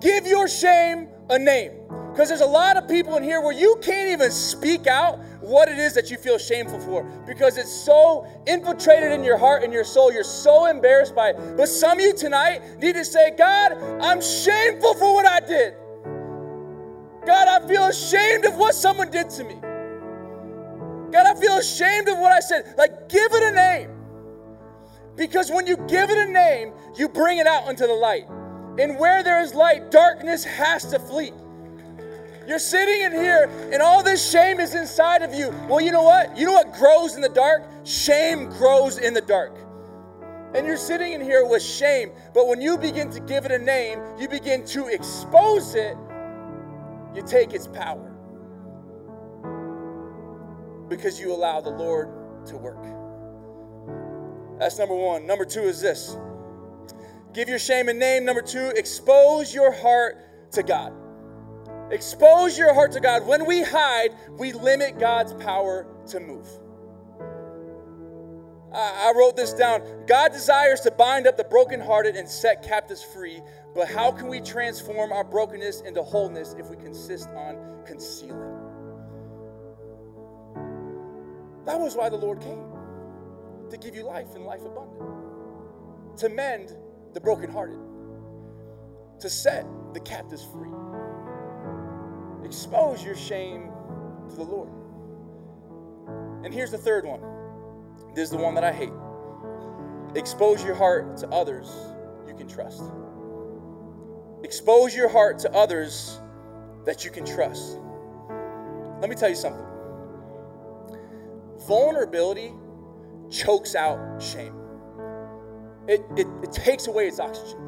Give 0.00 0.26
your 0.26 0.48
shame 0.48 1.08
a 1.30 1.38
name. 1.38 1.72
Because 2.14 2.28
there's 2.28 2.42
a 2.42 2.46
lot 2.46 2.76
of 2.76 2.86
people 2.86 3.16
in 3.16 3.24
here 3.24 3.40
where 3.40 3.52
you 3.52 3.76
can't 3.82 4.08
even 4.08 4.30
speak 4.30 4.86
out 4.86 5.18
what 5.40 5.68
it 5.68 5.78
is 5.78 5.94
that 5.94 6.12
you 6.12 6.16
feel 6.16 6.38
shameful 6.38 6.78
for 6.78 7.02
because 7.26 7.58
it's 7.58 7.72
so 7.72 8.24
infiltrated 8.46 9.10
in 9.10 9.24
your 9.24 9.36
heart 9.36 9.64
and 9.64 9.72
your 9.72 9.82
soul. 9.82 10.12
You're 10.12 10.22
so 10.22 10.66
embarrassed 10.66 11.16
by 11.16 11.30
it. 11.30 11.56
But 11.56 11.66
some 11.68 11.98
of 11.98 12.04
you 12.04 12.14
tonight 12.14 12.78
need 12.78 12.92
to 12.92 13.04
say, 13.04 13.32
God, 13.36 13.72
I'm 14.00 14.22
shameful 14.22 14.94
for 14.94 15.12
what 15.12 15.26
I 15.26 15.40
did. 15.40 15.74
God, 17.26 17.48
I 17.48 17.66
feel 17.66 17.86
ashamed 17.86 18.44
of 18.44 18.54
what 18.58 18.76
someone 18.76 19.10
did 19.10 19.28
to 19.30 19.42
me. 19.42 19.56
God, 21.10 21.26
I 21.26 21.34
feel 21.34 21.56
ashamed 21.58 22.08
of 22.08 22.20
what 22.20 22.30
I 22.30 22.38
said. 22.38 22.74
Like, 22.78 23.08
give 23.08 23.34
it 23.34 23.42
a 23.42 23.50
name. 23.50 23.90
Because 25.16 25.50
when 25.50 25.66
you 25.66 25.78
give 25.88 26.10
it 26.10 26.18
a 26.18 26.30
name, 26.30 26.74
you 26.94 27.08
bring 27.08 27.38
it 27.38 27.48
out 27.48 27.68
into 27.68 27.88
the 27.88 27.92
light. 27.92 28.28
And 28.78 29.00
where 29.00 29.24
there 29.24 29.40
is 29.40 29.52
light, 29.52 29.90
darkness 29.90 30.44
has 30.44 30.84
to 30.92 31.00
flee. 31.00 31.32
You're 32.46 32.58
sitting 32.58 33.02
in 33.02 33.12
here 33.12 33.50
and 33.72 33.80
all 33.82 34.02
this 34.02 34.30
shame 34.30 34.60
is 34.60 34.74
inside 34.74 35.22
of 35.22 35.32
you. 35.32 35.50
Well, 35.68 35.80
you 35.80 35.92
know 35.92 36.02
what? 36.02 36.36
You 36.36 36.46
know 36.46 36.52
what 36.52 36.72
grows 36.72 37.16
in 37.16 37.22
the 37.22 37.28
dark? 37.28 37.64
Shame 37.84 38.50
grows 38.50 38.98
in 38.98 39.14
the 39.14 39.20
dark. 39.20 39.56
And 40.54 40.66
you're 40.66 40.76
sitting 40.76 41.12
in 41.12 41.20
here 41.20 41.44
with 41.44 41.62
shame, 41.62 42.12
but 42.32 42.46
when 42.46 42.60
you 42.60 42.78
begin 42.78 43.10
to 43.10 43.20
give 43.20 43.44
it 43.44 43.50
a 43.50 43.58
name, 43.58 44.00
you 44.18 44.28
begin 44.28 44.64
to 44.66 44.86
expose 44.86 45.74
it, 45.74 45.96
you 47.12 47.22
take 47.26 47.52
its 47.52 47.66
power. 47.66 48.12
Because 50.88 51.18
you 51.18 51.32
allow 51.32 51.60
the 51.60 51.70
Lord 51.70 52.46
to 52.46 52.56
work. 52.56 52.84
That's 54.60 54.78
number 54.78 54.94
one. 54.94 55.26
Number 55.26 55.44
two 55.44 55.62
is 55.62 55.80
this 55.80 56.16
give 57.32 57.48
your 57.48 57.58
shame 57.58 57.88
a 57.88 57.92
name. 57.92 58.24
Number 58.24 58.42
two, 58.42 58.72
expose 58.76 59.52
your 59.52 59.72
heart 59.72 60.52
to 60.52 60.62
God. 60.62 60.92
Expose 61.90 62.58
your 62.58 62.72
heart 62.74 62.92
to 62.92 63.00
God. 63.00 63.26
When 63.26 63.46
we 63.46 63.62
hide, 63.62 64.10
we 64.38 64.52
limit 64.52 64.98
God's 64.98 65.34
power 65.34 65.86
to 66.08 66.20
move. 66.20 66.48
I 68.72 69.12
wrote 69.16 69.36
this 69.36 69.52
down. 69.52 69.82
God 70.06 70.32
desires 70.32 70.80
to 70.80 70.90
bind 70.90 71.28
up 71.28 71.36
the 71.36 71.44
brokenhearted 71.44 72.16
and 72.16 72.28
set 72.28 72.62
captives 72.62 73.04
free, 73.04 73.40
but 73.72 73.88
how 73.88 74.10
can 74.10 74.26
we 74.26 74.40
transform 74.40 75.12
our 75.12 75.22
brokenness 75.22 75.82
into 75.82 76.02
wholeness 76.02 76.56
if 76.58 76.68
we 76.70 76.76
consist 76.76 77.28
on 77.30 77.56
concealing? 77.86 78.40
That 81.66 81.78
was 81.78 81.94
why 81.94 82.08
the 82.08 82.16
Lord 82.16 82.40
came 82.40 82.64
to 83.70 83.76
give 83.76 83.94
you 83.94 84.04
life 84.04 84.34
and 84.34 84.44
life 84.44 84.62
abundant, 84.64 86.18
to 86.18 86.28
mend 86.28 86.76
the 87.12 87.20
brokenhearted, 87.20 87.78
to 89.20 89.30
set 89.30 89.64
the 89.92 90.00
captives 90.00 90.44
free. 90.52 90.70
Expose 92.44 93.04
your 93.04 93.16
shame 93.16 93.70
to 94.30 94.36
the 94.36 94.42
Lord. 94.42 94.68
And 96.44 96.52
here's 96.52 96.70
the 96.70 96.78
third 96.78 97.06
one. 97.06 97.20
This 98.14 98.24
is 98.24 98.30
the 98.30 98.36
one 98.36 98.54
that 98.54 98.64
I 98.64 98.72
hate. 98.72 98.92
Expose 100.14 100.62
your 100.62 100.74
heart 100.74 101.16
to 101.18 101.28
others 101.28 101.72
you 102.28 102.34
can 102.34 102.48
trust. 102.48 102.82
Expose 104.42 104.94
your 104.94 105.08
heart 105.08 105.38
to 105.40 105.52
others 105.52 106.20
that 106.84 107.04
you 107.04 107.10
can 107.10 107.24
trust. 107.24 107.78
Let 109.00 109.08
me 109.08 109.16
tell 109.16 109.28
you 109.28 109.34
something. 109.34 109.64
Vulnerability 111.66 112.52
chokes 113.30 113.74
out 113.74 114.22
shame. 114.22 114.54
It, 115.88 116.04
it, 116.16 116.26
it 116.42 116.52
takes 116.52 116.86
away 116.86 117.08
its 117.08 117.20
oxygen. 117.20 117.58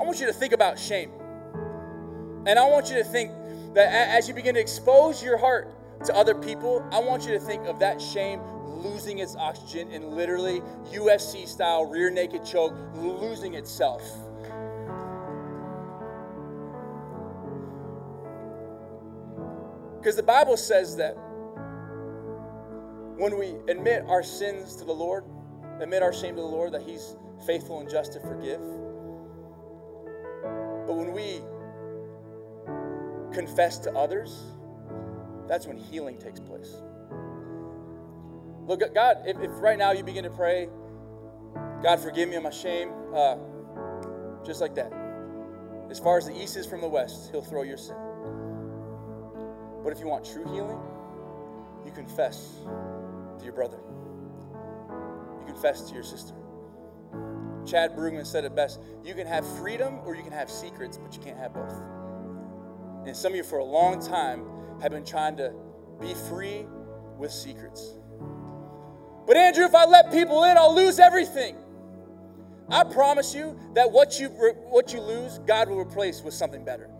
I 0.00 0.04
want 0.04 0.20
you 0.20 0.26
to 0.26 0.32
think 0.32 0.52
about 0.52 0.78
shame. 0.78 1.10
And 2.46 2.60
I 2.60 2.68
want 2.68 2.88
you 2.88 2.94
to 2.96 3.04
think 3.04 3.32
that 3.74 3.92
as 3.92 4.28
you 4.28 4.34
begin 4.34 4.54
to 4.54 4.60
expose 4.60 5.22
your 5.22 5.36
heart 5.36 5.72
to 6.04 6.14
other 6.14 6.34
people, 6.34 6.86
I 6.92 7.00
want 7.00 7.26
you 7.26 7.32
to 7.32 7.40
think 7.40 7.66
of 7.66 7.80
that 7.80 8.00
shame 8.00 8.40
losing 8.64 9.18
its 9.18 9.34
oxygen 9.34 9.90
and 9.90 10.14
literally 10.14 10.60
UFC 10.92 11.48
style 11.48 11.86
rear 11.86 12.08
naked 12.08 12.44
choke 12.44 12.74
losing 12.94 13.54
itself. 13.54 14.02
Because 19.98 20.14
the 20.14 20.22
Bible 20.22 20.56
says 20.56 20.96
that 20.98 21.16
when 23.16 23.36
we 23.36 23.56
admit 23.68 24.04
our 24.06 24.22
sins 24.22 24.76
to 24.76 24.84
the 24.84 24.92
Lord, 24.92 25.24
admit 25.80 26.00
our 26.02 26.12
shame 26.12 26.36
to 26.36 26.42
the 26.42 26.46
Lord, 26.46 26.72
that 26.74 26.82
He's 26.82 27.16
faithful 27.44 27.80
and 27.80 27.90
just 27.90 28.12
to 28.12 28.20
forgive. 28.20 28.60
But 30.86 30.94
when 30.94 31.12
we 31.12 31.40
confess 33.36 33.78
to 33.78 33.92
others, 33.94 34.42
that's 35.46 35.66
when 35.66 35.76
healing 35.76 36.16
takes 36.16 36.40
place. 36.40 36.74
Look, 38.66 38.82
God, 38.94 39.18
if, 39.26 39.38
if 39.38 39.50
right 39.60 39.78
now 39.78 39.92
you 39.92 40.02
begin 40.02 40.24
to 40.24 40.30
pray, 40.30 40.68
God, 41.82 42.00
forgive 42.00 42.30
me 42.30 42.36
of 42.36 42.42
my 42.42 42.50
shame, 42.50 42.90
uh, 43.14 43.36
just 44.44 44.62
like 44.62 44.74
that. 44.76 44.90
As 45.90 46.00
far 46.00 46.16
as 46.16 46.26
the 46.26 46.34
east 46.34 46.56
is 46.56 46.66
from 46.66 46.80
the 46.80 46.88
west, 46.88 47.30
He'll 47.30 47.42
throw 47.42 47.62
your 47.62 47.76
sin. 47.76 47.96
But 49.84 49.92
if 49.92 50.00
you 50.00 50.06
want 50.06 50.24
true 50.24 50.44
healing, 50.52 50.80
you 51.84 51.92
confess 51.92 52.54
to 53.38 53.44
your 53.44 53.52
brother, 53.52 53.78
you 55.40 55.46
confess 55.46 55.82
to 55.90 55.94
your 55.94 56.02
sister. 56.02 56.34
Chad 57.66 57.94
Brugman 57.94 58.26
said 58.26 58.44
it 58.44 58.54
best 58.54 58.80
you 59.04 59.12
can 59.14 59.26
have 59.26 59.46
freedom 59.58 59.98
or 60.06 60.16
you 60.16 60.22
can 60.22 60.32
have 60.32 60.50
secrets, 60.50 60.96
but 60.96 61.14
you 61.14 61.20
can't 61.20 61.38
have 61.38 61.52
both. 61.52 61.95
And 63.06 63.16
some 63.16 63.32
of 63.32 63.36
you, 63.36 63.44
for 63.44 63.58
a 63.58 63.64
long 63.64 64.04
time, 64.04 64.44
have 64.82 64.92
been 64.92 65.04
trying 65.04 65.36
to 65.36 65.52
be 66.00 66.12
free 66.28 66.66
with 67.16 67.32
secrets. 67.32 67.94
But 69.26 69.36
Andrew, 69.36 69.64
if 69.64 69.74
I 69.74 69.84
let 69.86 70.12
people 70.12 70.44
in, 70.44 70.56
I'll 70.56 70.74
lose 70.74 70.98
everything. 70.98 71.56
I 72.68 72.84
promise 72.84 73.34
you 73.34 73.58
that 73.74 73.90
what 73.90 74.18
you 74.18 74.28
what 74.28 74.92
you 74.92 75.00
lose, 75.00 75.38
God 75.46 75.68
will 75.68 75.78
replace 75.78 76.22
with 76.22 76.34
something 76.34 76.64
better. 76.64 76.90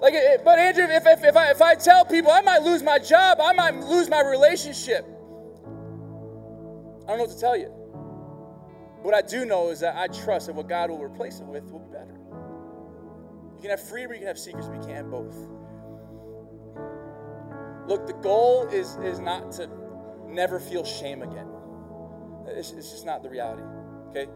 Like, 0.00 0.14
but 0.44 0.58
Andrew, 0.58 0.84
if, 0.84 1.06
if, 1.06 1.24
if, 1.24 1.36
I, 1.36 1.50
if 1.50 1.62
I 1.62 1.74
tell 1.74 2.04
people 2.04 2.30
I 2.30 2.40
might 2.42 2.62
lose 2.62 2.82
my 2.82 2.98
job, 2.98 3.38
I 3.40 3.52
might 3.52 3.74
lose 3.76 4.10
my 4.10 4.20
relationship. 4.20 5.04
I 7.04 7.08
don't 7.08 7.18
know 7.18 7.24
what 7.24 7.30
to 7.30 7.40
tell 7.40 7.56
you. 7.56 7.68
What 9.02 9.14
I 9.14 9.22
do 9.22 9.44
know 9.44 9.70
is 9.70 9.80
that 9.80 9.96
I 9.96 10.08
trust 10.08 10.46
that 10.46 10.54
what 10.54 10.68
God 10.68 10.90
will 10.90 11.02
replace 11.02 11.40
it 11.40 11.46
with 11.46 11.70
will 11.70 11.80
be 11.80 11.92
better. 11.92 12.13
You 13.64 13.70
can 13.70 13.78
have 13.78 13.88
freedom, 13.88 14.10
or 14.10 14.14
you 14.14 14.20
can 14.20 14.28
have 14.28 14.38
secrets, 14.38 14.68
but 14.68 14.76
you 14.76 14.82
can't 14.82 14.98
have 14.98 15.10
both. 15.10 15.34
Look, 17.88 18.06
the 18.06 18.12
goal 18.12 18.68
is, 18.68 18.96
is 18.96 19.20
not 19.20 19.52
to 19.52 19.70
never 20.28 20.60
feel 20.60 20.84
shame 20.84 21.22
again. 21.22 21.48
It's, 22.46 22.72
it's 22.72 22.90
just 22.90 23.06
not 23.06 23.22
the 23.22 23.30
reality. 23.30 23.62
Okay? 24.10 24.30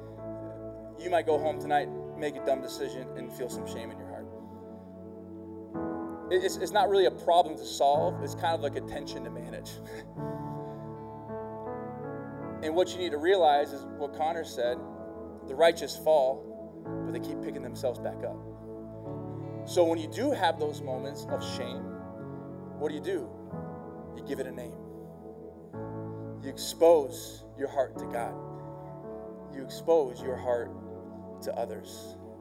You 0.98 1.10
might 1.10 1.26
go 1.26 1.38
home 1.38 1.60
tonight, 1.60 1.90
make 2.16 2.36
a 2.36 2.46
dumb 2.46 2.62
decision, 2.62 3.06
and 3.18 3.30
feel 3.30 3.50
some 3.50 3.66
shame 3.66 3.90
in 3.90 3.98
your 3.98 4.08
heart. 4.08 4.24
It's, 6.30 6.56
it's 6.56 6.72
not 6.72 6.88
really 6.88 7.04
a 7.04 7.10
problem 7.10 7.58
to 7.58 7.66
solve, 7.66 8.22
it's 8.22 8.34
kind 8.34 8.54
of 8.54 8.62
like 8.62 8.76
a 8.76 8.80
tension 8.80 9.24
to 9.24 9.30
manage. 9.30 9.72
and 12.62 12.74
what 12.74 12.92
you 12.92 12.98
need 12.98 13.10
to 13.10 13.18
realize 13.18 13.74
is 13.74 13.84
what 13.98 14.16
Connor 14.16 14.44
said 14.44 14.78
the 15.48 15.54
righteous 15.54 15.98
fall, 15.98 16.82
but 17.04 17.12
they 17.12 17.20
keep 17.20 17.42
picking 17.42 17.60
themselves 17.60 17.98
back 17.98 18.24
up. 18.24 18.57
So 19.68 19.84
when 19.84 19.98
you 19.98 20.08
do 20.08 20.30
have 20.30 20.58
those 20.58 20.80
moments 20.80 21.26
of 21.28 21.44
shame, 21.54 21.82
what 22.78 22.88
do 22.88 22.94
you 22.94 23.02
do? 23.02 23.28
You 24.16 24.24
give 24.26 24.40
it 24.40 24.46
a 24.46 24.50
name. 24.50 24.72
You 26.42 26.48
expose 26.48 27.44
your 27.58 27.68
heart 27.68 27.98
to 27.98 28.06
God. 28.06 28.32
You 29.54 29.62
expose 29.62 30.22
your 30.22 30.36
heart 30.36 30.70
to 31.42 31.54
others. 31.54 32.16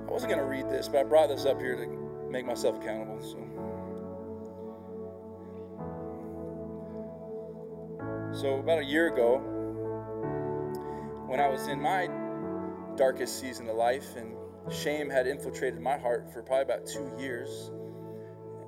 I 0.00 0.10
wasn't 0.10 0.32
going 0.32 0.38
to 0.38 0.48
read 0.48 0.70
this, 0.70 0.88
but 0.88 1.00
I 1.00 1.04
brought 1.04 1.28
this 1.28 1.44
up 1.44 1.60
here 1.60 1.76
to 1.76 2.30
make 2.30 2.46
myself 2.46 2.78
accountable. 2.80 3.20
So. 3.20 3.77
So, 8.38 8.60
about 8.60 8.78
a 8.78 8.84
year 8.84 9.08
ago, 9.08 9.38
when 11.26 11.40
I 11.40 11.48
was 11.48 11.66
in 11.66 11.82
my 11.82 12.08
darkest 12.94 13.40
season 13.40 13.68
of 13.68 13.74
life 13.74 14.14
and 14.14 14.36
shame 14.72 15.10
had 15.10 15.26
infiltrated 15.26 15.80
my 15.80 15.98
heart 15.98 16.32
for 16.32 16.44
probably 16.44 16.62
about 16.62 16.86
two 16.86 17.10
years, 17.18 17.72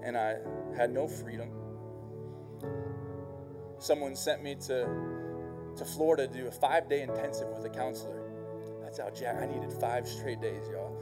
and 0.05 0.16
I 0.16 0.39
had 0.77 0.91
no 0.91 1.07
freedom. 1.07 1.51
Someone 3.79 4.16
sent 4.16 4.43
me 4.43 4.57
to, 4.57 4.89
to 5.77 5.85
Florida 5.85 6.27
to 6.27 6.35
do 6.35 6.49
a 6.49 6.51
five 6.51 6.89
day 6.89 7.03
intensive 7.03 7.47
with 7.51 7.64
a 7.64 7.71
counselor. 7.71 8.25
That's 8.83 8.99
how 8.99 9.11
Jack, 9.11 9.37
I 9.41 9.47
needed 9.47 9.73
five 9.73 10.09
straight 10.09 10.41
days, 10.41 10.64
y'all. 10.68 11.01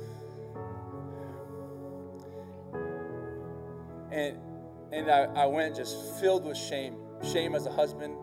And, 4.12 4.36
and 4.92 5.10
I, 5.10 5.24
I 5.24 5.46
went 5.46 5.74
just 5.74 6.20
filled 6.20 6.44
with 6.44 6.58
shame 6.58 6.96
shame 7.22 7.54
as 7.54 7.66
a 7.66 7.72
husband, 7.72 8.14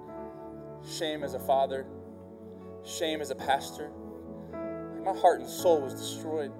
shame 0.88 1.24
as 1.24 1.34
a 1.34 1.40
father, 1.40 1.86
shame 2.84 3.22
as 3.22 3.32
a 3.32 3.36
pastor. 3.36 3.92
My 5.04 5.14
heart 5.14 5.40
and 5.40 5.50
soul 5.50 5.82
was 5.82 5.94
destroyed. 5.94 6.52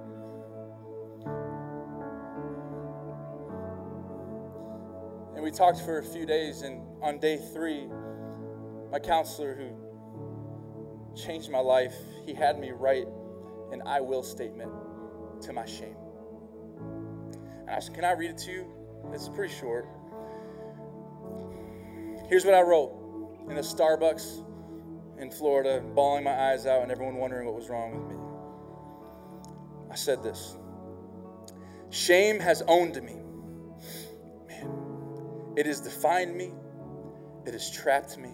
And 5.36 5.44
we 5.44 5.52
talked 5.52 5.82
for 5.82 6.00
a 6.00 6.04
few 6.04 6.26
days, 6.26 6.62
and 6.62 6.82
on 7.02 7.20
day 7.20 7.38
three, 7.54 7.88
my 8.92 9.00
counselor, 9.00 9.56
who 9.56 11.16
changed 11.16 11.50
my 11.50 11.60
life, 11.60 11.96
he 12.26 12.34
had 12.34 12.60
me 12.60 12.72
write 12.72 13.08
an 13.72 13.82
I 13.86 14.00
will 14.00 14.24
statement 14.24 14.72
to 15.42 15.54
my 15.54 15.66
shame. 15.66 15.96
And 17.62 17.72
I 17.72 17.80
said, 17.80 17.96
Can 17.96 18.06
I 18.06 18.12
read 18.14 18.32
it 18.32 18.38
to 18.40 18.52
you? 18.52 18.66
It's 19.12 19.30
pretty 19.30 19.54
short. 19.54 19.88
Here's 22.28 22.46
what 22.46 22.54
I 22.54 22.62
wrote 22.62 23.05
in 23.50 23.56
the 23.56 23.62
Starbucks 23.62 24.44
in 25.20 25.32
Florida, 25.32 25.82
bawling 25.94 26.24
my 26.24 26.52
eyes 26.52 26.66
out, 26.66 26.82
and 26.84 26.92
everyone 26.92 27.16
wondering 27.16 27.46
what 27.46 27.56
was 27.56 27.70
wrong 27.70 27.96
with 27.96 28.10
me. 28.10 28.16
I 29.92 29.96
said 29.96 30.24
this 30.24 30.58
Shame 31.90 32.40
has 32.40 32.62
owned 32.68 33.02
me. 33.02 33.16
Man, 34.48 35.54
it 35.56 35.66
has 35.66 35.80
defined 35.80 36.36
me, 36.36 36.52
it 37.46 37.54
has 37.54 37.72
trapped 37.72 38.18
me, 38.18 38.32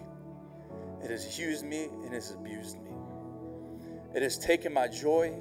it 1.02 1.10
has 1.10 1.38
used 1.38 1.64
me, 1.64 1.84
and 1.84 2.06
it 2.06 2.14
has 2.14 2.32
abused 2.32 2.82
me. 2.82 2.90
It 4.14 4.22
has 4.22 4.38
taken 4.38 4.72
my 4.72 4.88
joy 4.88 5.32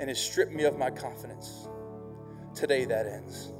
and 0.00 0.08
has 0.08 0.18
stripped 0.18 0.52
me 0.52 0.64
of 0.64 0.78
my 0.78 0.90
confidence. 0.90 1.68
Today 2.54 2.84
that 2.86 3.06
ends. 3.06 3.52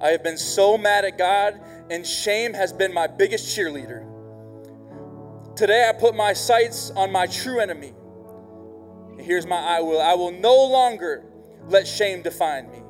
I 0.00 0.08
have 0.08 0.22
been 0.22 0.38
so 0.38 0.76
mad 0.76 1.04
at 1.04 1.16
God, 1.16 1.60
and 1.90 2.06
shame 2.06 2.52
has 2.54 2.72
been 2.72 2.92
my 2.92 3.06
biggest 3.06 3.56
cheerleader. 3.56 4.04
Today 5.56 5.88
I 5.88 5.98
put 5.98 6.14
my 6.14 6.34
sights 6.34 6.90
on 6.90 7.10
my 7.10 7.26
true 7.26 7.60
enemy. 7.60 7.94
And 9.10 9.20
here's 9.20 9.46
my 9.46 9.56
I 9.56 9.80
will. 9.80 10.00
I 10.00 10.14
will 10.14 10.32
no 10.32 10.54
longer 10.66 11.24
let 11.68 11.86
shame 11.86 12.22
define 12.22 12.70
me. 12.70 12.82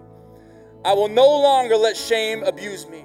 I 0.85 0.93
will 0.93 1.09
no 1.09 1.27
longer 1.27 1.77
let 1.77 1.97
shame 1.97 2.43
abuse 2.43 2.89
me. 2.89 3.05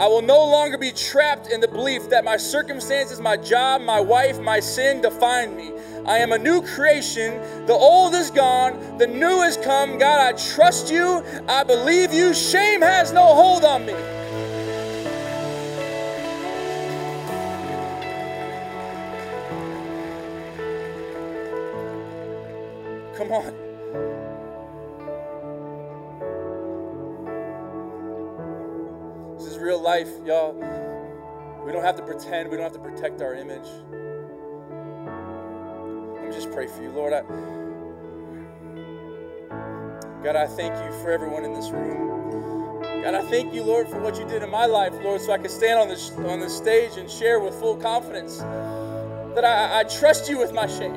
I 0.00 0.08
will 0.08 0.22
no 0.22 0.38
longer 0.38 0.76
be 0.76 0.90
trapped 0.90 1.48
in 1.48 1.60
the 1.60 1.68
belief 1.68 2.08
that 2.08 2.24
my 2.24 2.36
circumstances, 2.36 3.20
my 3.20 3.36
job, 3.36 3.82
my 3.82 4.00
wife, 4.00 4.40
my 4.40 4.58
sin 4.58 5.00
define 5.02 5.54
me. 5.56 5.72
I 6.06 6.18
am 6.18 6.32
a 6.32 6.38
new 6.38 6.60
creation. 6.60 7.40
The 7.66 7.72
old 7.72 8.14
is 8.14 8.30
gone, 8.30 8.98
the 8.98 9.06
new 9.06 9.40
has 9.40 9.56
come. 9.56 9.96
God, 9.96 10.20
I 10.20 10.32
trust 10.36 10.90
you. 10.90 11.24
I 11.48 11.64
believe 11.64 12.12
you. 12.12 12.34
Shame 12.34 12.82
has 12.82 13.10
no 13.10 13.24
hold 13.24 13.64
on 13.64 13.86
me. 13.86 13.94
Come 23.16 23.32
on. 23.32 23.54
This 29.38 29.46
is 29.46 29.58
real 29.58 29.80
life, 29.80 30.10
y'all. 30.26 30.52
We 31.64 31.72
don't 31.72 31.82
have 31.82 31.96
to 31.96 32.02
pretend, 32.02 32.50
we 32.50 32.58
don't 32.58 32.64
have 32.64 32.72
to 32.74 32.78
protect 32.78 33.22
our 33.22 33.34
image. 33.34 33.68
Pray 36.54 36.68
for 36.68 36.82
you, 36.84 36.90
Lord. 36.90 37.12
I, 37.12 37.22
God, 40.22 40.36
I 40.36 40.46
thank 40.46 40.72
you 40.72 41.02
for 41.02 41.10
everyone 41.10 41.44
in 41.44 41.52
this 41.52 41.68
room. 41.70 42.80
God, 43.02 43.12
I 43.12 43.22
thank 43.28 43.52
you, 43.52 43.64
Lord, 43.64 43.88
for 43.88 43.98
what 43.98 44.16
you 44.16 44.24
did 44.28 44.40
in 44.40 44.50
my 44.50 44.64
life, 44.64 44.92
Lord, 45.02 45.20
so 45.20 45.32
I 45.32 45.38
can 45.38 45.48
stand 45.48 45.80
on 45.80 45.88
this 45.88 46.12
on 46.12 46.38
this 46.38 46.56
stage 46.56 46.96
and 46.96 47.10
share 47.10 47.40
with 47.40 47.54
full 47.56 47.74
confidence 47.74 48.38
that 49.34 49.44
I, 49.44 49.80
I 49.80 49.82
trust 49.82 50.30
you 50.30 50.38
with 50.38 50.52
my 50.52 50.68
shame. 50.68 50.94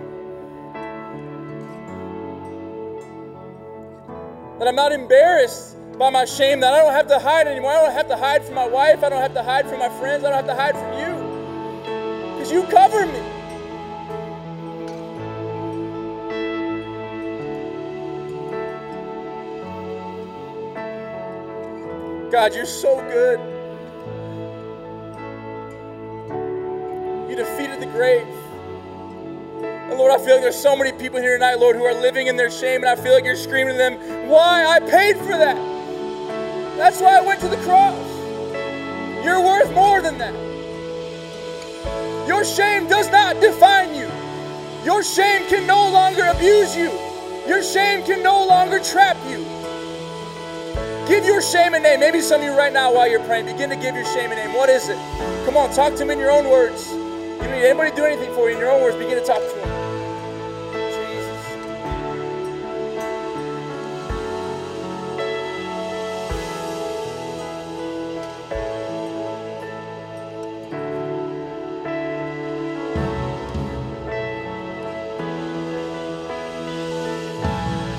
That 4.60 4.68
I'm 4.68 4.76
not 4.76 4.92
embarrassed 4.92 5.76
by 5.98 6.12
my 6.12 6.26
shame, 6.26 6.60
that 6.60 6.72
I 6.72 6.84
don't 6.84 6.94
have 6.94 7.08
to 7.08 7.18
hide 7.18 7.48
anymore. 7.48 7.72
I 7.72 7.82
don't 7.84 7.94
have 7.94 8.10
to 8.10 8.18
hide 8.18 8.46
from 8.46 8.54
my 8.54 8.68
wife. 8.68 9.04
I 9.04 9.10
don't 9.10 9.24
have 9.24 9.34
to 9.34 9.44
hide 9.44 9.68
from 9.68 9.80
my 9.80 9.90
friends. 9.98 10.24
I 10.24 10.30
don't 10.30 10.46
have 10.46 10.56
to 10.56 10.56
hide 10.56 10.76
from 10.76 10.94
you. 11.00 12.34
Because 12.34 12.52
you 12.52 12.62
cover 12.66 13.08
me. 13.08 13.27
God, 22.32 22.54
you're 22.54 22.66
so 22.66 23.00
good. 23.10 23.40
You 27.30 27.36
defeated 27.38 27.80
the 27.80 27.86
grave. 27.86 28.28
And 29.64 29.98
Lord, 29.98 30.12
I 30.12 30.18
feel 30.18 30.36
like 30.36 30.44
there's 30.44 30.60
so 30.60 30.76
many 30.76 30.92
people 30.92 31.22
here 31.22 31.38
tonight, 31.38 31.56
Lord, 31.56 31.78
who 31.78 31.86
are 31.86 31.94
living 31.94 32.28
in 32.28 32.36
their 32.36 32.52
shame, 32.52 32.84
and 32.84 32.90
I 32.90 33.02
feel 33.02 33.14
like 33.14 33.24
you're 33.24 33.38
screaming 33.38 33.76
to 33.76 33.78
them, 33.78 34.28
Why? 34.28 34.66
I 34.66 34.82
paid 34.82 35.16
for 35.16 35.38
that. 35.38 35.56
That's 36.76 37.00
why 37.00 37.18
I 37.18 37.22
went 37.22 37.40
to 37.40 37.48
the 37.48 37.58
cross. 37.58 37.96
You're 39.24 39.42
worth 39.42 39.74
more 39.74 40.02
than 40.02 40.18
that. 40.18 40.34
Your 42.28 42.44
shame 42.44 42.90
does 42.90 43.10
not 43.10 43.40
define 43.40 43.96
you. 43.96 44.12
Your 44.84 45.02
shame 45.02 45.48
can 45.48 45.66
no 45.66 45.90
longer 45.90 46.26
abuse 46.26 46.76
you. 46.76 46.92
Your 47.48 47.64
shame 47.64 48.04
can 48.04 48.22
no 48.22 48.46
longer 48.46 48.80
trap 48.80 49.16
you. 49.30 49.47
Give 51.08 51.24
your 51.24 51.42
shame 51.42 51.74
a 51.74 51.80
name. 51.80 52.02
Maybe 52.02 52.20
some 52.20 52.42
of 52.42 52.46
you 52.46 52.52
right 52.56 52.74
now, 52.74 52.94
while 52.94 53.10
you're 53.10 53.24
praying, 53.24 53.46
begin 53.46 53.70
to 53.70 53.78
give 53.78 53.96
your 53.96 54.04
shame 54.04 54.32
a 54.32 54.36
name. 54.36 54.54
What 54.54 54.68
is 54.68 54.90
it? 54.90 54.98
Come 55.46 55.56
on, 55.56 55.74
talk 55.74 55.96
to 55.96 56.04
him 56.04 56.10
in 56.10 56.20
your 56.20 56.32
own 56.32 56.50
words. 56.50 56.92
You 56.92 56.98
don't 57.40 57.52
need 57.52 57.64
anybody 57.64 57.92
to 57.92 57.96
do 57.96 58.04
anything 58.04 58.34
for 58.34 58.50
you. 58.50 58.56
In 58.56 58.60
your 58.60 58.72
own 58.72 58.82
words, 58.82 58.98
begin 58.98 59.18
to 59.18 59.24
talk 59.24 59.40
to 59.40 59.48
him. 59.48 59.78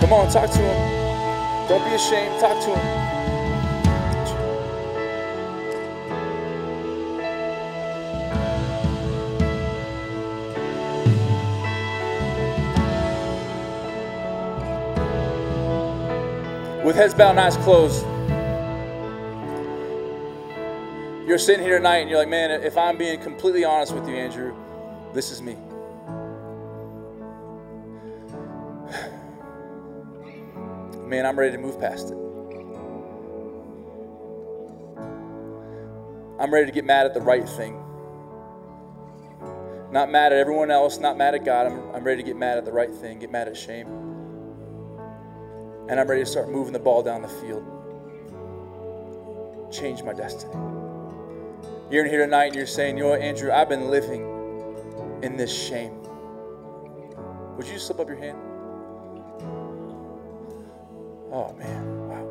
Come 0.00 0.12
on, 0.12 0.30
talk 0.30 0.50
to 0.50 0.58
him. 0.58 1.07
Don't 1.68 1.84
be 1.84 1.94
ashamed. 1.94 2.40
Talk 2.40 2.64
to 2.64 2.74
him. 2.74 3.08
With 16.86 16.96
heads 16.96 17.12
bowed 17.12 17.32
and 17.32 17.40
eyes 17.40 17.58
closed, 17.58 18.02
you're 21.28 21.36
sitting 21.36 21.62
here 21.62 21.76
tonight 21.76 21.98
and 21.98 22.08
you're 22.08 22.18
like, 22.18 22.30
man, 22.30 22.50
if 22.50 22.78
I'm 22.78 22.96
being 22.96 23.20
completely 23.20 23.62
honest 23.62 23.94
with 23.94 24.08
you, 24.08 24.14
Andrew, 24.14 24.54
this 25.12 25.30
is 25.30 25.42
me. 25.42 25.58
Man, 31.18 31.26
I'm 31.26 31.36
ready 31.36 31.50
to 31.50 31.58
move 31.58 31.80
past 31.80 32.10
it. 32.10 32.16
I'm 36.38 36.54
ready 36.54 36.66
to 36.66 36.72
get 36.72 36.84
mad 36.84 37.06
at 37.06 37.14
the 37.14 37.20
right 37.20 37.48
thing. 37.48 37.82
Not 39.90 40.12
mad 40.12 40.32
at 40.32 40.38
everyone 40.38 40.70
else, 40.70 40.98
not 40.98 41.18
mad 41.18 41.34
at 41.34 41.44
God. 41.44 41.66
I'm, 41.66 41.92
I'm 41.92 42.04
ready 42.04 42.22
to 42.22 42.26
get 42.26 42.36
mad 42.36 42.56
at 42.56 42.64
the 42.64 42.70
right 42.70 42.94
thing, 42.94 43.18
get 43.18 43.32
mad 43.32 43.48
at 43.48 43.56
shame. 43.56 43.88
And 45.88 45.98
I'm 45.98 46.06
ready 46.06 46.22
to 46.22 46.26
start 46.26 46.50
moving 46.50 46.72
the 46.72 46.78
ball 46.78 47.02
down 47.02 47.22
the 47.22 47.28
field. 47.28 47.64
Change 49.72 50.04
my 50.04 50.12
destiny. 50.12 50.54
You're 51.90 52.04
in 52.04 52.10
here 52.10 52.24
tonight 52.24 52.44
and 52.44 52.54
you're 52.54 52.66
saying, 52.66 52.96
you 52.96 53.02
know 53.02 53.10
what, 53.10 53.22
Andrew, 53.22 53.50
I've 53.50 53.68
been 53.68 53.90
living 53.90 54.22
in 55.24 55.36
this 55.36 55.52
shame. 55.52 56.00
Would 57.56 57.66
you 57.66 57.72
just 57.72 57.88
slip 57.88 57.98
up 57.98 58.06
your 58.06 58.18
hand? 58.18 58.38
Oh, 61.30 61.52
man. 61.58 62.08
Wow. 62.08 62.24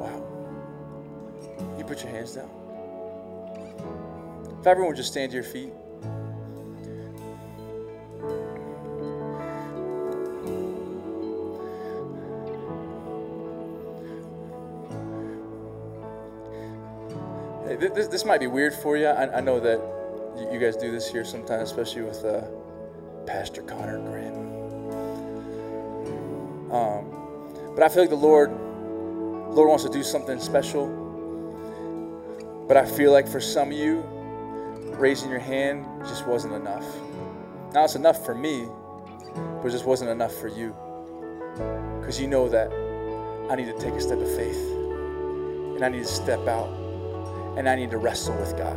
Wow. 0.00 1.76
You 1.76 1.84
put 1.84 2.02
your 2.02 2.12
hands 2.12 2.34
down. 2.34 2.48
If 4.60 4.66
everyone 4.66 4.88
would 4.88 4.96
just 4.96 5.10
stand 5.10 5.30
to 5.32 5.34
your 5.34 5.44
feet. 5.44 5.72
Hey, 17.66 17.76
this, 17.76 18.08
this 18.08 18.24
might 18.24 18.40
be 18.40 18.46
weird 18.46 18.72
for 18.72 18.96
you. 18.96 19.06
I, 19.06 19.38
I 19.38 19.40
know 19.40 19.60
that 19.60 19.80
you 20.52 20.58
guys 20.58 20.76
do 20.76 20.90
this 20.92 21.10
here 21.10 21.24
sometimes, 21.24 21.70
especially 21.70 22.02
with 22.02 22.24
uh, 22.24 22.42
Pastor 23.26 23.62
Connor 23.62 23.98
Graham. 23.98 24.47
Um, 26.70 27.10
but 27.74 27.82
I 27.82 27.88
feel 27.88 28.02
like 28.02 28.10
the 28.10 28.16
Lord, 28.16 28.50
Lord 28.50 29.68
wants 29.68 29.84
to 29.84 29.90
do 29.90 30.02
something 30.02 30.38
special. 30.40 30.86
But 32.68 32.76
I 32.76 32.84
feel 32.84 33.12
like 33.12 33.26
for 33.26 33.40
some 33.40 33.70
of 33.70 33.78
you, 33.78 34.04
raising 34.98 35.30
your 35.30 35.38
hand 35.38 35.86
just 36.00 36.26
wasn't 36.26 36.54
enough. 36.54 36.84
Now 37.72 37.84
it's 37.84 37.94
enough 37.94 38.24
for 38.24 38.34
me, 38.34 38.66
but 39.34 39.68
it 39.68 39.70
just 39.70 39.86
wasn't 39.86 40.10
enough 40.10 40.34
for 40.34 40.48
you. 40.48 40.74
Because 42.00 42.20
you 42.20 42.26
know 42.26 42.48
that 42.48 42.70
I 43.50 43.56
need 43.56 43.66
to 43.66 43.78
take 43.78 43.94
a 43.94 44.00
step 44.00 44.18
of 44.18 44.36
faith. 44.36 44.58
And 45.76 45.84
I 45.84 45.88
need 45.88 46.00
to 46.00 46.04
step 46.04 46.46
out. 46.46 46.68
And 47.56 47.68
I 47.68 47.76
need 47.76 47.90
to 47.92 47.98
wrestle 47.98 48.36
with 48.36 48.56
God. 48.56 48.76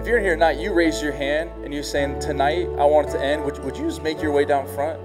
If 0.00 0.08
you're 0.08 0.18
in 0.18 0.24
here 0.24 0.34
tonight, 0.34 0.58
you 0.58 0.72
raise 0.72 1.02
your 1.02 1.12
hand 1.12 1.50
and 1.64 1.72
you're 1.72 1.82
saying, 1.82 2.20
Tonight, 2.20 2.68
I 2.78 2.84
want 2.84 3.08
it 3.08 3.12
to 3.12 3.24
end. 3.24 3.44
Would, 3.44 3.62
would 3.64 3.76
you 3.76 3.84
just 3.84 4.02
make 4.02 4.20
your 4.20 4.32
way 4.32 4.44
down 4.44 4.66
front? 4.66 5.00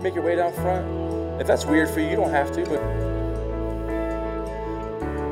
You 0.00 0.04
make 0.04 0.14
your 0.14 0.24
way 0.24 0.34
down 0.34 0.52
front? 0.54 1.40
If 1.42 1.46
that's 1.46 1.66
weird 1.66 1.90
for 1.90 2.00
you, 2.00 2.08
you 2.08 2.16
don't 2.16 2.30
have 2.30 2.50
to, 2.52 2.64
but 2.64 2.80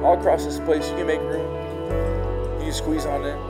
all 0.04 0.18
across 0.18 0.44
this 0.44 0.60
place, 0.60 0.88
you 0.90 0.96
can 0.96 1.06
make 1.06 1.20
room. 1.20 2.58
You 2.58 2.64
can 2.64 2.72
squeeze 2.74 3.06
on 3.06 3.24
in. 3.24 3.47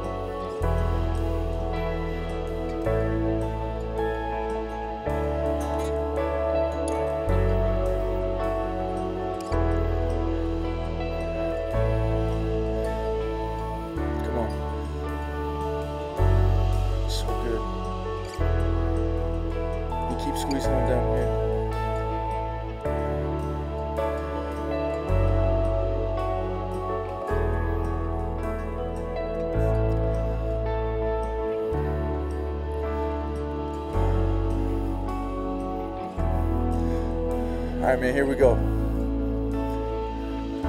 All 37.89 37.95
right, 37.95 38.03
man, 38.03 38.13
here 38.13 38.27
we 38.27 38.35
go. 38.35 38.53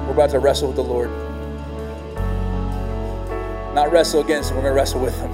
We're 0.06 0.14
about 0.14 0.30
to 0.30 0.38
wrestle 0.38 0.68
with 0.68 0.76
the 0.76 0.82
Lord. 0.82 1.10
Not 3.74 3.92
wrestle 3.92 4.22
against 4.22 4.48
him, 4.48 4.56
we're 4.56 4.62
going 4.62 4.72
to 4.72 4.76
wrestle 4.76 5.02
with 5.02 5.14
him. 5.20 5.30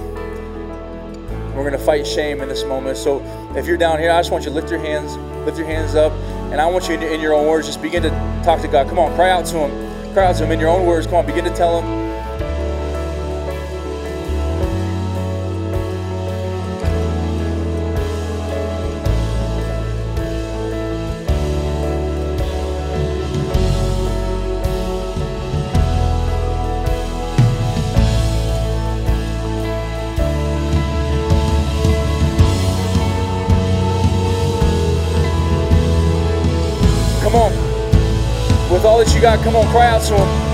We're 1.55 1.63
going 1.63 1.71
to 1.71 1.77
fight 1.77 2.05
shame 2.05 2.41
in 2.41 2.49
this 2.49 2.65
moment. 2.65 2.97
So 2.97 3.23
if 3.55 3.65
you're 3.65 3.77
down 3.77 3.99
here, 3.99 4.11
I 4.11 4.19
just 4.19 4.31
want 4.31 4.43
you 4.43 4.49
to 4.49 4.55
lift 4.55 4.69
your 4.69 4.81
hands, 4.81 5.15
lift 5.45 5.57
your 5.57 5.65
hands 5.65 5.95
up, 5.95 6.11
and 6.51 6.59
I 6.59 6.65
want 6.65 6.89
you 6.89 6.95
in 6.95 7.21
your 7.21 7.33
own 7.33 7.47
words, 7.47 7.67
just 7.67 7.81
begin 7.81 8.03
to 8.03 8.09
talk 8.43 8.59
to 8.63 8.67
God. 8.67 8.89
Come 8.89 8.99
on, 8.99 9.15
cry 9.15 9.29
out 9.29 9.45
to 9.45 9.57
him. 9.59 10.13
Cry 10.13 10.25
out 10.25 10.35
to 10.35 10.43
him 10.43 10.51
in 10.51 10.59
your 10.59 10.67
own 10.67 10.85
words. 10.85 11.05
Come 11.05 11.15
on, 11.15 11.25
begin 11.25 11.45
to 11.45 11.55
tell 11.55 11.81
him. 11.81 12.06
All 38.97 39.05
that 39.05 39.13
you 39.13 39.21
got, 39.21 39.43
come 39.43 39.55
on, 39.55 39.67
cry 39.67 39.85
out 39.85 40.01
to 40.01 40.15
him. 40.15 40.46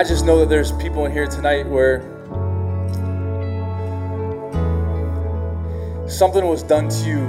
I 0.00 0.02
just 0.02 0.24
know 0.24 0.38
that 0.38 0.48
there's 0.48 0.72
people 0.72 1.04
in 1.04 1.12
here 1.12 1.26
tonight 1.26 1.68
where 1.68 2.00
something 6.08 6.46
was 6.46 6.62
done 6.62 6.88
to 6.88 7.06
you 7.06 7.20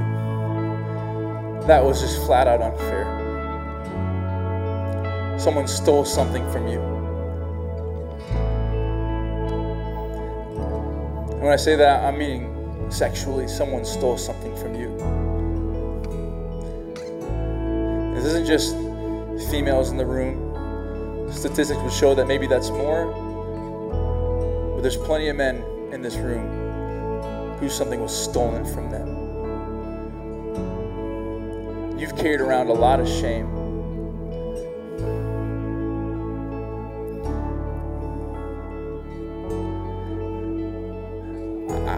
that 1.68 1.84
was 1.84 2.00
just 2.00 2.26
flat 2.26 2.48
out 2.48 2.62
unfair. 2.62 3.04
Someone 5.38 5.68
stole 5.68 6.06
something 6.06 6.50
from 6.50 6.70
you. 6.70 6.80
And 11.32 11.42
when 11.42 11.52
I 11.52 11.58
say 11.58 11.76
that, 11.76 12.06
I'm 12.06 12.18
meaning 12.18 12.90
sexually. 12.90 13.50
Someone 13.50 13.84
stole 13.84 14.18
something 14.18 14.56
from 14.56 14.76
you. 14.76 14.96
This 18.16 18.24
isn't 18.24 18.48
just 18.48 18.78
females 19.52 19.92
in 19.92 19.98
the 19.98 20.06
room. 20.06 20.41
Statistics 21.42 21.82
would 21.82 21.92
show 21.92 22.14
that 22.14 22.28
maybe 22.28 22.46
that's 22.46 22.70
more. 22.70 23.08
But 24.76 24.82
there's 24.84 24.96
plenty 24.96 25.28
of 25.30 25.36
men 25.38 25.64
in 25.92 26.04
this 26.04 26.16
room 26.16 27.58
who 27.58 27.68
something 27.68 28.00
was 28.00 28.16
stolen 28.16 28.64
from 28.64 28.92
them. 28.92 29.08
You've 31.98 32.16
carried 32.16 32.42
around 32.42 32.68
a 32.68 32.74
lot 32.74 33.00
of 33.00 33.08
shame. 33.10 33.48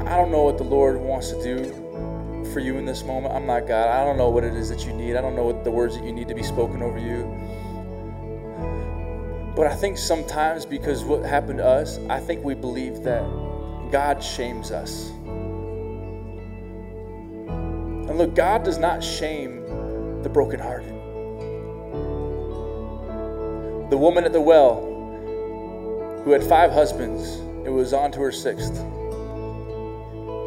I 0.08 0.16
don't 0.16 0.32
know 0.32 0.44
what 0.44 0.58
the 0.58 0.64
Lord 0.64 1.02
wants 1.02 1.32
to 1.32 1.44
do 1.44 1.66
for 2.54 2.62
you 2.62 2.78
in 2.78 2.86
this 2.86 3.04
moment. 3.04 3.36
I'm 3.36 3.46
not 3.46 3.68
God. 3.68 3.90
I 3.90 4.06
don't 4.06 4.16
know 4.18 4.30
what 4.30 4.46
it 4.46 4.54
is 4.54 4.70
that 4.70 4.86
you 4.86 4.94
need. 4.94 5.18
I 5.18 5.22
don't 5.22 5.36
know 5.36 5.44
what 5.44 5.66
the 5.66 5.72
words 5.72 5.98
that 5.98 6.06
you 6.06 6.14
need 6.14 6.30
to 6.30 6.34
be 6.34 6.44
spoken 6.44 6.82
over 6.82 6.98
you. 6.98 7.24
But 9.64 9.72
I 9.72 9.76
think 9.76 9.98
sometimes 9.98 10.66
because 10.66 11.06
what 11.06 11.24
happened 11.24 11.60
to 11.60 11.66
us, 11.66 11.98
I 12.10 12.20
think 12.20 12.44
we 12.44 12.54
believe 12.54 13.02
that 13.04 13.24
God 13.94 14.22
shames 14.22 14.72
us. 14.72 15.10
And 18.10 18.18
look, 18.18 18.36
God 18.36 18.64
does 18.66 18.78
not 18.78 19.02
shame 19.02 19.62
the 20.22 20.28
brokenhearted. 20.28 20.90
The 23.90 23.98
woman 23.98 24.26
at 24.26 24.34
the 24.34 24.42
well 24.42 24.82
who 26.26 26.32
had 26.32 26.44
five 26.44 26.74
husbands, 26.74 27.38
it 27.66 27.72
was 27.72 27.94
on 27.94 28.12
to 28.12 28.20
her 28.20 28.34
sixth. 28.34 28.76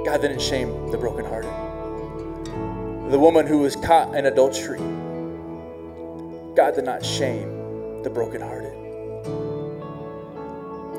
God 0.04 0.20
didn't 0.20 0.42
shame 0.42 0.90
the 0.90 0.98
brokenhearted. 0.98 1.50
The 3.10 3.18
woman 3.18 3.46
who 3.46 3.60
was 3.60 3.76
caught 3.76 4.14
in 4.14 4.26
adultery, 4.26 4.80
God 6.54 6.74
did 6.74 6.84
not 6.84 7.02
shame 7.02 8.02
the 8.02 8.10
brokenhearted. 8.10 8.75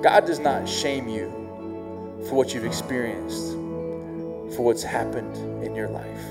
God 0.07 0.25
does 0.25 0.39
not 0.39 0.69
shame 0.69 1.09
you 1.09 1.27
for 2.29 2.35
what 2.35 2.53
you've 2.53 2.63
experienced, 2.63 3.51
for 4.55 4.63
what's 4.63 4.81
happened 4.81 5.35
in 5.61 5.75
your 5.75 5.89
life. 5.89 6.23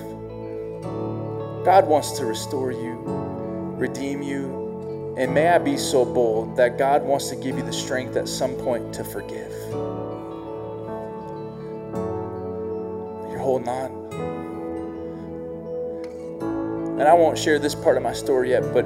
God 1.63 1.85
wants 1.87 2.13
to 2.13 2.25
restore 2.25 2.71
you, 2.71 2.95
redeem 3.77 4.23
you, 4.23 5.13
and 5.15 5.31
may 5.31 5.49
I 5.49 5.59
be 5.59 5.77
so 5.77 6.03
bold 6.03 6.57
that 6.57 6.79
God 6.79 7.03
wants 7.03 7.29
to 7.29 7.35
give 7.35 7.55
you 7.55 7.61
the 7.61 7.71
strength 7.71 8.15
at 8.15 8.27
some 8.27 8.55
point 8.55 8.91
to 8.95 9.03
forgive. 9.03 9.51
You're 13.29 13.37
holding 13.37 13.69
on. 13.69 13.91
And 16.99 17.03
I 17.03 17.13
won't 17.13 17.37
share 17.37 17.59
this 17.59 17.75
part 17.75 17.95
of 17.95 18.01
my 18.01 18.13
story 18.13 18.49
yet, 18.49 18.73
but 18.73 18.85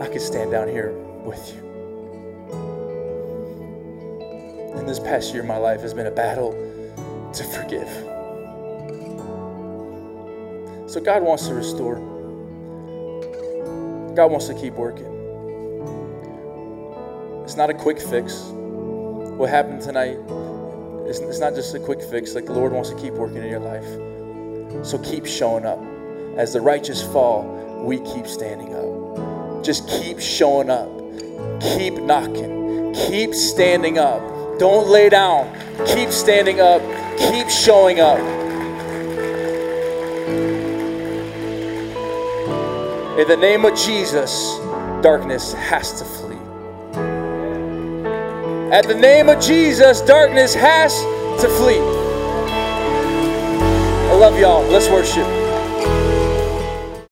I 0.00 0.08
could 0.08 0.22
stand 0.22 0.50
down 0.50 0.66
here 0.66 0.90
with 1.24 1.54
you. 1.54 1.71
And 4.82 4.88
this 4.88 4.98
past 4.98 5.32
year, 5.32 5.44
my 5.44 5.58
life 5.58 5.82
has 5.82 5.94
been 5.94 6.08
a 6.08 6.10
battle 6.10 6.50
to 7.34 7.44
forgive. 7.44 7.86
So 10.90 11.00
God 11.00 11.22
wants 11.22 11.46
to 11.46 11.54
restore. 11.54 11.94
God 14.16 14.32
wants 14.32 14.48
to 14.48 14.54
keep 14.54 14.74
working. 14.74 15.06
It's 17.44 17.54
not 17.54 17.70
a 17.70 17.74
quick 17.74 18.00
fix. 18.00 18.42
What 18.42 19.50
happened 19.50 19.82
tonight, 19.82 20.18
it's, 21.08 21.20
it's 21.20 21.38
not 21.38 21.54
just 21.54 21.76
a 21.76 21.78
quick 21.78 22.02
fix. 22.02 22.34
Like 22.34 22.46
the 22.46 22.52
Lord 22.52 22.72
wants 22.72 22.90
to 22.90 22.96
keep 22.96 23.14
working 23.14 23.36
in 23.36 23.50
your 23.50 23.60
life. 23.60 23.86
So 24.84 24.98
keep 24.98 25.26
showing 25.26 25.64
up. 25.64 25.78
As 26.36 26.54
the 26.54 26.60
righteous 26.60 27.00
fall, 27.00 27.44
we 27.84 28.00
keep 28.00 28.26
standing 28.26 28.74
up. 28.74 29.62
Just 29.62 29.88
keep 29.88 30.18
showing 30.18 30.70
up. 30.70 30.90
Keep 31.60 32.02
knocking. 32.02 32.92
Keep 32.94 33.32
standing 33.32 33.96
up. 33.96 34.31
Don't 34.62 34.86
lay 34.86 35.08
down. 35.08 35.52
Keep 35.88 36.10
standing 36.10 36.60
up. 36.60 36.80
Keep 37.18 37.50
showing 37.50 37.98
up. 37.98 38.20
In 43.18 43.26
the 43.26 43.36
name 43.40 43.64
of 43.64 43.76
Jesus, 43.76 44.60
darkness 45.02 45.52
has 45.54 45.98
to 45.98 46.04
flee. 46.04 46.36
At 48.70 48.86
the 48.86 48.94
name 48.94 49.28
of 49.28 49.40
Jesus, 49.42 50.00
darkness 50.00 50.54
has 50.54 50.94
to 51.42 51.48
flee. 51.48 51.80
I 54.10 54.14
love 54.14 54.38
y'all. 54.38 54.62
Let's 54.68 54.88
worship. 54.88 55.41